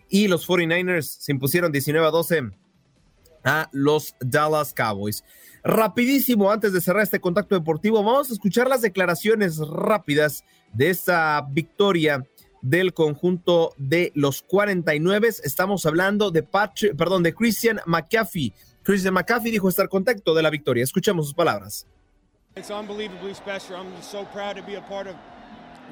y 0.09 0.28
los 0.28 0.49
49ers 0.49 1.03
se 1.03 1.32
impusieron 1.32 1.72
19 1.72 2.07
a 2.07 2.11
12 2.11 2.51
a 3.45 3.68
los 3.72 4.14
Dallas 4.20 4.72
Cowboys. 4.72 5.24
Rapidísimo, 5.67 6.51
antes 6.51 6.75
de 6.75 6.81
cerrar 6.83 7.03
este 7.03 7.21
contacto 7.21 7.55
deportivo, 7.55 8.05
vamos 8.05 8.29
a 8.29 8.35
escuchar 8.35 8.69
las 8.69 8.83
declaraciones 8.83 9.59
rápidas 9.59 10.45
de 10.75 10.91
esta 10.91 11.41
victoria 11.51 12.23
del 12.61 12.93
conjunto 12.93 13.73
de 13.79 14.12
los 14.15 14.43
49. 14.43 15.29
Estamos 15.43 15.87
hablando 15.87 16.31
de 16.31 16.43
Patrick, 16.43 16.95
perdón, 16.95 17.23
de 17.23 17.35
Christian 17.35 17.81
McCaffrey. 17.87 18.53
Christian 18.83 19.15
McCaffrey 19.15 19.51
dijo 19.51 19.71
estar 19.71 19.89
contento 19.89 20.35
de 20.35 20.43
la 20.43 20.51
victoria. 20.51 20.85
Escuchemos 20.85 21.25
sus 21.25 21.35
palabras. 21.35 21.87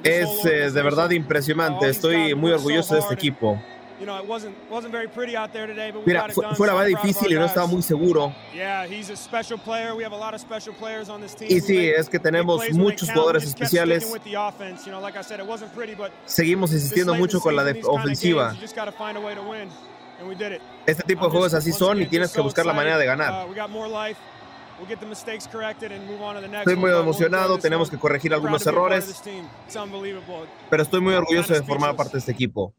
Es 0.03 0.45
eh, 0.45 0.69
de 0.69 0.83
verdad 0.83 1.09
impresionante. 1.09 1.89
Estoy 1.89 2.35
muy 2.35 2.51
orgulloso 2.51 2.93
de 2.93 2.99
este 2.99 3.15
equipo. 3.15 3.59
Mira, 6.05 6.27
fue, 6.55 6.67
la 6.67 6.73
verdad 6.73 6.87
difícil 6.87 7.31
y 7.31 7.35
no 7.35 7.45
estaba 7.45 7.67
muy 7.67 7.81
seguro. 7.81 8.33
Y 11.47 11.61
sí, 11.61 11.89
es 11.89 12.09
que 12.09 12.19
tenemos 12.19 12.69
muchos 12.71 13.09
jugadores 13.11 13.43
especiales. 13.43 14.11
Seguimos 16.25 16.73
insistiendo 16.73 17.13
mucho 17.15 17.39
con 17.39 17.55
la 17.55 17.63
ofensiva. 17.83 18.55
Este 20.85 21.03
tipo 21.03 21.25
de 21.25 21.31
juegos 21.31 21.53
así 21.53 21.71
son 21.71 22.01
y 22.01 22.05
tienes 22.05 22.31
que 22.31 22.41
buscar 22.41 22.65
la 22.65 22.73
manera 22.73 22.97
de 22.97 23.05
ganar. 23.05 23.47
Estoy 26.57 26.75
muy 26.75 26.91
emocionado, 26.91 27.57
tenemos 27.57 27.89
que 27.89 27.97
corregir 27.97 28.33
algunos 28.33 28.65
errores, 28.65 29.21
pero 30.69 30.83
estoy 30.83 30.99
muy 30.99 31.13
orgulloso 31.13 31.53
de 31.53 31.63
formar 31.63 31.95
parte 31.95 32.13
de 32.13 32.19
este 32.19 32.31
equipo 32.31 32.73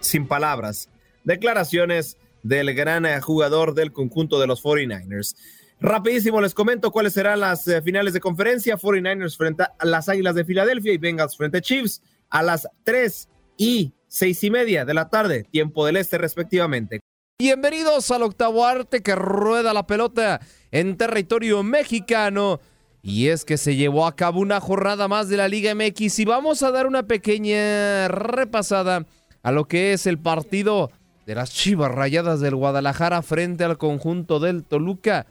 sin 0.00 0.26
palabras. 0.26 0.88
Declaraciones 1.24 2.16
del 2.42 2.74
gran 2.74 3.06
eh, 3.06 3.20
jugador 3.20 3.74
del 3.74 3.92
conjunto 3.92 4.40
de 4.40 4.46
los 4.46 4.62
49ers. 4.62 5.36
Rapidísimo 5.80 6.40
les 6.40 6.54
comento 6.54 6.90
cuáles 6.90 7.12
serán 7.12 7.40
las 7.40 7.66
eh, 7.68 7.82
finales 7.82 8.12
de 8.12 8.20
conferencia. 8.20 8.76
49ers 8.76 9.36
frente 9.36 9.64
a 9.64 9.84
las 9.84 10.08
Águilas 10.08 10.34
de 10.34 10.44
Filadelfia 10.44 10.92
y 10.92 10.98
Bengals 10.98 11.36
frente 11.36 11.58
a 11.58 11.60
Chiefs 11.60 12.02
a 12.30 12.42
las 12.42 12.68
3 12.84 13.28
y 13.56 13.92
6 14.08 14.44
y 14.44 14.50
media 14.50 14.84
de 14.84 14.94
la 14.94 15.08
tarde, 15.08 15.44
tiempo 15.44 15.84
del 15.86 15.96
este 15.96 16.18
respectivamente. 16.18 17.00
Bienvenidos 17.38 18.10
al 18.10 18.24
octavo 18.24 18.66
arte 18.66 19.02
que 19.02 19.14
rueda 19.14 19.72
la 19.72 19.86
pelota 19.86 20.40
en 20.72 20.96
territorio 20.96 21.62
mexicano. 21.62 22.60
Y 23.00 23.28
es 23.28 23.44
que 23.44 23.56
se 23.56 23.76
llevó 23.76 24.06
a 24.06 24.16
cabo 24.16 24.40
una 24.40 24.60
jornada 24.60 25.06
más 25.06 25.28
de 25.28 25.36
la 25.36 25.46
Liga 25.46 25.72
MX 25.74 26.18
y 26.18 26.24
vamos 26.24 26.64
a 26.64 26.72
dar 26.72 26.86
una 26.86 27.06
pequeña 27.06 28.08
repasada 28.08 29.06
a 29.42 29.52
lo 29.52 29.66
que 29.66 29.92
es 29.92 30.06
el 30.06 30.18
partido 30.18 30.90
de 31.26 31.34
las 31.34 31.50
Chivas 31.52 31.92
Rayadas 31.92 32.40
del 32.40 32.54
Guadalajara 32.54 33.22
frente 33.22 33.64
al 33.64 33.78
conjunto 33.78 34.40
del 34.40 34.64
Toluca 34.64 35.26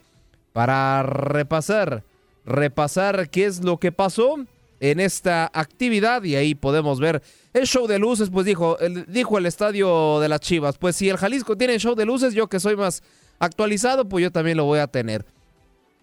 para 0.52 1.02
repasar, 1.02 2.04
repasar 2.44 3.30
qué 3.30 3.46
es 3.46 3.64
lo 3.64 3.78
que 3.78 3.92
pasó 3.92 4.36
en 4.80 5.00
esta 5.00 5.50
actividad 5.52 6.22
y 6.22 6.36
ahí 6.36 6.54
podemos 6.54 7.00
ver 7.00 7.22
el 7.52 7.66
show 7.66 7.86
de 7.86 7.98
luces, 7.98 8.30
pues 8.30 8.46
dijo 8.46 8.78
el, 8.78 9.06
dijo 9.06 9.38
el 9.38 9.46
estadio 9.46 10.20
de 10.20 10.28
las 10.28 10.40
Chivas, 10.40 10.78
pues 10.78 10.96
si 10.96 11.08
el 11.08 11.16
Jalisco 11.16 11.56
tiene 11.56 11.78
show 11.78 11.94
de 11.94 12.04
luces, 12.04 12.34
yo 12.34 12.48
que 12.48 12.60
soy 12.60 12.76
más 12.76 13.02
actualizado, 13.38 14.08
pues 14.08 14.22
yo 14.22 14.30
también 14.30 14.56
lo 14.56 14.64
voy 14.64 14.78
a 14.78 14.86
tener. 14.86 15.26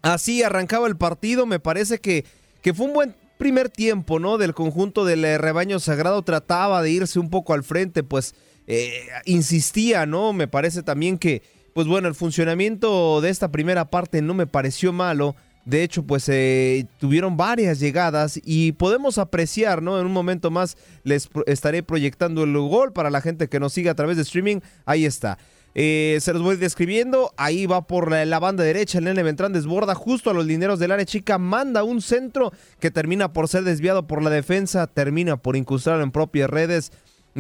Así 0.01 0.43
arrancaba 0.43 0.87
el 0.87 0.97
partido, 0.97 1.45
me 1.45 1.59
parece 1.59 1.99
que, 1.99 2.25
que 2.61 2.73
fue 2.73 2.85
un 2.87 2.93
buen 2.93 3.15
primer 3.37 3.69
tiempo, 3.69 4.19
¿no? 4.19 4.37
Del 4.37 4.53
conjunto 4.53 5.05
del 5.05 5.23
eh, 5.25 5.37
rebaño 5.37 5.79
sagrado 5.79 6.21
trataba 6.21 6.81
de 6.81 6.91
irse 6.91 7.19
un 7.19 7.29
poco 7.29 7.53
al 7.53 7.63
frente, 7.63 8.03
pues 8.03 8.35
eh, 8.67 9.07
insistía, 9.25 10.05
¿no? 10.05 10.33
Me 10.33 10.47
parece 10.47 10.83
también 10.83 11.17
que, 11.17 11.43
pues 11.73 11.87
bueno, 11.87 12.07
el 12.07 12.15
funcionamiento 12.15 13.21
de 13.21 13.29
esta 13.29 13.51
primera 13.51 13.85
parte 13.85 14.21
no 14.21 14.33
me 14.33 14.47
pareció 14.47 14.93
malo. 14.93 15.35
De 15.65 15.81
hecho, 15.81 16.03
pues 16.03 16.29
eh, 16.29 16.85
tuvieron 16.99 17.37
varias 17.37 17.79
llegadas 17.79 18.39
y 18.43 18.73
podemos 18.73 19.17
apreciar, 19.17 19.81
¿no? 19.81 19.99
En 19.99 20.05
un 20.05 20.13
momento 20.13 20.51
más 20.51 20.77
les 21.03 21.27
estaré 21.47 21.81
proyectando 21.81 22.43
el 22.43 22.55
gol 22.55 22.93
para 22.93 23.09
la 23.09 23.19
gente 23.19 23.49
que 23.49 23.59
nos 23.59 23.73
sigue 23.73 23.89
a 23.89 23.95
través 23.95 24.15
de 24.15 24.23
streaming. 24.23 24.59
Ahí 24.85 25.05
está. 25.05 25.39
Eh, 25.77 26.19
se 26.21 26.31
los 26.31 26.41
voy 26.41 26.55
describiendo. 26.55 27.33
Ahí 27.35 27.65
va 27.65 27.85
por 27.85 28.09
la, 28.09 28.39
banda 28.39 28.63
derecha. 28.63 28.97
El 28.97 29.03
nene 29.03 29.23
Beltrán 29.23 29.51
desborda 29.51 29.93
justo 29.93 30.29
a 30.29 30.33
los 30.33 30.45
lineros 30.45 30.79
del 30.79 30.91
área 30.91 31.05
chica. 31.05 31.37
Manda 31.37 31.83
un 31.83 32.01
centro 32.01 32.53
que 32.79 32.91
termina 32.91 33.33
por 33.33 33.49
ser 33.49 33.63
desviado 33.63 34.07
por 34.07 34.23
la 34.23 34.29
defensa. 34.29 34.87
Termina 34.87 35.35
por 35.35 35.57
incrustarlo 35.57 36.01
en 36.01 36.11
propias 36.11 36.49
redes. 36.49 36.93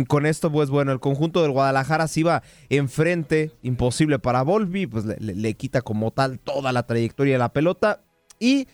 Con 0.09 0.25
esto, 0.25 0.51
pues 0.51 0.69
bueno, 0.69 0.91
el 0.91 0.99
conjunto 0.99 1.41
del 1.41 1.51
Guadalajara 1.51 2.09
se 2.09 2.19
iba 2.19 2.43
enfrente. 2.67 3.51
Imposible 3.63 4.19
para 4.19 4.41
Volvi. 4.41 4.85
Pues 4.85 5.05
le, 5.05 5.53
quita 5.53 5.81
como 5.81 6.11
tal 6.11 6.37
toda 6.37 6.73
la 6.73 6.85
trayectoria 6.85 7.35
de 7.35 7.39
la 7.39 7.53
pelota. 7.53 8.03
Y 8.37 8.67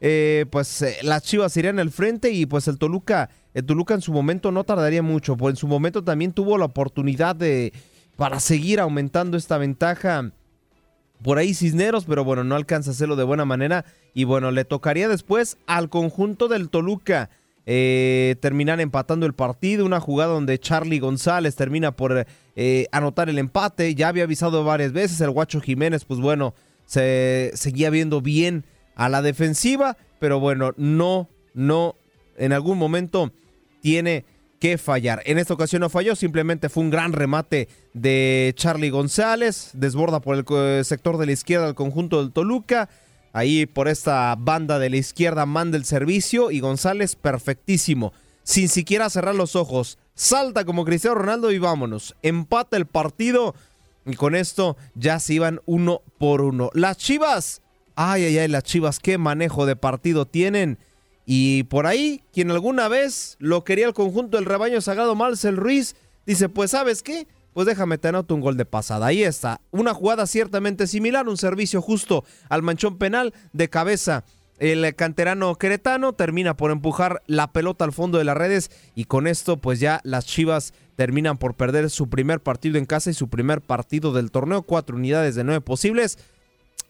eh, 0.00 0.46
pues 0.50 0.82
eh, 0.82 0.96
las 1.02 1.22
Chivas 1.22 1.56
irían 1.56 1.78
al 1.78 1.92
frente. 1.92 2.32
Y 2.32 2.46
pues 2.46 2.66
el 2.66 2.78
Toluca, 2.78 3.30
el 3.54 3.64
Toluca 3.64 3.94
en 3.94 4.00
su 4.00 4.12
momento 4.12 4.50
no 4.50 4.64
tardaría 4.64 5.02
mucho. 5.02 5.36
Pues 5.36 5.52
en 5.52 5.56
su 5.56 5.68
momento 5.68 6.02
también 6.02 6.32
tuvo 6.32 6.58
la 6.58 6.64
oportunidad 6.64 7.36
de 7.36 7.72
para 8.16 8.40
seguir 8.40 8.80
aumentando 8.80 9.36
esta 9.36 9.58
ventaja. 9.58 10.30
Por 11.22 11.38
ahí 11.38 11.54
Cisneros, 11.54 12.04
pero 12.04 12.24
bueno, 12.24 12.44
no 12.44 12.54
alcanza 12.54 12.90
a 12.90 12.92
hacerlo 12.92 13.16
de 13.16 13.24
buena 13.24 13.44
manera. 13.44 13.84
Y 14.12 14.24
bueno, 14.24 14.50
le 14.50 14.64
tocaría 14.64 15.08
después 15.08 15.56
al 15.66 15.88
conjunto 15.88 16.48
del 16.48 16.68
Toluca 16.68 17.30
eh, 17.66 18.36
terminar 18.40 18.80
empatando 18.80 19.24
el 19.24 19.32
partido. 19.32 19.86
Una 19.86 20.00
jugada 20.00 20.32
donde 20.32 20.58
Charlie 20.58 20.98
González 20.98 21.56
termina 21.56 21.92
por 21.92 22.26
eh, 22.56 22.86
anotar 22.92 23.28
el 23.28 23.38
empate. 23.38 23.94
Ya 23.94 24.08
había 24.08 24.24
avisado 24.24 24.64
varias 24.64 24.92
veces. 24.92 25.20
El 25.20 25.30
Guacho 25.30 25.60
Jiménez, 25.60 26.04
pues 26.04 26.20
bueno, 26.20 26.54
se 26.84 27.52
seguía 27.54 27.90
viendo 27.90 28.20
bien 28.20 28.64
a 28.94 29.08
la 29.08 29.22
defensiva. 29.22 29.96
Pero 30.18 30.40
bueno, 30.40 30.72
no, 30.76 31.28
no, 31.54 31.96
en 32.36 32.52
algún 32.52 32.78
momento 32.78 33.32
tiene 33.80 34.24
que 34.64 34.78
fallar. 34.78 35.20
En 35.26 35.36
esta 35.36 35.52
ocasión 35.52 35.80
no 35.80 35.90
falló, 35.90 36.16
simplemente 36.16 36.70
fue 36.70 36.84
un 36.84 36.88
gran 36.88 37.12
remate 37.12 37.68
de 37.92 38.54
Charlie 38.56 38.88
González, 38.88 39.68
desborda 39.74 40.20
por 40.20 40.36
el 40.38 40.84
sector 40.86 41.18
de 41.18 41.26
la 41.26 41.32
izquierda 41.32 41.68
el 41.68 41.74
conjunto 41.74 42.22
del 42.22 42.32
Toluca. 42.32 42.88
Ahí 43.34 43.66
por 43.66 43.88
esta 43.88 44.34
banda 44.38 44.78
de 44.78 44.88
la 44.88 44.96
izquierda 44.96 45.44
manda 45.44 45.76
el 45.76 45.84
servicio 45.84 46.50
y 46.50 46.60
González 46.60 47.14
perfectísimo, 47.14 48.14
sin 48.42 48.70
siquiera 48.70 49.10
cerrar 49.10 49.34
los 49.34 49.54
ojos. 49.54 49.98
Salta 50.14 50.64
como 50.64 50.86
Cristiano 50.86 51.16
Ronaldo 51.16 51.52
y 51.52 51.58
vámonos. 51.58 52.16
Empata 52.22 52.78
el 52.78 52.86
partido 52.86 53.54
y 54.06 54.14
con 54.14 54.34
esto 54.34 54.78
ya 54.94 55.20
se 55.20 55.34
iban 55.34 55.60
uno 55.66 56.00
por 56.16 56.40
uno. 56.40 56.70
Las 56.72 56.96
Chivas, 56.96 57.60
ay, 57.96 58.24
ay, 58.24 58.38
ay, 58.38 58.48
las 58.48 58.62
Chivas, 58.62 58.98
qué 58.98 59.18
manejo 59.18 59.66
de 59.66 59.76
partido 59.76 60.24
tienen 60.24 60.78
Y 61.26 61.64
por 61.64 61.86
ahí, 61.86 62.22
quien 62.32 62.50
alguna 62.50 62.88
vez 62.88 63.36
lo 63.38 63.64
quería 63.64 63.86
el 63.86 63.94
conjunto 63.94 64.36
del 64.36 64.46
rebaño 64.46 64.80
sagrado 64.80 65.14
Marcel 65.14 65.56
Ruiz, 65.56 65.96
dice, 66.26 66.48
pues 66.48 66.72
sabes 66.72 67.02
qué, 67.02 67.26
pues 67.54 67.66
déjame 67.66 67.98
te 67.98 68.08
anoto 68.08 68.34
un 68.34 68.40
gol 68.40 68.56
de 68.56 68.66
pasada. 68.66 69.06
Ahí 69.06 69.22
está, 69.22 69.60
una 69.70 69.94
jugada 69.94 70.26
ciertamente 70.26 70.86
similar, 70.86 71.28
un 71.28 71.38
servicio 71.38 71.80
justo 71.80 72.24
al 72.48 72.62
manchón 72.62 72.98
penal 72.98 73.32
de 73.52 73.70
cabeza. 73.70 74.24
El 74.58 74.94
canterano 74.94 75.56
queretano 75.56 76.12
termina 76.12 76.56
por 76.56 76.70
empujar 76.70 77.22
la 77.26 77.52
pelota 77.52 77.84
al 77.84 77.92
fondo 77.92 78.18
de 78.18 78.24
las 78.24 78.36
redes 78.36 78.70
y 78.94 79.06
con 79.06 79.26
esto 79.26 79.56
pues 79.56 79.80
ya 79.80 80.00
las 80.04 80.26
Chivas 80.26 80.74
terminan 80.94 81.38
por 81.38 81.54
perder 81.54 81.90
su 81.90 82.08
primer 82.08 82.40
partido 82.40 82.78
en 82.78 82.86
casa 82.86 83.10
y 83.10 83.14
su 83.14 83.28
primer 83.28 83.60
partido 83.60 84.12
del 84.12 84.30
torneo, 84.30 84.62
cuatro 84.62 84.96
unidades 84.96 85.34
de 85.34 85.42
nueve 85.42 85.60
posibles. 85.60 86.18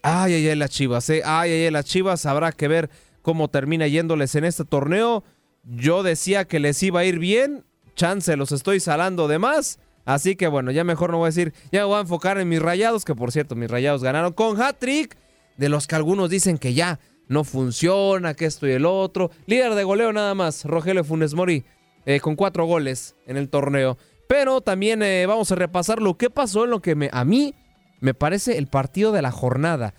Ay, 0.02 0.34
ay, 0.34 0.48
ay, 0.48 0.56
las 0.56 0.70
Chivas, 0.70 1.08
eh. 1.08 1.22
ay, 1.24 1.50
ay, 1.50 1.64
ay, 1.64 1.70
las 1.70 1.86
Chivas, 1.86 2.26
habrá 2.26 2.52
que 2.52 2.68
ver 2.68 2.90
cómo 3.24 3.48
termina 3.48 3.88
yéndoles 3.88 4.34
en 4.34 4.44
este 4.44 4.66
torneo. 4.66 5.24
Yo 5.64 6.02
decía 6.02 6.44
que 6.44 6.60
les 6.60 6.80
iba 6.82 7.00
a 7.00 7.04
ir 7.06 7.18
bien, 7.18 7.64
chance 7.96 8.36
los 8.36 8.52
estoy 8.52 8.80
salando 8.80 9.28
de 9.28 9.38
más. 9.38 9.78
Así 10.04 10.36
que 10.36 10.46
bueno, 10.46 10.70
ya 10.70 10.84
mejor 10.84 11.10
no 11.10 11.16
voy 11.16 11.24
a 11.24 11.28
decir, 11.30 11.54
ya 11.72 11.80
me 11.80 11.86
voy 11.86 11.96
a 11.96 12.00
enfocar 12.02 12.38
en 12.38 12.50
mis 12.50 12.60
rayados, 12.60 13.06
que 13.06 13.14
por 13.14 13.32
cierto, 13.32 13.56
mis 13.56 13.70
rayados 13.70 14.02
ganaron 14.02 14.34
con 14.34 14.60
hat-trick, 14.60 15.16
de 15.56 15.70
los 15.70 15.86
que 15.86 15.94
algunos 15.94 16.28
dicen 16.28 16.58
que 16.58 16.74
ya 16.74 17.00
no 17.26 17.44
funciona, 17.44 18.34
que 18.34 18.44
esto 18.44 18.68
y 18.68 18.72
el 18.72 18.84
otro. 18.84 19.30
Líder 19.46 19.74
de 19.74 19.84
goleo 19.84 20.12
nada 20.12 20.34
más, 20.34 20.66
Rogelio 20.66 21.02
Funes 21.02 21.32
Mori, 21.32 21.64
eh, 22.04 22.20
con 22.20 22.36
cuatro 22.36 22.66
goles 22.66 23.16
en 23.26 23.38
el 23.38 23.48
torneo. 23.48 23.96
Pero 24.28 24.60
también 24.60 25.02
eh, 25.02 25.24
vamos 25.24 25.50
a 25.50 25.54
repasar 25.54 26.02
lo 26.02 26.18
que 26.18 26.28
pasó 26.28 26.64
en 26.64 26.70
lo 26.72 26.82
que 26.82 27.08
a 27.10 27.24
mí 27.24 27.54
me 28.00 28.12
parece 28.12 28.58
el 28.58 28.66
partido 28.66 29.12
de 29.12 29.22
la 29.22 29.30
jornada. 29.30 29.94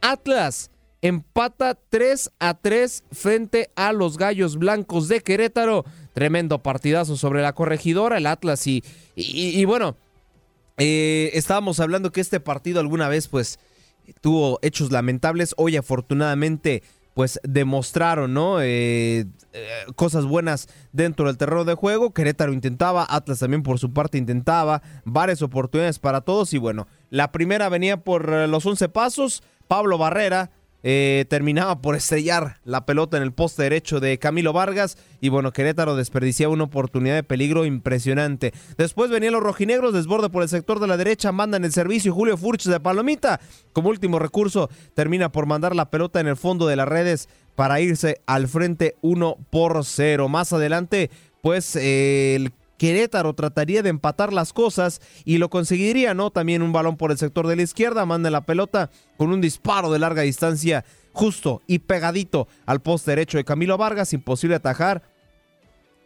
Atlas 0.00 0.70
empata 1.02 1.78
3 1.88 2.30
a 2.38 2.54
3 2.54 3.04
frente 3.12 3.70
a 3.76 3.92
los 3.92 4.18
Gallos 4.18 4.56
Blancos 4.56 5.08
de 5.08 5.20
Querétaro. 5.20 5.84
Tremendo 6.12 6.62
partidazo 6.62 7.16
sobre 7.16 7.42
la 7.42 7.54
corregidora, 7.54 8.18
el 8.18 8.26
Atlas. 8.26 8.66
Y, 8.66 8.82
y, 9.14 9.64
bueno, 9.64 9.96
eh, 10.78 11.30
estábamos 11.34 11.80
hablando 11.80 12.12
que 12.12 12.20
este 12.20 12.40
partido 12.40 12.80
alguna 12.80 13.08
vez 13.08 13.28
pues 13.28 13.58
tuvo 14.20 14.58
hechos 14.62 14.90
lamentables. 14.90 15.54
Hoy 15.56 15.76
afortunadamente 15.76 16.82
pues 17.14 17.40
demostraron, 17.42 18.32
¿no? 18.32 18.60
Eh, 18.60 19.26
eh, 19.52 19.68
cosas 19.96 20.24
buenas 20.24 20.68
dentro 20.92 21.26
del 21.26 21.36
terreno 21.36 21.64
de 21.64 21.74
juego. 21.74 22.12
Querétaro 22.12 22.52
intentaba, 22.52 23.06
Atlas 23.08 23.40
también 23.40 23.64
por 23.64 23.80
su 23.80 23.92
parte 23.92 24.18
intentaba, 24.18 24.82
varias 25.04 25.42
oportunidades 25.42 25.98
para 25.98 26.20
todos 26.20 26.54
y 26.54 26.58
bueno, 26.58 26.86
la 27.10 27.32
primera 27.32 27.68
venía 27.68 27.96
por 27.96 28.28
los 28.48 28.64
11 28.64 28.88
pasos, 28.90 29.42
Pablo 29.66 29.98
Barrera 29.98 30.52
eh, 30.82 31.24
terminaba 31.28 31.80
por 31.80 31.96
estrellar 31.96 32.58
la 32.64 32.86
pelota 32.86 33.16
en 33.16 33.22
el 33.22 33.32
poste 33.32 33.64
derecho 33.64 33.98
de 34.00 34.18
Camilo 34.18 34.52
Vargas 34.52 34.96
y 35.20 35.28
bueno, 35.28 35.52
Querétaro 35.52 35.96
desperdiciaba 35.96 36.52
una 36.52 36.64
oportunidad 36.64 37.16
de 37.16 37.24
peligro 37.24 37.64
impresionante. 37.64 38.52
Después 38.76 39.10
venían 39.10 39.32
los 39.32 39.42
rojinegros, 39.42 39.92
desborde 39.92 40.30
por 40.30 40.42
el 40.42 40.48
sector 40.48 40.78
de 40.78 40.86
la 40.86 40.96
derecha, 40.96 41.32
mandan 41.32 41.64
el 41.64 41.72
servicio 41.72 42.14
Julio 42.14 42.36
Furch 42.36 42.64
de 42.64 42.80
Palomita. 42.80 43.40
Como 43.72 43.88
último 43.88 44.18
recurso, 44.18 44.70
termina 44.94 45.32
por 45.32 45.46
mandar 45.46 45.74
la 45.74 45.90
pelota 45.90 46.20
en 46.20 46.28
el 46.28 46.36
fondo 46.36 46.66
de 46.66 46.76
las 46.76 46.88
redes 46.88 47.28
para 47.56 47.80
irse 47.80 48.20
al 48.26 48.46
frente 48.46 48.94
1 49.02 49.36
por 49.50 49.84
0. 49.84 50.28
Más 50.28 50.52
adelante, 50.52 51.10
pues 51.42 51.74
el 51.74 52.52
Querétaro 52.78 53.34
trataría 53.34 53.82
de 53.82 53.90
empatar 53.90 54.32
las 54.32 54.52
cosas 54.52 55.00
y 55.24 55.38
lo 55.38 55.50
conseguiría, 55.50 56.14
¿no? 56.14 56.30
También 56.30 56.62
un 56.62 56.72
balón 56.72 56.96
por 56.96 57.10
el 57.10 57.18
sector 57.18 57.46
de 57.46 57.56
la 57.56 57.62
izquierda, 57.62 58.06
manda 58.06 58.30
la 58.30 58.46
pelota 58.46 58.90
con 59.16 59.32
un 59.32 59.40
disparo 59.40 59.90
de 59.90 59.98
larga 59.98 60.22
distancia 60.22 60.84
justo 61.12 61.62
y 61.66 61.80
pegadito 61.80 62.46
al 62.64 62.80
poste 62.80 63.10
derecho 63.10 63.36
de 63.36 63.44
Camilo 63.44 63.76
Vargas, 63.76 64.12
imposible 64.12 64.56
atajar. 64.56 65.02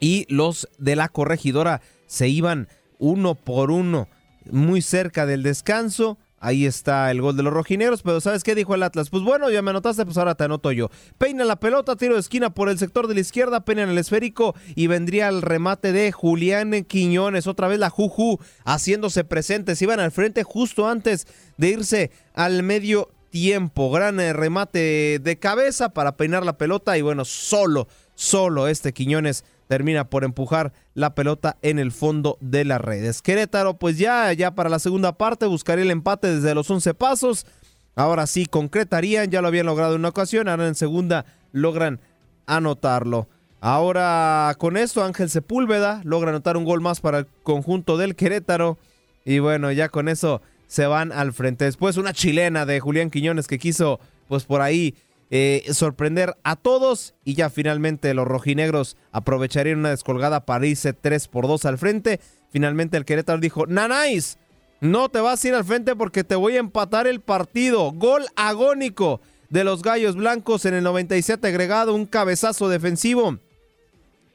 Y 0.01 0.27
los 0.29 0.69
de 0.79 0.97
la 0.97 1.09
corregidora 1.09 1.83
se 2.07 2.29
iban 2.29 2.69
uno 2.99 3.35
por 3.35 3.71
uno, 3.71 4.09
muy 4.51 4.81
cerca 4.83 5.27
del 5.27 5.43
descanso. 5.43 6.19
Ahí 6.45 6.67
está 6.67 7.09
el 7.13 7.23
gol 7.23 7.37
de 7.37 7.45
los 7.45 7.53
rojineros, 7.53 8.03
pero 8.03 8.21
¿sabes 8.21 8.43
qué 8.43 8.57
dijo 8.57 8.75
el 8.75 8.83
Atlas? 8.83 9.11
Pues 9.11 9.23
bueno, 9.23 9.49
ya 9.49 9.63
me 9.63 9.71
anotaste, 9.71 10.05
pues 10.05 10.19
ahora 10.19 10.35
te 10.35 10.43
anoto 10.43 10.73
yo. 10.73 10.91
Peina 11.17 11.45
la 11.45 11.55
pelota, 11.55 11.95
tiro 11.95 12.15
de 12.15 12.21
esquina 12.21 12.53
por 12.53 12.69
el 12.69 12.81
sector 12.81 13.07
de 13.07 13.15
la 13.15 13.21
izquierda, 13.21 13.65
peina 13.65 13.85
en 13.85 13.91
el 13.91 13.99
esférico 13.99 14.57
y 14.75 14.89
vendría 14.89 15.29
el 15.29 15.41
remate 15.41 15.93
de 15.93 16.11
Julián 16.11 16.83
Quiñones. 16.83 17.47
Otra 17.47 17.69
vez 17.69 17.79
la 17.79 17.91
Juju 17.91 18.41
haciéndose 18.65 19.23
presente. 19.23 19.77
Se 19.77 19.85
iban 19.85 20.01
al 20.01 20.11
frente 20.11 20.43
justo 20.43 20.89
antes 20.89 21.29
de 21.59 21.69
irse 21.69 22.11
al 22.35 22.65
medio 22.65 23.11
tiempo. 23.31 23.93
Gran 23.93 24.19
eh, 24.19 24.33
remate 24.33 25.21
de 25.21 25.39
cabeza 25.39 25.91
para 25.91 26.17
peinar 26.17 26.45
la 26.45 26.59
pelota 26.59 26.99
y 26.99 27.03
bueno, 27.03 27.25
solo, 27.25 27.87
solo 28.17 28.67
este 28.67 28.93
Quiñones 28.93 29.45
termina 29.73 30.05
por 30.11 30.23
empujar 30.23 30.75
la 30.93 31.15
pelota 31.15 31.57
en 31.63 31.79
el 31.79 31.93
fondo 31.93 32.37
de 32.43 32.67
las 32.67 32.79
redes. 32.79 33.23
Querétaro, 33.23 33.79
pues 33.79 33.97
ya, 33.97 34.31
ya 34.35 34.55
para 34.55 34.69
la 34.69 34.79
segunda 34.79 35.17
parte 35.17 35.47
buscaría 35.47 35.83
el 35.83 35.91
empate 35.91 36.29
desde 36.29 36.55
los 36.55 36.71
11 36.71 36.93
pasos. 36.93 37.47
Ahora 37.95 38.27
sí, 38.27 38.45
concretarían, 38.45 39.31
ya 39.31 39.41
lo 39.41 39.49
habían 39.49 39.65
logrado 39.65 39.95
en 39.95 40.01
una 40.01 40.11
ocasión, 40.11 40.47
ahora 40.47 40.69
en 40.69 40.75
segunda 40.75 41.25
logran 41.53 42.01
anotarlo. 42.45 43.29
Ahora 43.63 44.55
con 44.59 44.77
esto 44.77 45.03
Ángel 45.03 45.31
Sepúlveda 45.31 46.03
logra 46.05 46.29
anotar 46.29 46.59
un 46.59 46.67
gol 46.67 46.83
más 46.83 47.01
para 47.01 47.21
el 47.21 47.27
conjunto 47.43 47.97
del 47.97 48.15
Querétaro. 48.15 48.77
Y 49.25 49.39
bueno, 49.39 49.73
ya 49.73 49.89
con 49.89 50.11
eso 50.11 50.43
se 50.67 50.85
van 50.85 51.13
al 51.13 51.33
frente. 51.33 51.65
Después 51.65 51.97
una 51.97 52.13
chilena 52.13 52.67
de 52.67 52.79
Julián 52.79 53.09
Quiñones 53.09 53.47
que 53.47 53.59
quiso 53.59 54.01
pues 54.29 54.45
por 54.45 54.61
ahí 54.61 54.95
eh, 55.35 55.65
sorprender 55.73 56.37
a 56.45 56.57
todos 56.57 57.15
y 57.25 57.33
ya 57.33 57.49
finalmente 57.49 58.13
los 58.13 58.29
rojinegros 58.29 58.99
aprovecharían 59.13 59.79
una 59.79 59.89
descolgada 59.89 60.45
para 60.45 60.67
irse 60.67 60.93
3 60.93 61.27
por 61.29 61.49
2 61.49 61.65
al 61.65 61.79
frente. 61.79 62.21
Finalmente 62.51 62.99
el 62.99 63.07
Querétaro 63.07 63.41
dijo, 63.41 63.67
Nanáis, 63.67 64.37
no 64.83 65.09
te 65.09 65.21
vas 65.21 65.43
a 65.43 65.49
ir 65.49 65.55
al 65.55 65.65
frente 65.65 65.97
porque 65.97 66.23
te 66.23 66.35
voy 66.35 66.57
a 66.57 66.61
empatar 66.61 67.07
el 67.07 67.23
partido. 67.23 67.93
Gol 67.93 68.27
agónico 68.37 69.23
de 69.49 69.65
los 69.65 69.81
Gallos 69.81 70.17
Blancos 70.17 70.67
en 70.67 70.75
el 70.75 70.85
97 70.85 71.49
agregado, 71.49 71.95
un 71.95 72.05
cabezazo 72.05 72.69
defensivo 72.69 73.39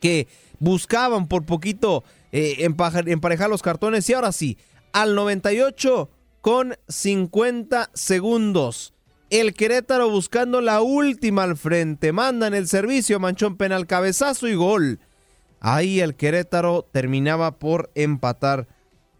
que 0.01 0.27
buscaban 0.57 1.27
por 1.27 1.45
poquito 1.45 2.03
eh, 2.31 2.67
emparejar 3.05 3.51
los 3.51 3.61
cartones 3.61 4.09
y 4.09 4.13
ahora 4.13 4.31
sí, 4.31 4.57
al 4.93 5.13
98 5.13 6.09
con 6.41 6.75
50 6.87 7.91
segundos 7.93 8.95
el 9.29 9.53
Querétaro 9.53 10.09
buscando 10.09 10.61
la 10.61 10.81
última 10.81 11.43
al 11.43 11.57
frente. 11.57 12.11
Mandan 12.11 12.53
el 12.53 12.67
servicio, 12.67 13.19
manchón 13.19 13.57
penal, 13.57 13.87
cabezazo 13.87 14.47
y 14.47 14.55
gol. 14.55 14.99
Ahí 15.59 15.99
el 15.99 16.15
Querétaro 16.15 16.87
terminaba 16.91 17.59
por 17.59 17.91
empatar 17.95 18.67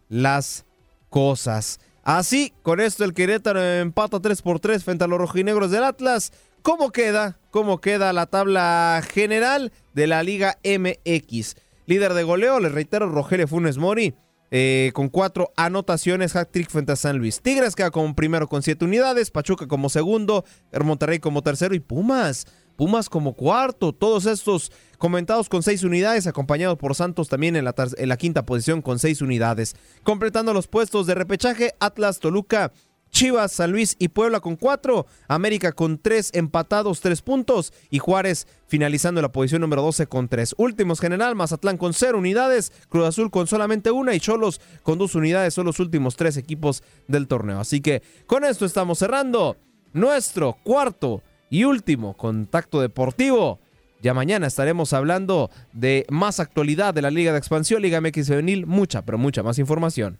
las 0.10 0.66
cosas. 1.10 1.80
Así, 2.03 2.53
con 2.64 2.80
esto 2.80 3.03
el 3.03 3.14
Querétaro 3.14 3.62
empata 3.62 4.20
3 4.20 4.41
por 4.41 4.60
3 4.60 4.84
frente 4.84 5.03
a 5.03 5.08
los 5.08 5.20
rojinegros 5.20 5.72
del 5.72 5.84
Atlas. 5.84 6.32
¿Cómo 6.62 6.91
queda? 6.91 7.39
¿Cómo 7.51 7.82
queda 7.82 8.14
la 8.14 8.28
tabla 8.28 9.01
general 9.08 9.72
de 9.93 10.08
la 10.08 10.24
Liga 10.24 10.58
MX? 10.64 11.55
Líder 11.86 12.14
de 12.14 12.24
goleo, 12.24 12.60
les 12.60 12.72
reitero, 12.72 13.10
Rogelio 13.10 13.47
Funes 13.47 13.78
Mori 13.78 14.14
eh, 14.52 14.91
con 14.93 15.10
cuatro 15.10 15.52
anotaciones, 15.56 16.36
hat-trick 16.36 16.70
frente 16.70 16.91
a 16.91 16.95
San 16.95 17.18
Luis. 17.18 17.41
Tigres 17.41 17.76
queda 17.76 17.91
como 17.91 18.16
primero 18.16 18.48
con 18.48 18.64
siete 18.64 18.86
unidades, 18.86 19.32
Pachuca 19.32 19.68
como 19.68 19.89
segundo, 19.89 20.45
Monterrey 20.84 21.20
como 21.20 21.41
tercero 21.41 21.76
y 21.76 21.80
Pumas. 21.80 22.45
Pumas 22.78 23.10
como 23.10 23.34
cuarto, 23.34 23.91
todos 23.91 24.28
estos 24.28 24.72
comentados 25.00 25.50
con 25.50 25.64
seis 25.64 25.84
unidades, 25.84 26.28
acompañados 26.28 26.78
por 26.78 26.93
Santos 26.93 27.28
también 27.28 27.56
en 27.56 27.66
la, 27.66 27.74
en 27.98 28.08
la 28.08 28.18
quinta 28.18 28.45
posición 28.45 28.84
con 28.84 29.00
seis 29.00 29.24
unidades. 29.24 29.76
Completando 30.04 30.54
los 30.54 30.68
puestos 30.68 31.08
de 31.08 31.16
repechaje, 31.16 31.74
Atlas, 31.80 32.20
Toluca, 32.20 32.72
Chivas, 33.18 33.51
San 33.51 33.72
Luis 33.72 33.95
y 33.98 34.10
Puebla 34.10 34.41
con 34.41 34.57
cuatro, 34.57 35.07
América 35.27 35.72
con 35.72 35.98
tres 35.98 36.30
empatados, 36.35 37.02
tres 37.02 37.23
puntos 37.23 37.73
y 37.89 37.98
Juárez 37.98 38.45
finalizando 38.68 39.19
en 39.19 39.23
la 39.23 39.31
posición 39.31 39.61
número 39.61 39.81
12 39.81 40.06
con 40.06 40.27
tres. 40.27 40.53
Últimos 40.60 40.99
general, 40.99 41.35
Mazatlán 41.35 41.77
con 41.77 41.95
cero 41.95 42.19
unidades, 42.19 42.72
Cruz 42.89 43.07
Azul 43.07 43.31
con 43.31 43.48
solamente 43.48 43.89
una 43.89 44.14
y 44.14 44.19
Cholos 44.19 44.61
con 44.84 44.99
dos 44.99 45.15
unidades, 45.15 45.56
son 45.56 45.65
los 45.65 45.80
últimos 45.80 46.15
tres 46.15 46.38
equipos 46.38 46.84
del 47.07 47.27
torneo. 47.27 47.60
Así 47.60 47.81
que 47.81 48.03
con 48.27 48.44
esto 48.44 48.68
estamos 48.68 48.99
cerrando 48.99 49.57
nuestro 49.94 50.56
cuarto 50.64 51.23
y 51.49 51.64
último 51.64 52.15
contacto 52.15 52.81
deportivo. 52.81 53.60
Ya 53.99 54.14
mañana 54.14 54.45
estaremos 54.45 54.94
hablando 54.94 55.49
de 55.73 56.06
más 56.11 56.39
actualidad 56.39 56.94
de 56.94 57.02
la 57.02 57.10
Liga 57.10 57.31
de 57.31 57.39
Expansión, 57.39 57.81
Liga 57.81 57.99
MX 57.99 58.27
Femenil, 58.27 58.68
mucha, 58.68 59.02
pero 59.02 59.18
mucha 59.18 59.41
más 59.41 59.57
información. 59.57 60.19